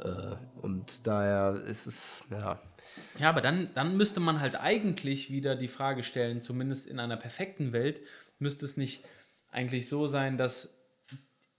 [0.00, 2.60] Äh, und daher ist es, ja,
[3.18, 7.16] Ja, aber dann, dann müsste man halt eigentlich wieder die Frage stellen, zumindest in einer
[7.16, 8.02] perfekten Welt,
[8.38, 9.04] müsste es nicht
[9.50, 10.77] eigentlich so sein, dass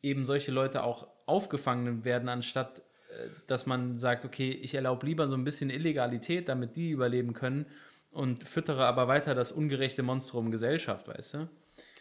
[0.01, 2.79] eben solche Leute auch aufgefangen werden, anstatt
[3.09, 7.33] äh, dass man sagt, okay, ich erlaube lieber so ein bisschen Illegalität, damit die überleben
[7.33, 7.65] können
[8.11, 11.49] und füttere aber weiter das ungerechte Monstrum Gesellschaft, weißt du?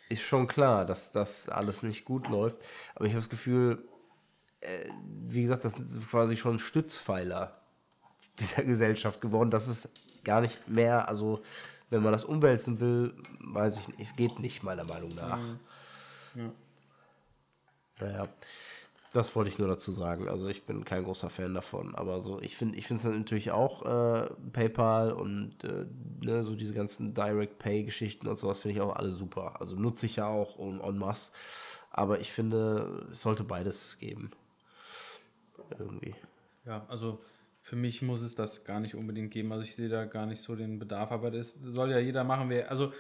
[0.09, 2.65] ist schon klar, dass das alles nicht gut läuft.
[2.95, 3.87] Aber ich habe das Gefühl,
[4.61, 4.85] äh,
[5.29, 7.61] wie gesagt, das sind quasi schon Stützpfeiler
[8.39, 9.51] dieser Gesellschaft geworden.
[9.51, 9.95] Das ist
[10.25, 11.43] gar nicht mehr, also
[11.91, 15.41] wenn man das umwälzen will, weiß ich nicht, es geht nicht, meiner Meinung nach.
[18.01, 18.29] Naja,
[19.13, 20.29] das wollte ich nur dazu sagen.
[20.29, 23.51] Also ich bin kein großer Fan davon, aber so, ich finde ich finde es natürlich
[23.51, 25.87] auch äh, PayPal und äh,
[26.21, 29.61] ne, so diese ganzen Direct Pay Geschichten und sowas finde ich auch alle super.
[29.61, 31.33] Also nutze ich ja auch en, en masse,
[31.91, 34.31] aber ich finde, es sollte beides geben.
[35.79, 36.15] Irgendwie.
[36.65, 37.21] Ja, also
[37.61, 39.53] für mich muss es das gar nicht unbedingt geben.
[39.53, 42.53] Also ich sehe da gar nicht so den Bedarf, aber das soll ja jeder machen.
[42.69, 42.93] Also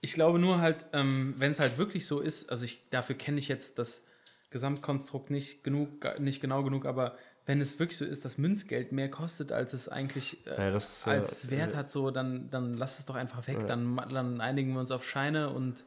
[0.00, 3.38] ich glaube nur halt, ähm, wenn es halt wirklich so ist, also ich, dafür kenne
[3.38, 4.06] ich jetzt das
[4.50, 9.10] Gesamtkonstrukt nicht genug, nicht genau genug, aber wenn es wirklich so ist, dass Münzgeld mehr
[9.10, 12.98] kostet, als es eigentlich äh, Ja, das, äh, als Wert hat, so, dann, dann lass
[12.98, 13.66] es doch einfach weg.
[13.66, 15.84] Dann, ma- dann einigen wir uns auf Scheine und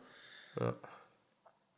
[0.60, 0.76] Ja.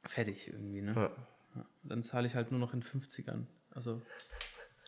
[0.06, 0.94] fertig irgendwie, ne?
[0.96, 1.12] Ja.
[1.56, 3.46] Ja, dann zahle ich halt nur noch in 50ern.
[3.72, 4.02] Also,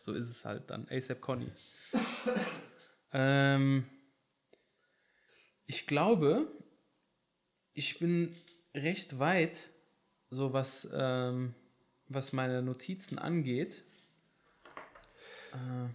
[0.01, 0.87] so ist es halt dann.
[0.89, 1.51] ASAP Conny.
[3.11, 3.85] ähm,
[5.65, 6.51] ich glaube,
[7.73, 8.35] ich bin
[8.73, 9.67] recht weit,
[10.29, 11.53] so was, ähm,
[12.09, 13.83] was meine Notizen angeht.
[15.53, 15.89] Äh,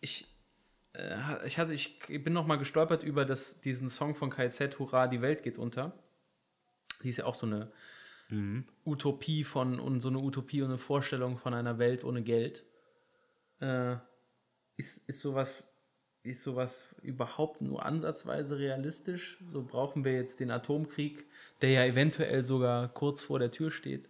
[0.00, 0.26] ich,
[0.94, 5.06] äh, ich, hatte, ich bin noch mal gestolpert über das, diesen Song von KZ, Hurra,
[5.06, 5.92] die Welt geht unter.
[7.02, 7.72] Die ist ja auch so eine
[8.84, 12.64] Utopie von und so eine Utopie und eine Vorstellung von einer Welt ohne Geld.
[13.60, 13.96] Äh,
[14.76, 15.72] ist, ist sowas,
[16.22, 19.38] ist sowas überhaupt nur ansatzweise realistisch?
[19.46, 21.26] So brauchen wir jetzt den Atomkrieg,
[21.60, 24.08] der ja eventuell sogar kurz vor der Tür steht.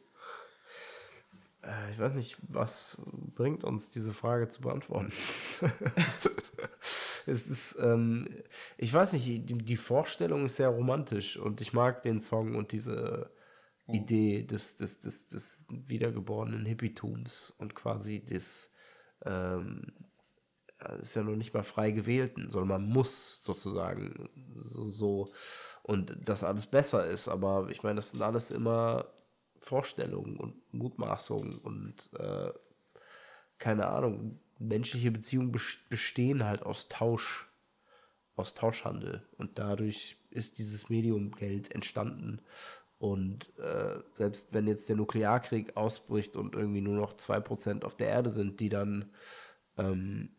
[1.64, 3.02] Äh, ich weiß nicht, was
[3.34, 5.12] bringt uns diese Frage zu beantworten.
[6.80, 8.28] es ist, ähm,
[8.76, 12.72] ich weiß nicht, die, die Vorstellung ist sehr romantisch und ich mag den Song und
[12.72, 13.30] diese
[13.86, 18.72] Idee des, des, des, des wiedergeborenen Hippietums und quasi des,
[19.24, 19.92] ähm,
[21.00, 25.32] ist ja noch nicht mal frei gewählten, sondern man muss sozusagen so, so
[25.82, 27.28] und dass alles besser ist.
[27.28, 29.06] Aber ich meine, das sind alles immer
[29.64, 32.52] Vorstellungen und Mutmaßungen und äh,
[33.58, 37.50] keine Ahnung, menschliche Beziehungen bes- bestehen halt aus Tausch,
[38.36, 39.26] aus Tauschhandel.
[39.38, 42.40] Und dadurch ist dieses Medium Geld entstanden.
[42.98, 48.08] Und äh, selbst wenn jetzt der Nuklearkrieg ausbricht und irgendwie nur noch 2% auf der
[48.08, 49.10] Erde sind, die dann
[49.78, 50.30] ähm,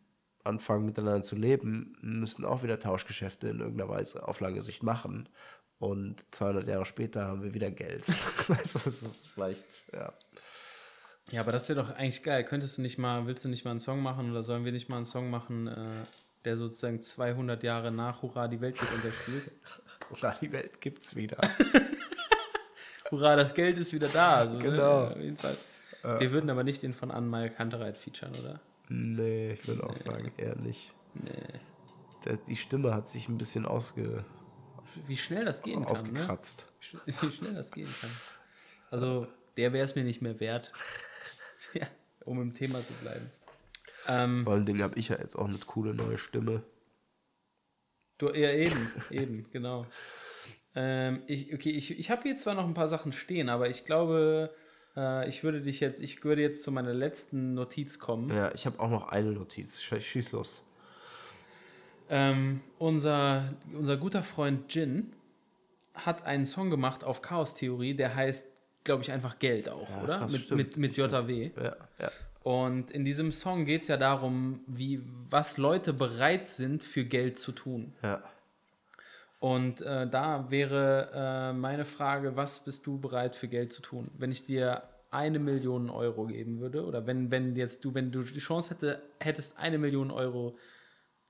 [0.43, 5.27] anfangen miteinander zu leben, müssen auch wieder Tauschgeschäfte in irgendeiner Weise auf lange Sicht machen.
[5.79, 8.07] Und 200 Jahre später haben wir wieder Geld.
[8.47, 10.13] das ist vielleicht, ja.
[11.31, 12.43] Ja, aber das wäre doch eigentlich geil.
[12.43, 14.89] Könntest du nicht mal, willst du nicht mal einen Song machen oder sollen wir nicht
[14.89, 16.05] mal einen Song machen, äh,
[16.45, 19.51] der sozusagen 200 Jahre nach Hurra, die Welt geht unterspielt?
[20.11, 21.37] Hurra, die Welt gibt's wieder.
[23.11, 24.35] Hurra, das Geld ist wieder da.
[24.37, 25.05] Also, Genau.
[25.05, 25.11] Ne?
[25.11, 25.57] Auf jeden Fall.
[26.19, 28.59] Wir würden aber nicht den von Anmai Kantereit featuren, oder?
[28.89, 30.93] nee, ich würde auch sagen, eher nicht.
[31.15, 31.31] Nee.
[32.25, 34.23] Der, die Stimme hat sich ein bisschen ausge,
[35.07, 35.89] Wie schnell das gehen kann, ne?
[35.89, 36.71] ausgekratzt.
[37.05, 38.09] Wie schnell das gehen kann.
[38.91, 39.27] Also,
[39.57, 40.73] der wäre es mir nicht mehr wert,
[41.73, 41.87] ja,
[42.25, 43.29] um im Thema zu bleiben.
[44.07, 46.63] Ähm, Vor allen Dingen habe ich ja jetzt auch eine coole neue Stimme.
[48.17, 49.85] Du, ja, eben, eben, genau.
[50.75, 53.85] Ähm, ich, okay, ich, ich habe hier zwar noch ein paar Sachen stehen, aber ich
[53.85, 54.53] glaube,
[54.95, 58.29] äh, ich würde dich jetzt, ich würde jetzt zu meiner letzten Notiz kommen.
[58.29, 59.79] Ja, ich habe auch noch eine Notiz.
[59.81, 60.63] Sch- Schieß los.
[62.09, 65.13] Ähm, unser, unser guter Freund Jin
[65.93, 68.51] hat einen Song gemacht auf Chaos Theorie, der heißt,
[68.83, 70.17] glaube ich, einfach Geld auch, Ja, oder?
[70.19, 70.57] krass, mit, stimmt.
[70.57, 71.51] mit, mit JW.
[71.55, 72.09] Ja, ja.
[72.43, 75.01] Und in diesem Song geht es ja darum, wie,
[75.31, 77.93] was Leute bereit sind, für Geld zu tun.
[78.03, 78.21] Ja.
[79.39, 84.11] Und äh, da wäre äh, meine Frage, was bist du bereit für Geld zu tun?
[84.17, 88.21] Wenn ich dir eine Million Euro geben würde, oder wenn, wenn jetzt du, wenn du
[88.21, 90.55] die Chance hätte, hättest, eine Million Euro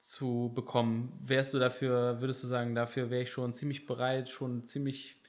[0.08, 4.66] zu bekommen, wärst du dafür, würdest du sagen, dafür wäre ich schon ziemlich bereit, schon
[4.66, 5.22] ziemlich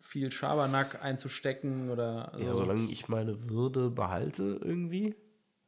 [0.00, 5.16] viel Schabernack einzustecken oder also, Ja, solange ich meine Würde behalte irgendwie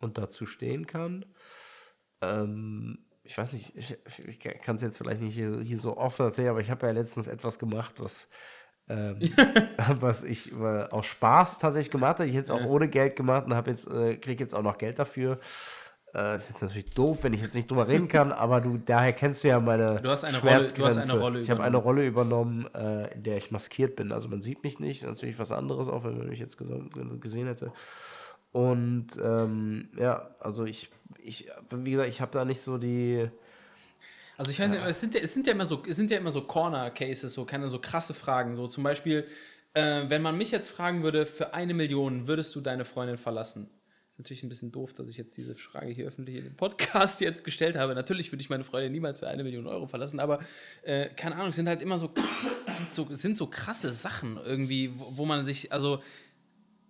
[0.00, 1.26] und dazu stehen kann.
[2.22, 3.96] Ähm, ich weiß nicht, ich,
[4.26, 6.92] ich kann es jetzt vielleicht nicht hier, hier so offen erzählen, aber ich habe ja
[6.92, 8.28] letztens etwas gemacht, was,
[8.88, 9.20] ähm,
[10.00, 12.28] was ich äh, aus Spaß tatsächlich gemacht habe.
[12.28, 14.78] Ich hätte es auch ohne Geld gemacht und habe jetzt, äh, kriege jetzt auch noch
[14.78, 15.38] Geld dafür.
[16.12, 19.12] Äh, ist jetzt natürlich doof, wenn ich jetzt nicht drüber reden kann, aber du, daher
[19.12, 20.72] kennst du ja meine Du hast eine Rolle- du hast eine
[21.04, 21.20] Schmerzgrenze.
[21.20, 24.10] Rolle ich habe eine Rolle übernommen, äh, in der ich maskiert bin.
[24.10, 27.20] Also man sieht mich nicht, ist natürlich was anderes, auch wenn man mich jetzt ges-
[27.20, 27.72] gesehen hätte.
[28.52, 30.90] Und ähm, ja, also ich,
[31.22, 33.30] ich, wie gesagt, ich habe da nicht so die.
[34.36, 36.16] Also ich weiß nicht, es sind ja, es sind ja immer so, es sind ja
[36.18, 38.54] immer so Corner-Cases, so keine so krasse Fragen.
[38.56, 39.26] So zum Beispiel,
[39.74, 43.70] äh, wenn man mich jetzt fragen würde, für eine Million würdest du deine Freundin verlassen?
[44.20, 47.42] Natürlich ein bisschen doof, dass ich jetzt diese Frage hier öffentlich in den Podcast jetzt
[47.42, 47.94] gestellt habe.
[47.94, 50.40] Natürlich würde ich meine Freundin niemals für eine Million Euro verlassen, aber
[50.82, 52.12] äh, keine Ahnung, sind halt immer so,
[52.68, 56.02] sind so, sind so krasse Sachen irgendwie, wo, wo man sich, also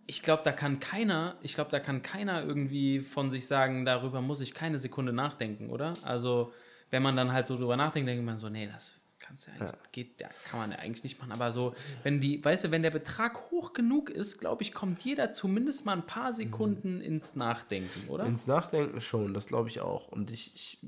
[0.08, 4.20] ich glaube, da kann keiner, ich glaube, da kann keiner irgendwie von sich sagen, darüber
[4.20, 5.94] muss ich keine Sekunde nachdenken, oder?
[6.02, 6.52] Also,
[6.90, 8.96] wenn man dann halt so drüber nachdenkt, denkt man so, nee, das
[9.30, 11.30] kannst du ja eigentlich, geht, ja, kann man ja eigentlich nicht machen.
[11.30, 15.02] Aber so, wenn die, weißt du, wenn der Betrag hoch genug ist, glaube ich, kommt
[15.02, 18.26] jeder zumindest mal ein paar Sekunden ins Nachdenken, oder?
[18.26, 20.08] Ins Nachdenken schon, das glaube ich auch.
[20.08, 20.78] Und ich, ich,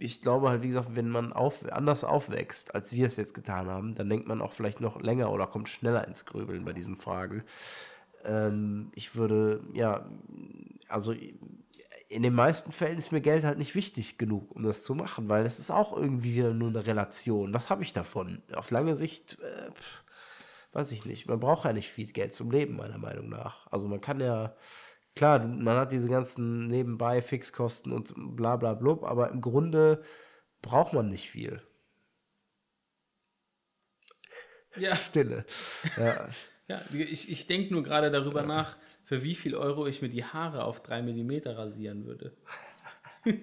[0.00, 3.68] ich glaube halt, wie gesagt, wenn man auf, anders aufwächst, als wir es jetzt getan
[3.68, 6.96] haben, dann denkt man auch vielleicht noch länger oder kommt schneller ins Grübeln bei diesen
[6.96, 7.44] Fragen.
[8.24, 10.08] Ähm, ich würde, ja,
[10.88, 11.14] also
[12.12, 15.28] in den meisten Fällen ist mir Geld halt nicht wichtig genug, um das zu machen,
[15.28, 17.54] weil es ist auch irgendwie wieder nur eine Relation.
[17.54, 18.42] Was habe ich davon?
[18.54, 20.04] Auf lange Sicht, äh, pff,
[20.72, 21.28] weiß ich nicht.
[21.28, 23.66] Man braucht ja nicht viel Geld zum Leben, meiner Meinung nach.
[23.70, 24.54] Also man kann ja,
[25.16, 30.02] klar, man hat diese ganzen nebenbei Fixkosten und bla bla blub, aber im Grunde
[30.60, 31.62] braucht man nicht viel.
[34.76, 35.44] Ja, Stille.
[35.96, 36.28] Ja,
[36.68, 38.76] ja ich, ich denke nur gerade darüber nach,
[39.12, 42.32] für wie viel Euro ich mir die Haare auf drei Millimeter rasieren würde.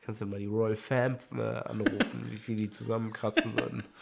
[0.00, 3.84] kannst du mal die Royal Fam äh, anrufen, wie viel die zusammenkratzen würden.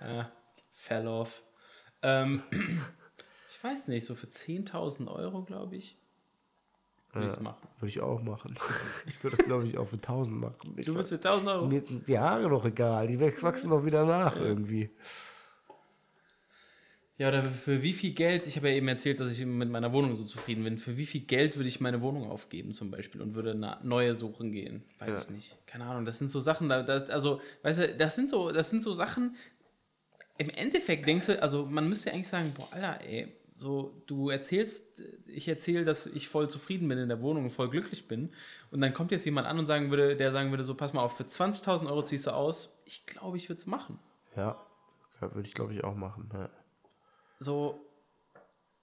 [0.00, 0.30] Ja,
[0.74, 1.42] fell off.
[2.02, 5.96] Ähm, ich weiß nicht, so für 10.000 Euro, glaube ich.
[7.12, 7.66] würde ich es machen.
[7.80, 8.54] Würde ich auch machen.
[9.06, 10.74] ich würde das, glaube ich, auch für 1000 machen.
[10.76, 11.66] Ich Du willst für 1000 Euro?
[11.66, 13.08] mir sind die Haare doch egal.
[13.08, 14.90] Die wachsen doch wieder nach irgendwie.
[17.18, 19.92] Ja, oder für wie viel Geld, ich habe ja eben erzählt, dass ich mit meiner
[19.92, 23.20] Wohnung so zufrieden bin, für wie viel Geld würde ich meine Wohnung aufgeben zum Beispiel
[23.20, 24.84] und würde eine neue suchen gehen?
[25.00, 25.20] Weiß Ja.
[25.22, 25.56] ich nicht.
[25.66, 28.70] Keine Ahnung, das sind so Sachen, da, da, also, weißt du, das sind so, das
[28.70, 29.34] sind so Sachen,
[30.38, 34.30] im Endeffekt denkst du, also man müsste ja eigentlich sagen, boah, Alter, ey, so, du
[34.30, 38.30] erzählst, ich erzähle, dass ich voll zufrieden bin in der Wohnung voll glücklich bin.
[38.70, 41.00] Und dann kommt jetzt jemand an und sagen würde, der sagen würde, so, pass mal
[41.00, 42.80] auf, für 20.000 Euro ziehst du aus.
[42.84, 43.98] Ich glaube, ich würde es machen.
[44.36, 44.56] Ja,
[45.20, 46.30] ja würde ich, glaube ich, auch machen.
[46.32, 46.48] Ja.
[47.38, 47.80] So,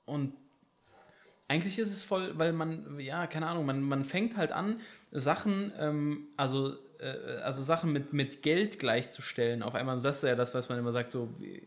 [0.06, 0.34] und
[1.48, 4.80] eigentlich ist es voll, weil man, ja, keine Ahnung, man, man fängt halt an,
[5.12, 9.62] Sachen, ähm, also, äh, also Sachen mit, mit Geld gleichzustellen.
[9.62, 11.64] Auf einmal, das ist ja das, was man immer sagt, so, wie-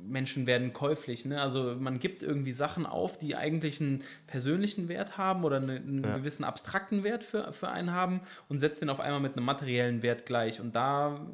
[0.00, 1.42] Menschen werden käuflich, ne?
[1.42, 6.02] Also man gibt irgendwie Sachen auf, die eigentlich einen persönlichen Wert haben oder eine, einen
[6.02, 10.02] gewissen abstrakten Wert für, für einen haben und setzt den auf einmal mit einem materiellen
[10.02, 10.60] Wert gleich.
[10.60, 11.26] Und da,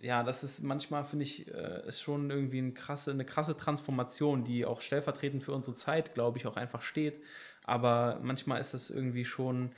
[0.00, 4.44] ja, das ist manchmal, finde ich, äh, ist schon irgendwie eine krasse, eine krasse Transformation,
[4.44, 7.20] die auch stellvertretend für unsere Zeit, glaube ich, auch einfach steht.
[7.64, 9.72] Aber manchmal ist es irgendwie schon,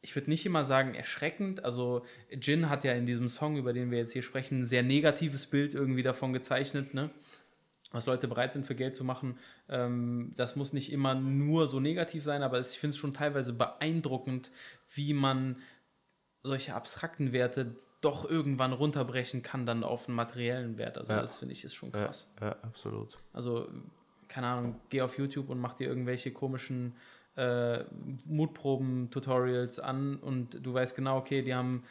[0.00, 1.64] ich würde nicht immer sagen erschreckend.
[1.64, 4.82] Also Jin hat ja in diesem Song, über den wir jetzt hier sprechen, ein sehr
[4.82, 7.10] negatives Bild irgendwie davon gezeichnet, ne?
[7.90, 9.38] was Leute bereit sind für Geld zu machen.
[9.68, 13.52] Ähm, das muss nicht immer nur so negativ sein, aber ich finde es schon teilweise
[13.54, 14.50] beeindruckend,
[14.94, 15.56] wie man
[16.42, 20.98] solche abstrakten Werte doch irgendwann runterbrechen kann dann auf einen materiellen Wert.
[20.98, 21.20] Also Ja.
[21.20, 22.30] das finde ich ist schon Ja, krass.
[22.40, 23.18] ja, absolut.
[23.32, 23.68] Also,
[24.28, 26.94] keine Ahnung, geh auf YouTube und mach dir irgendwelche komischen
[27.36, 27.84] äh,
[28.26, 31.84] Mutproben-Tutorials an und du weißt genau, okay, die haben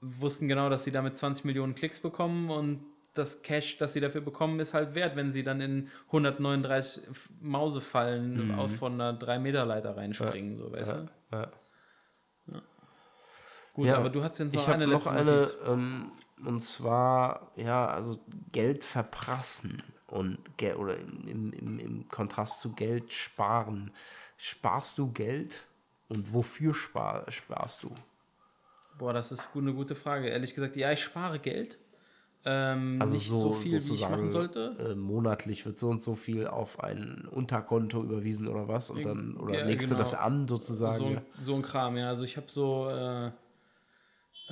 [0.00, 2.84] wussten genau, dass sie damit 20 Millionen Klicks bekommen und
[3.14, 7.28] das Cash, das sie dafür bekommen, ist halt wert, wenn sie dann in 139 F-
[7.40, 11.08] Mausefallen auf von einer 3-Meter-Leiter reinspringen, so, weißt Mhm.
[11.30, 11.52] Ja, du?
[13.72, 13.76] Ja.
[13.76, 15.56] Gut, Ja, aber du hast jetzt noch ich eine noch letzte eine, Notiz.
[15.66, 16.12] ähm,
[16.44, 18.18] und zwar, ja, also
[18.52, 20.38] Geld verprassen und
[20.76, 23.90] oder im, im, im, Kontrast zu Geld sparen.
[24.36, 25.66] Sparst du Geld
[26.08, 27.90] und wofür spar, sparst du?
[28.98, 30.28] Boah, das ist eine gute Frage.
[30.28, 31.78] Ehrlich gesagt, ja, ich spare Geld.
[32.44, 34.76] Ähm, Also nicht so, viel, wie ich machen sollte.
[34.78, 39.36] Äh, monatlich wird so und so viel auf ein Unterkonto überwiesen oder was und dann
[39.36, 39.98] oder Ja, legst genau.
[39.98, 40.96] du das an sozusagen.
[40.96, 42.08] So so ein Kram, ja.
[42.08, 43.30] Also ich habe so, äh,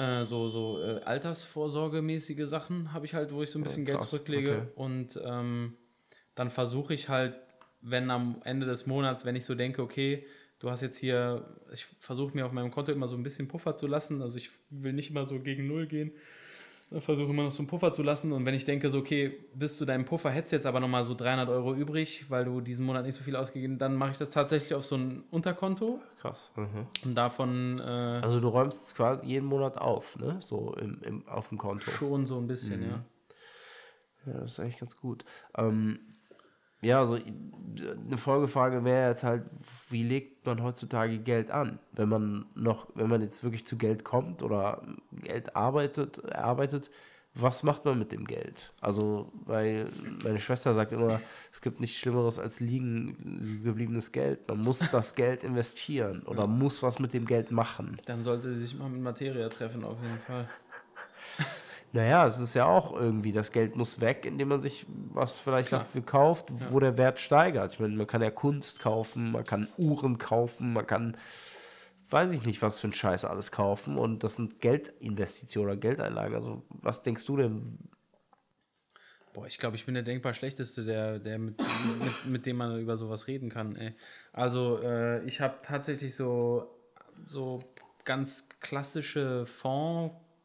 [0.01, 3.98] äh, so, so äh, Altersvorsorgemäßige Sachen habe ich halt, wo ich so ein bisschen Geld
[3.98, 4.52] krass, zurücklege.
[4.52, 4.66] okay.
[4.74, 5.77] Und ähm,
[6.35, 7.35] dann versuche ich halt,
[7.82, 10.24] wenn am Ende des Monats, wenn ich so denke, okay,
[10.59, 13.74] du hast jetzt hier, ich versuche mir auf meinem Konto immer so ein bisschen Puffer
[13.74, 14.22] zu lassen.
[14.22, 16.12] Also ich will nicht immer so gegen Null gehen.
[16.92, 19.38] Ich versuche immer noch so einen Puffer zu lassen und wenn ich denke, so, okay,
[19.54, 22.60] bis zu deinem Puffer hättest du jetzt aber nochmal so 300 Euro übrig, weil du
[22.60, 26.00] diesen Monat nicht so viel ausgegeben dann mache ich das tatsächlich auf so ein Unterkonto
[26.20, 26.50] Krass.
[26.56, 26.86] Mhm.
[27.04, 30.36] und davon äh, Also du räumst es quasi jeden Monat auf, ne?
[30.40, 31.88] So im, im, auf dem Konto.
[31.92, 33.04] schon so ein bisschen, ja.
[34.26, 35.24] Ja, das ist eigentlich ganz gut.
[35.56, 36.00] Ähm,
[36.82, 37.32] ja, also i-
[38.07, 39.44] eine Folgefrage wäre jetzt halt,
[39.90, 41.78] wie legt man heutzutage Geld an?
[41.93, 44.82] Wenn man noch, wenn man jetzt wirklich zu Geld kommt oder
[45.12, 46.90] Geld arbeitet, erarbeitet,
[47.35, 48.73] was macht man mit dem Geld?
[48.81, 49.86] Also, weil
[50.24, 51.20] meine Schwester sagt immer,
[51.52, 54.48] es gibt nichts Schlimmeres als liegen gebliebenes Geld.
[54.48, 57.98] Man muss das Geld investieren oder muss was mit dem Geld machen.
[58.07, 60.48] Dann sollte sie sich mal mit Materia treffen, auf jeden Fall.
[61.92, 65.70] Naja, es ist ja auch irgendwie, das Geld muss weg, indem man sich was vielleicht
[65.70, 65.80] Klar.
[65.80, 67.72] dafür kauft, wo der Wert steigert.
[67.72, 71.16] Ich meine, man kann ja Kunst kaufen, man kann Uhren kaufen, man kann,
[72.08, 76.34] weiß ich nicht, was für ein Scheiß alles kaufen und das sind Geldinvestitionen oder Geldeinlagen.
[76.36, 77.78] Also, was denkst du denn?
[79.32, 82.80] Boah, ich glaube, ich bin der denkbar schlechteste, der, der mit, mit, mit dem man
[82.80, 83.74] über sowas reden kann.
[83.74, 83.94] Ey.
[84.32, 86.70] Also, äh, ich habe tatsächlich so,
[87.26, 87.64] so
[88.04, 89.44] ganz klassische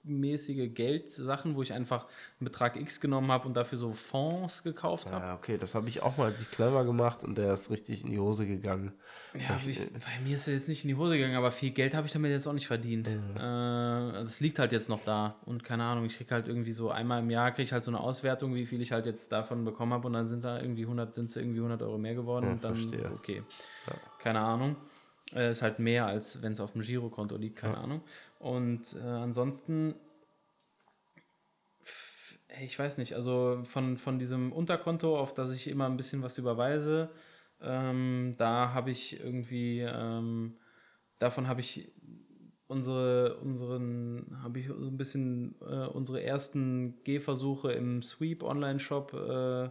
[0.05, 2.05] Fondsmäßige Geldsachen, wo ich einfach
[2.39, 5.25] einen Betrag X genommen habe und dafür so Fonds gekauft habe.
[5.25, 8.11] Ja, okay, das habe ich auch mal sich clever gemacht und der ist richtig in
[8.11, 8.93] die Hose gegangen.
[9.33, 11.93] Ja, ich, bei mir ist es jetzt nicht in die Hose gegangen, aber viel Geld
[11.93, 13.07] habe ich damit jetzt auch nicht verdient.
[13.07, 15.35] Äh, das liegt halt jetzt noch da.
[15.45, 17.91] Und keine Ahnung, ich kriege halt irgendwie so einmal im Jahr kriege ich halt so
[17.91, 20.07] eine Auswertung, wie viel ich halt jetzt davon bekommen habe.
[20.07, 22.49] Und dann sind da irgendwie 100, sind es irgendwie 100 Euro mehr geworden.
[22.51, 23.11] und dann, verstehe.
[23.11, 23.43] okay,
[24.19, 24.75] keine Ahnung.
[25.33, 28.01] Äh, ist halt mehr, als wenn es auf dem Girokonto liegt, keine Ahnung.
[28.39, 29.95] Und äh, ansonsten
[32.57, 36.21] Ey, ich weiß nicht, also von, von diesem Unterkonto, auf das ich immer ein bisschen
[36.23, 37.09] was überweise,
[37.61, 40.57] ähm, da habe ich irgendwie, ähm,
[41.19, 41.91] davon habe ich
[42.67, 49.69] unsere, unseren, habe ich so ein bisschen äh, unsere ersten Gehversuche im Sweep Online-Shop äh,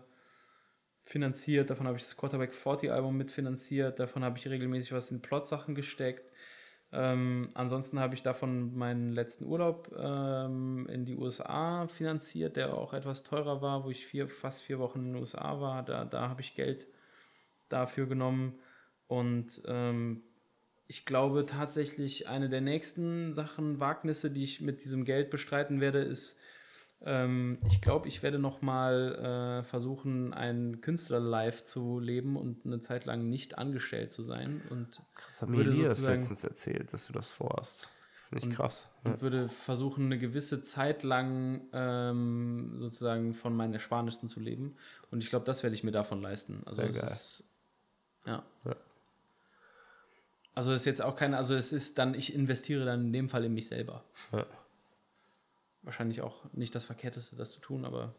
[1.04, 5.20] finanziert, davon habe ich das Quarterback 40 Album mitfinanziert, davon habe ich regelmäßig was in
[5.20, 6.30] Plot-Sachen gesteckt.
[6.92, 12.94] Ähm, ansonsten habe ich davon meinen letzten Urlaub ähm, in die USA finanziert, der auch
[12.94, 15.84] etwas teurer war, wo ich vier, fast vier Wochen in den USA war.
[15.84, 16.86] Da, da habe ich Geld
[17.68, 18.60] dafür genommen.
[19.08, 20.22] Und ähm,
[20.86, 25.98] ich glaube tatsächlich, eine der nächsten Sachen, Wagnisse, die ich mit diesem Geld bestreiten werde,
[25.98, 26.38] ist,
[27.02, 33.04] ähm, ich glaube, ich werde nochmal äh, versuchen, ein Künstler-Life zu leben und eine Zeit
[33.04, 34.62] lang nicht angestellt zu sein.
[34.70, 37.90] Und Das hat mir sozusagen- letztens erzählt, dass du das vorhast.
[38.28, 38.88] Finde ich Und- krass.
[39.04, 44.76] und würde versuchen, eine gewisse Zeit lang ähm, sozusagen von meinen Ersparnissen zu leben.
[45.10, 46.62] Und ich glaube, das werde ich mir davon leisten.
[46.64, 47.10] Also Sehr es geil.
[47.10, 47.44] ist
[48.26, 48.42] ja.
[48.64, 48.76] Ja.
[50.54, 53.28] Also es ist jetzt auch keine, also es ist dann, ich investiere dann in dem
[53.28, 54.04] Fall in mich selber.
[54.32, 54.46] Ja,
[55.84, 58.14] Wahrscheinlich auch nicht das Verkehrteste, das zu tun, aber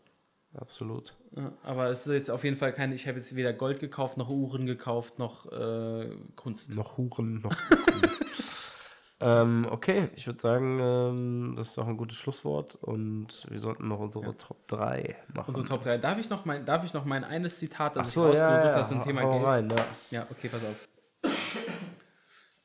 [0.53, 1.15] absolut.
[1.35, 4.17] ja, aber es ist jetzt auf jeden Fall keine, ich habe jetzt weder Gold gekauft,
[4.17, 6.75] noch Uhren gekauft, noch äh, Kunst.
[6.75, 8.11] Noch Huren, noch Huren.
[9.19, 13.87] ähm, okay, ich würde sagen, ähm, das ist doch ein gutes Schlusswort und wir sollten
[13.87, 15.49] noch unsere Top 3 machen.
[15.49, 15.97] Unsere Top 3.
[15.97, 18.47] Darf ich noch mein, darf ich noch mein eines Zitat, das Ach ich so, ja,
[18.47, 19.43] rausgesucht ja, habe zum Thema Geld?
[19.43, 19.85] rein, ja.
[20.11, 20.87] Ja, okay, pass auf.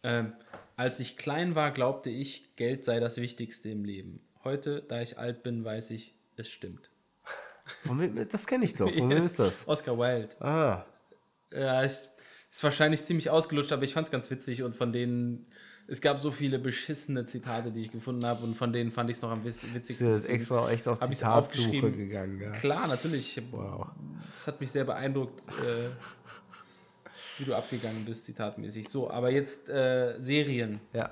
[0.02, 0.34] ähm,
[0.76, 4.20] als ich klein war, glaubte ich, Geld sei das Wichtigste im Leben.
[4.44, 6.90] Heute, da ich alt bin, weiß ich, es stimmt.
[8.30, 8.90] Das kenne ich doch.
[8.90, 9.68] Von wem ist das?
[9.68, 10.28] Oscar Wilde.
[10.42, 10.84] Ah,
[11.52, 11.92] Ja, ich,
[12.50, 15.46] ist wahrscheinlich ziemlich ausgelutscht, aber ich fand es ganz witzig und von denen,
[15.86, 19.16] es gab so viele beschissene Zitate, die ich gefunden habe und von denen fand ich
[19.16, 20.06] es noch am witz- witzigsten.
[20.08, 22.40] der ist extra echt auf ich's Zitatsuche gegangen.
[22.40, 22.50] Ja.
[22.52, 23.40] Klar, natürlich.
[23.52, 23.88] Wow.
[24.30, 25.90] Das hat mich sehr beeindruckt, äh,
[27.38, 28.88] wie du abgegangen bist, zitatmäßig.
[28.88, 30.80] So, aber jetzt äh, Serien.
[30.92, 31.10] Ja.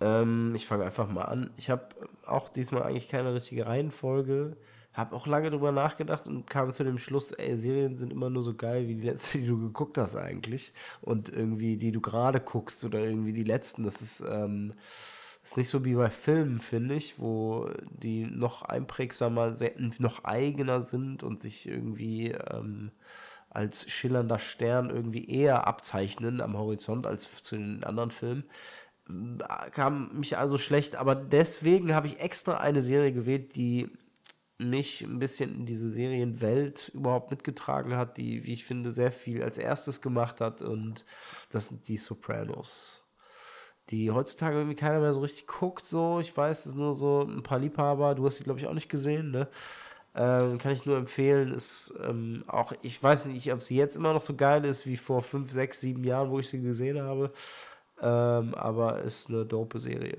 [0.00, 1.50] Ähm, ich fange einfach mal an.
[1.56, 1.88] Ich habe
[2.26, 4.56] auch diesmal eigentlich keine richtige Reihenfolge.
[4.92, 8.42] Habe auch lange drüber nachgedacht und kam zu dem Schluss, ey, Serien sind immer nur
[8.42, 10.72] so geil wie die letzte, die du geguckt hast eigentlich.
[11.00, 13.84] Und irgendwie die du gerade guckst oder irgendwie die letzten.
[13.84, 14.74] Das ist, ähm,
[15.44, 19.54] ist nicht so wie bei Filmen, finde ich, wo die noch einprägsamer,
[19.98, 22.90] noch eigener sind und sich irgendwie ähm,
[23.48, 28.44] als schillernder Stern irgendwie eher abzeichnen am Horizont als zu den anderen Filmen
[29.72, 33.90] kam mich also schlecht, aber deswegen habe ich extra eine Serie gewählt, die
[34.58, 39.42] mich ein bisschen in diese Serienwelt überhaupt mitgetragen hat, die, wie ich finde, sehr viel
[39.42, 41.06] als erstes gemacht hat und
[41.50, 43.10] das sind die Sopranos.
[43.88, 46.20] Die heutzutage irgendwie keiner mehr so richtig guckt, so.
[46.20, 48.14] Ich weiß, es ist nur so ein paar Liebhaber.
[48.14, 49.48] Du hast die, glaube ich, auch nicht gesehen, ne?
[50.14, 51.52] Ähm, kann ich nur empfehlen.
[51.52, 54.96] Ist ähm, auch, ich weiß nicht, ob sie jetzt immer noch so geil ist wie
[54.96, 57.32] vor fünf, sechs, sieben Jahren, wo ich sie gesehen habe.
[58.00, 60.16] Ähm, aber ist eine dope Serie.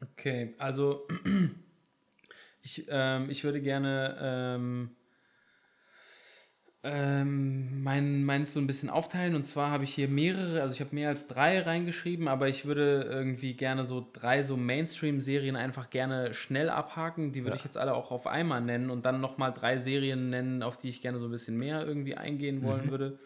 [0.00, 1.06] Okay, also
[2.62, 4.96] ich, ähm, ich würde gerne ähm,
[6.84, 9.36] ähm, mein, meins so ein bisschen aufteilen.
[9.36, 12.64] Und zwar habe ich hier mehrere, also ich habe mehr als drei reingeschrieben, aber ich
[12.64, 17.32] würde irgendwie gerne so drei so Mainstream-Serien einfach gerne schnell abhaken.
[17.32, 20.62] Die würde ich jetzt alle auch auf einmal nennen und dann nochmal drei Serien nennen,
[20.62, 23.18] auf die ich gerne so ein bisschen mehr irgendwie eingehen wollen würde.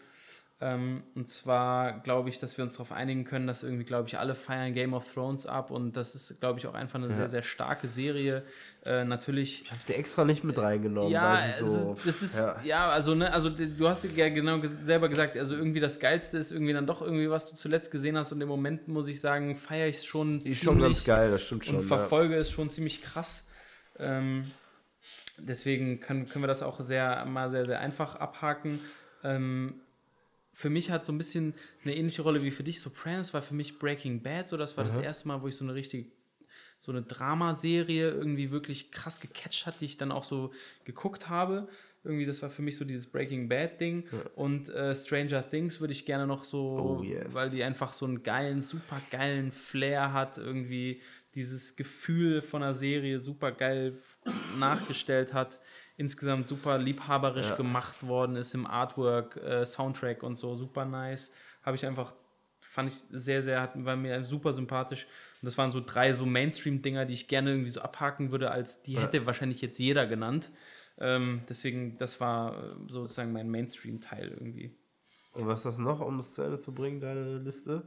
[0.59, 4.17] Ähm, und zwar glaube ich, dass wir uns darauf einigen können, dass irgendwie, glaube ich,
[4.17, 7.27] alle feiern Game of Thrones ab und das ist, glaube ich, auch einfach eine sehr,
[7.27, 8.43] sehr starke Serie.
[8.83, 9.61] Äh, natürlich.
[9.65, 11.95] Ich habe sie extra nicht mit reingenommen, Ja, weil sie es so.
[12.03, 12.61] das ist, ja.
[12.63, 12.89] ja.
[12.89, 16.73] also, ne, also du hast ja genau selber gesagt, also irgendwie das Geilste ist irgendwie
[16.73, 19.89] dann doch irgendwie, was du zuletzt gesehen hast und im Moment muss ich sagen, feiere
[19.89, 21.75] ich es schon Die ist schon ganz geil, das stimmt schon.
[21.75, 21.87] und ja.
[21.87, 23.45] verfolge es schon ziemlich krass.
[23.99, 24.49] Ähm,
[25.37, 28.79] deswegen können, können wir das auch sehr, mal sehr, sehr einfach abhaken.
[29.23, 29.81] Ähm,
[30.57, 31.53] für mich hat so ein bisschen
[31.83, 32.81] eine ähnliche Rolle wie für dich.
[32.81, 35.63] Sopranos war für mich Breaking Bad, so das war das erste Mal, wo ich so
[35.63, 36.09] eine richtige,
[36.79, 40.51] so eine Dramaserie irgendwie wirklich krass gecatcht hat, die ich dann auch so
[40.83, 41.67] geguckt habe.
[42.03, 44.05] Irgendwie, das war für mich so dieses Breaking Bad Ding.
[44.35, 47.35] Und äh, Stranger Things würde ich gerne noch so, Oh, yes.
[47.35, 51.01] weil die einfach so einen geilen, super geilen Flair hat, irgendwie
[51.35, 53.99] dieses Gefühl von einer Serie super geil
[54.57, 55.59] nachgestellt hat,
[55.97, 61.33] insgesamt super liebhaberisch gemacht worden ist im Artwork, äh, Soundtrack und so, super nice.
[61.63, 62.13] Habe ich einfach,
[62.61, 65.05] fand ich sehr, sehr, hat, war mir super sympathisch.
[65.41, 68.83] Und das waren so drei so Mainstream-Dinger, die ich gerne irgendwie so abhaken würde, als
[68.83, 70.51] die hätte wahrscheinlich jetzt jeder genannt.
[70.99, 74.75] Ähm, deswegen, das war äh, sozusagen mein Mainstream-Teil irgendwie.
[75.33, 77.83] Und was ist das noch, um es zu Ende zu bringen, deine Liste?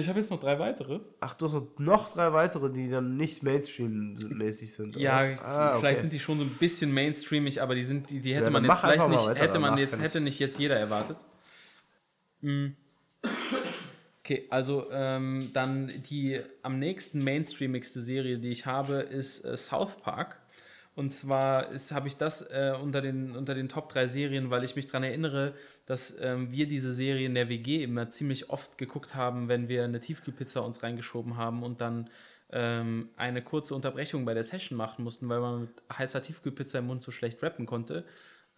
[0.00, 1.00] Ich habe jetzt noch drei weitere.
[1.20, 4.96] Ach, du hast noch- drei weitere, die dann nicht Mainstream-mäßig sind.
[4.96, 6.00] Ja, Ah, vielleicht okay.
[6.00, 8.64] sind die schon so ein bisschen mainstreamig, aber die sind, die, die hätte Ja, man
[8.64, 11.18] jetzt vielleicht nicht, hätte man jetzt, hätte nicht jetzt jeder erwartet.
[12.40, 12.68] Mm.
[14.20, 19.96] Okay, also ähm, dann die am nächsten mainstreamigste Serie, die ich habe, ist äh, South
[20.00, 20.38] Park.
[20.94, 24.76] Und zwar habe ich das äh, unter, den, unter den Top 3 Serien, weil ich
[24.76, 25.54] mich daran erinnere,
[25.86, 29.84] dass ähm, wir diese Serie in der WG immer ziemlich oft geguckt haben, wenn wir
[29.84, 32.10] eine Tiefkühlpizza uns reingeschoben haben und dann
[32.50, 36.86] ähm, eine kurze Unterbrechung bei der Session machen mussten, weil man mit heißer Tiefkühlpizza im
[36.86, 38.04] Mund so schlecht rappen konnte.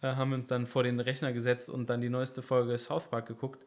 [0.03, 3.09] Äh, haben wir uns dann vor den Rechner gesetzt und dann die neueste Folge South
[3.09, 3.65] Park geguckt.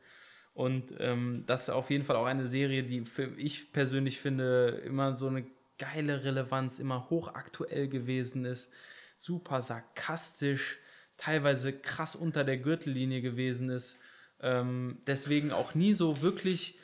[0.54, 4.82] Und ähm, das ist auf jeden Fall auch eine Serie, die für ich persönlich finde
[4.86, 5.46] immer so eine
[5.80, 8.72] geile Relevanz, immer hochaktuell gewesen ist,
[9.18, 10.78] super sarkastisch,
[11.18, 14.02] teilweise krass unter der Gürtellinie gewesen ist.
[14.42, 16.80] Ähm, deswegen auch nie so wirklich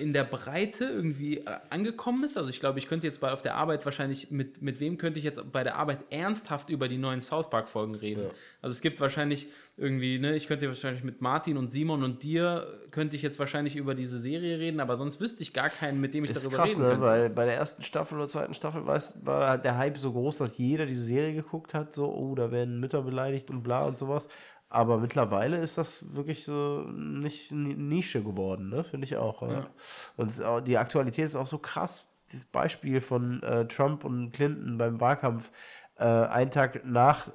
[0.00, 2.36] in der Breite irgendwie äh, angekommen ist.
[2.36, 5.18] Also ich glaube, ich könnte jetzt bei auf der Arbeit wahrscheinlich, mit, mit wem könnte
[5.18, 8.24] ich jetzt bei der Arbeit ernsthaft über die neuen South Park-Folgen reden?
[8.24, 8.30] Ja.
[8.62, 12.66] Also es gibt wahrscheinlich irgendwie, ne, ich könnte wahrscheinlich mit Martin und Simon und dir
[12.90, 16.14] könnte ich jetzt wahrscheinlich über diese Serie reden, aber sonst wüsste ich gar keinen, mit
[16.14, 16.88] dem ich ist darüber krass, reden ne?
[16.90, 17.06] könnte.
[17.06, 20.56] Weil bei der ersten Staffel oder zweiten Staffel war, war der Hype so groß, dass
[20.56, 24.28] jeder diese Serie geguckt hat, so, oh, da werden Mütter beleidigt und bla und sowas.
[24.68, 28.82] Aber mittlerweile ist das wirklich so nicht Nische geworden, ne?
[28.82, 29.42] Finde ich auch.
[29.42, 29.70] Ja.
[30.16, 32.08] Und die Aktualität ist auch so krass.
[32.32, 35.52] Dieses Beispiel von äh, Trump und Clinton beim Wahlkampf,
[35.96, 37.28] äh, einen Tag nach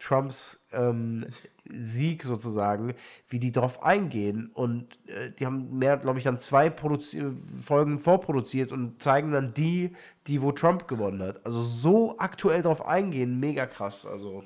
[0.00, 1.24] Trumps ähm,
[1.64, 2.94] Sieg sozusagen,
[3.28, 4.50] wie die darauf eingehen.
[4.52, 7.22] Und äh, die haben mehr, glaube ich, dann zwei Produzi
[7.60, 9.94] Folgen vorproduziert und zeigen dann die,
[10.26, 11.46] die wo Trump gewonnen hat.
[11.46, 14.04] Also so aktuell darauf eingehen, mega krass.
[14.04, 14.42] Also.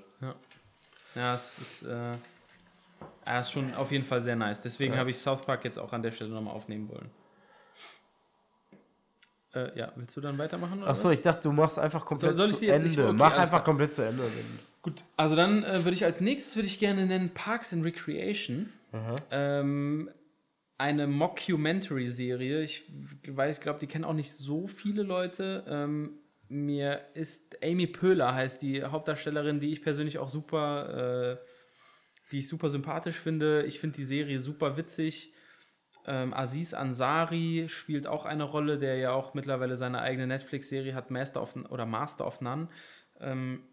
[1.16, 1.34] Ja.
[1.34, 2.12] Es ist, äh,
[3.26, 4.62] ja, ist schon auf jeden Fall sehr nice.
[4.62, 5.00] Deswegen ja.
[5.00, 7.10] habe ich South Park jetzt auch an der Stelle nochmal aufnehmen wollen.
[9.54, 10.84] Äh, ja, willst du dann weitermachen?
[10.84, 13.08] Achso, ich dachte, du machst einfach komplett soll zu Ende.
[13.08, 14.22] Okay, Mach einfach komplett zu Ende.
[14.82, 18.70] Gut, also dann äh, würde ich als nächstes würde ich gerne nennen Parks and Recreation.
[19.30, 20.10] Ähm,
[20.78, 22.62] eine Mockumentary-Serie.
[22.62, 22.84] Ich
[23.28, 25.64] weiß, ich glaube, die kennen auch nicht so viele Leute.
[25.68, 26.18] Ähm,
[26.48, 31.46] mir ist Amy Pöhler heißt die Hauptdarstellerin, die ich persönlich auch super, äh,
[32.30, 33.64] die ich super sympathisch finde.
[33.64, 35.32] Ich finde die Serie super witzig.
[36.06, 41.10] Ähm, Aziz Ansari spielt auch eine Rolle, der ja auch mittlerweile seine eigene Netflix-Serie hat,
[41.10, 42.68] Master of oder Master of None.
[43.20, 43.64] Ähm,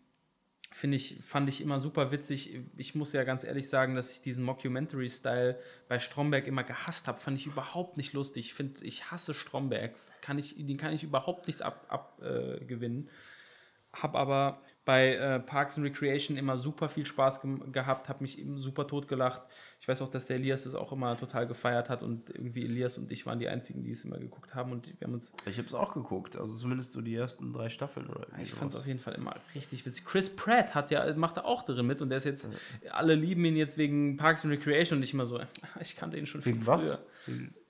[0.73, 2.59] finde ich, fand ich immer super witzig.
[2.77, 7.19] Ich muss ja ganz ehrlich sagen, dass ich diesen Mockumentary-Style bei Stromberg immer gehasst habe.
[7.19, 8.47] Fand ich überhaupt nicht lustig.
[8.47, 9.95] Ich finde, ich hasse Stromberg.
[10.21, 13.07] Kann ich, den kann ich überhaupt nichts abgewinnen.
[13.07, 18.09] Ab, äh, habe aber bei äh, Parks and Recreation immer super viel Spaß ge gehabt,
[18.09, 19.43] habe mich eben super tot gelacht.
[19.83, 22.97] Ich weiß auch, dass der Elias es auch immer total gefeiert hat und irgendwie Elias
[22.97, 25.33] und ich waren die einzigen, die es immer geguckt haben und wir haben uns.
[25.45, 28.25] Ich habe es auch geguckt, also zumindest so die ersten drei Staffeln oder.
[28.41, 30.05] Ich fand es auf jeden Fall immer richtig witzig.
[30.05, 32.47] Chris Pratt hat ja macht da auch drin mit und der ist jetzt
[32.81, 32.91] ja.
[32.91, 35.41] alle lieben ihn jetzt wegen Parks and Recreation und ich immer so,
[35.81, 36.75] ich kannte ihn schon viel wegen früher.
[36.75, 37.03] Was?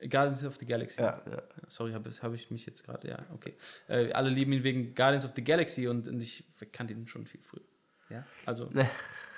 [0.07, 1.01] Guardians of the Galaxy.
[1.01, 1.41] Ja, ja.
[1.67, 3.55] Sorry, habe hab ich mich jetzt gerade, ja, okay.
[3.87, 7.25] Äh, alle lieben ihn wegen Guardians of the Galaxy und, und ich kannte ihn schon
[7.25, 7.65] viel früher.
[8.11, 8.69] Ja, also.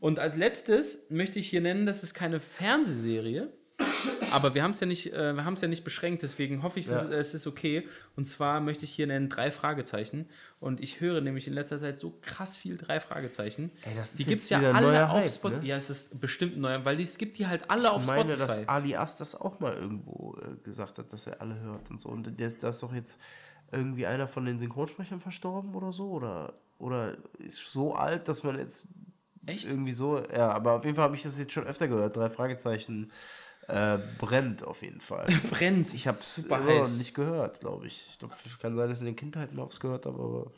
[0.00, 3.52] und als letztes möchte ich hier nennen, das ist keine Fernsehserie,
[4.30, 6.80] aber wir haben es ja nicht, äh, wir haben es ja nicht beschränkt, deswegen hoffe
[6.80, 7.04] ich, ja.
[7.10, 7.86] es ist okay.
[8.16, 10.28] Und zwar möchte ich hier nennen drei Fragezeichen.
[10.58, 13.70] Und ich höre nämlich in letzter Zeit so krass viel drei Fragezeichen.
[13.82, 15.60] Ey, das die gibt es ja alle auf Spotify.
[15.60, 15.68] Ne?
[15.68, 18.46] Ja, es ist bestimmt neuer, weil es gibt die halt alle auf ich meine, Spotify.
[18.46, 22.08] dass Alias das auch mal irgendwo äh, gesagt hat, dass er alle hört und so.
[22.08, 23.20] Und ist, da ist doch jetzt
[23.72, 26.10] irgendwie einer von den Synchronsprechern verstorben oder so?
[26.10, 28.88] Oder, oder ist so alt, dass man jetzt
[29.54, 29.66] Echt?
[29.66, 32.16] irgendwie so, ja, aber auf jeden Fall habe ich das jetzt schon öfter gehört.
[32.16, 33.10] Drei Fragezeichen
[33.68, 35.26] äh, brennt auf jeden Fall.
[35.50, 35.94] brennt.
[35.94, 38.06] Ich habe es immer nicht gehört, glaube ich.
[38.10, 40.50] Ich glaube, es kann sein, dass ich in der Kindheit mal was gehört habe, aber.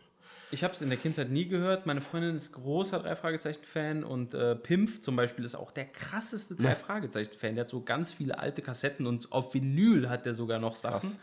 [0.51, 1.87] Ich habe es in der Kindheit nie gehört.
[1.87, 7.55] Meine Freundin ist großer Drei-Fragezeichen-Fan und äh, Pimpf zum Beispiel ist auch der krasseste Drei-Fragezeichen-Fan.
[7.55, 11.19] Der hat so ganz viele alte Kassetten und auf Vinyl hat der sogar noch Sachen.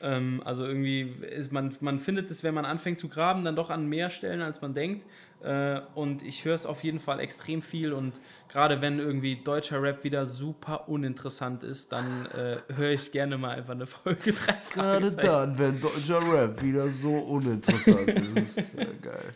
[0.00, 3.70] Ähm, also irgendwie ist man, man findet es, wenn man anfängt zu graben, dann doch
[3.70, 5.06] an mehr Stellen, als man denkt.
[5.42, 7.92] Äh, und ich höre es auf jeden Fall extrem viel.
[7.92, 13.38] Und gerade wenn irgendwie deutscher Rap wieder super uninteressant ist, dann äh, höre ich gerne
[13.38, 18.58] mal einfach eine Folge 3 Gerade dann, wenn deutscher Rap wieder so uninteressant ist.
[18.78, 19.34] Ja, geil.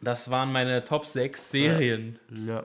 [0.00, 2.18] Das waren meine Top 6 Serien.
[2.30, 2.64] Ja.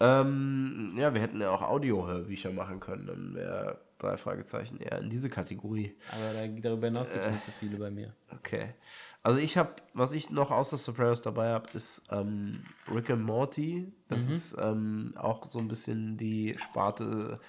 [0.00, 3.06] Ja, ähm, ja wir hätten ja auch Audio-Hörbücher machen können.
[3.06, 5.96] Dann wäre drei Fragezeichen eher in diese Kategorie.
[6.10, 8.14] Aber darüber hinaus gibt es äh, nicht so viele bei mir.
[8.30, 8.74] Okay.
[9.22, 13.92] Also ich habe, was ich noch außer Sopranos dabei habe, ist ähm, Rick and Morty.
[14.08, 14.32] Das mhm.
[14.32, 17.40] ist ähm, auch so ein bisschen die Sparte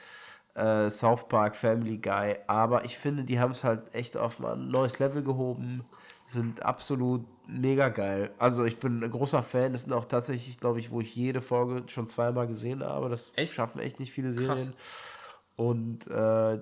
[0.56, 2.38] äh, South Park Family Guy.
[2.48, 5.84] Aber ich finde, die haben es halt echt auf ein neues Level gehoben.
[6.26, 8.32] Sind absolut mega geil.
[8.38, 9.74] Also ich bin ein großer Fan.
[9.74, 13.10] Das sind auch tatsächlich, glaube ich, wo ich jede Folge schon zweimal gesehen habe.
[13.10, 13.54] Das echt?
[13.54, 14.74] schaffen echt nicht viele Serien.
[14.74, 15.23] Krass.
[15.56, 16.60] Und äh,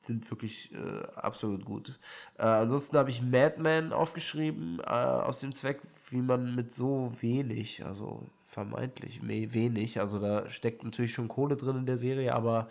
[0.00, 1.98] sind wirklich äh, absolut gut.
[2.38, 5.80] Äh, ansonsten habe ich Madman aufgeschrieben, äh, aus dem Zweck,
[6.10, 11.56] wie man mit so wenig, also vermeintlich me- wenig, also da steckt natürlich schon Kohle
[11.56, 12.68] drin in der Serie, aber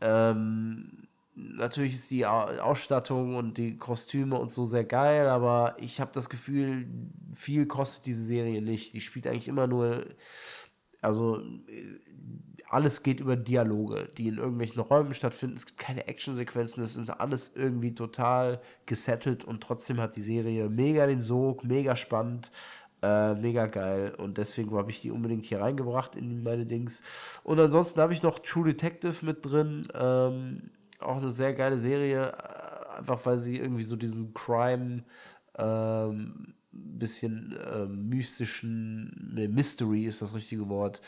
[0.00, 6.00] ähm, natürlich ist die Au- Ausstattung und die Kostüme und so sehr geil, aber ich
[6.00, 6.86] habe das Gefühl,
[7.34, 8.92] viel kostet diese Serie nicht.
[8.94, 10.04] Die spielt eigentlich immer nur,
[11.00, 11.98] also äh,
[12.72, 15.56] alles geht über Dialoge, die in irgendwelchen Räumen stattfinden.
[15.56, 20.68] Es gibt keine Actionsequenzen, es ist alles irgendwie total gesettelt und trotzdem hat die Serie
[20.68, 22.50] mega den Sog, mega spannend.
[23.04, 27.40] Äh, mega geil und deswegen habe ich die unbedingt hier reingebracht in meine Dings.
[27.42, 29.88] Und ansonsten habe ich noch True Detective mit drin.
[29.92, 30.70] Ähm,
[31.00, 35.02] auch eine sehr geile Serie, äh, einfach weil sie irgendwie so diesen Crime,
[35.58, 41.00] ähm, bisschen ähm, mystischen, ne, Mystery ist das richtige Wort,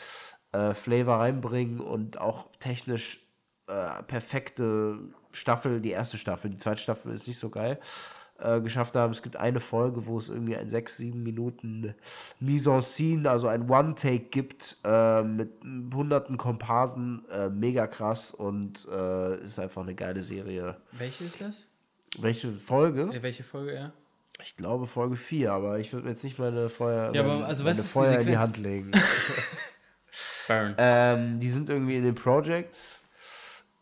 [0.55, 3.21] äh, Flavor reinbringen und auch technisch
[3.67, 4.99] äh, perfekte
[5.31, 7.79] Staffel, die erste Staffel, die zweite Staffel ist nicht so geil,
[8.39, 9.11] äh, geschafft haben.
[9.11, 11.93] Es gibt eine Folge, wo es irgendwie ein 6, 7 Minuten
[12.39, 15.51] Mise en Scene, also ein One-Take gibt, äh, mit
[15.93, 20.77] hunderten Komparsen, äh, mega krass und äh, ist einfach eine geile Serie.
[20.93, 21.67] Welche ist das?
[22.17, 23.13] Welche Folge?
[23.13, 23.93] Äh, welche Folge, ja?
[24.43, 27.63] Ich glaube Folge 4, aber ich würde mir jetzt nicht meine Feuer, Ja, aber also
[27.63, 28.37] meine Feuer in die?
[28.37, 28.91] Hand legen.
[30.77, 33.01] Ähm, die sind irgendwie in den Projects.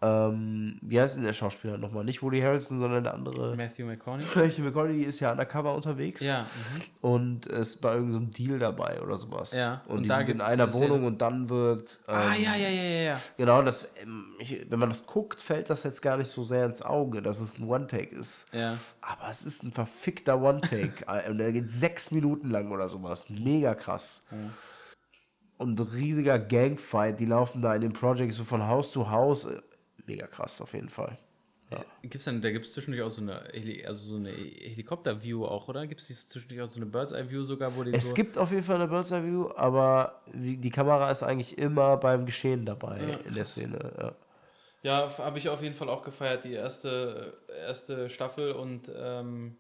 [0.06, 2.04] Ähm, wie heißt denn der Schauspieler nochmal?
[2.04, 3.56] Nicht Woody Harrelson, sondern der andere.
[3.56, 4.26] Matthew McConaughey?
[4.36, 6.22] Matthew McConaughey ist ja undercover unterwegs.
[6.22, 6.42] Ja.
[6.42, 6.82] Mhm.
[7.00, 9.54] Und ist bei irgendeinem Deal dabei oder sowas.
[9.54, 10.90] Ja, Und, und die sind in einer eine Szene.
[10.90, 12.02] Wohnung und dann wird.
[12.10, 12.84] Ähm, Ah, ja, ja, ja,
[13.14, 13.22] ja.
[13.38, 16.66] Genau, das, ähm, ich, wenn man das guckt, fällt das jetzt gar nicht so sehr
[16.66, 18.48] ins Auge, dass es ein One-Take ist.
[18.54, 18.76] Ja.
[19.00, 21.06] Aber es ist ein verfickter One-Take.
[21.08, 23.30] Äh, und der geht sechs Minuten lang oder sowas.
[23.30, 24.24] Mega krass.
[25.64, 27.20] Und riesiger Gangfight.
[27.20, 29.48] Die laufen da in den Projects so von Haus zu Haus.
[30.06, 31.18] Mega krass auf jeden Fall.
[32.04, 35.68] Gibt's dann, da gibt es zwischendurch auch so eine, Heli also so eine Helikopter-View auch,
[35.70, 35.88] oder?
[35.88, 38.16] Gibt es zwischendurch auch so eine Bird's-Eye-View sogar, wo die Es so...
[38.16, 42.26] gibt auf jeden Fall eine Bird's Eye View, aber die Kamera ist eigentlich immer beim
[42.26, 43.92] Geschehen dabei in der Szene.
[43.98, 44.16] Ja.
[44.84, 49.56] Ja, habe ich auf jeden Fall auch gefeiert, die erste, erste Staffel und ähm,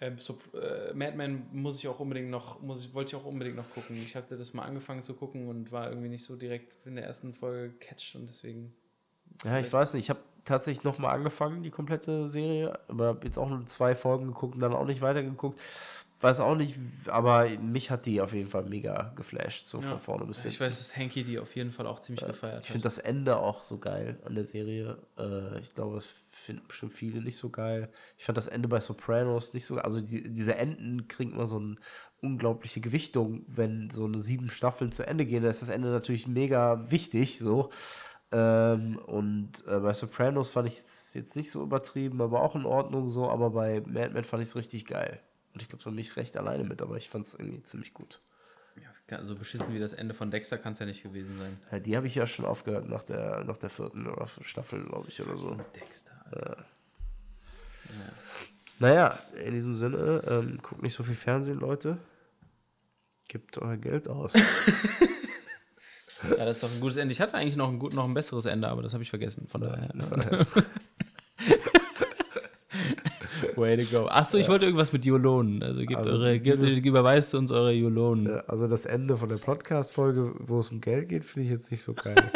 [0.00, 3.24] ähm, so, äh, Mad Men muss ich auch unbedingt noch, muss ich, wollte ich auch
[3.26, 3.96] unbedingt noch gucken.
[3.96, 7.04] Ich hatte das mal angefangen zu gucken und war irgendwie nicht so direkt in der
[7.06, 8.74] ersten Folge catched und deswegen.
[9.44, 10.04] Ja, ich weiß nicht.
[10.04, 14.26] Ich habe tatsächlich nochmal angefangen, die komplette Serie, aber habe jetzt auch nur zwei Folgen
[14.28, 15.60] geguckt und dann auch nicht weitergeguckt.
[16.20, 16.78] Weiß auch nicht,
[17.08, 20.60] aber mich hat die auf jeden Fall mega geflasht, so von vorne bis Ich hinten.
[20.60, 23.62] weiß, dass Hanky die auf jeden Fall auch ziemlich gefeiert Ich finde das Ende auch
[23.62, 24.96] so geil an der Serie.
[25.18, 26.06] Äh, ich glaube, das
[26.46, 27.90] finden bestimmt viele nicht so geil.
[28.16, 31.58] Ich fand das Ende bei Sopranos nicht so Also die, diese Enden kriegen immer so
[31.58, 31.76] eine
[32.22, 35.42] unglaubliche Gewichtung, wenn so eine sieben Staffeln zu Ende gehen.
[35.42, 37.70] Da ist das Ende natürlich mega wichtig, so.
[38.32, 42.64] Ähm, und äh, bei Sopranos fand ich es jetzt nicht so übertrieben, aber auch in
[42.64, 43.28] Ordnung so.
[43.28, 45.20] Aber bei Mad Men fand ich es richtig geil.
[45.52, 47.92] Und ich glaube, da bin ich recht alleine mit, aber ich fand es irgendwie ziemlich
[47.92, 48.20] gut.
[49.10, 51.56] Ja, so beschissen wie das Ende von Dexter kann es ja nicht gewesen sein.
[51.70, 55.08] Ja, die habe ich ja schon aufgehört nach der, nach der vierten oder Staffel, glaube
[55.08, 55.56] ich, oder so.
[55.76, 56.15] Dexter.
[56.30, 56.64] Alter.
[58.78, 61.96] Naja, in diesem Sinne, ähm, guckt nicht so viel Fernsehen, Leute.
[63.28, 64.34] Gebt euer Geld aus.
[64.34, 64.40] Ja,
[66.44, 67.12] das ist doch ein gutes Ende.
[67.12, 69.46] Ich hatte eigentlich noch ein, gut, noch ein besseres Ende, aber das habe ich vergessen.
[69.48, 69.88] Von daher.
[73.56, 74.06] Way to go.
[74.08, 75.62] Achso, ich wollte irgendwas mit Jolonen.
[75.62, 78.40] Also, gebt Also eure, dieses- überweist uns eure Jolonen.
[78.46, 81.82] Also das Ende von der Podcast-Folge, wo es um Geld geht, finde ich jetzt nicht
[81.82, 82.14] so geil.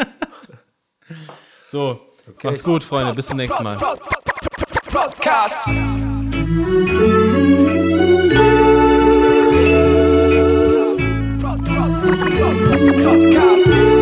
[1.67, 2.47] So, Okay.
[2.47, 3.13] Macht's gut, Freunde.
[3.13, 3.77] Bis zum nächsten Mal.
[4.91, 5.65] Podcast.
[13.03, 14.00] Podcast.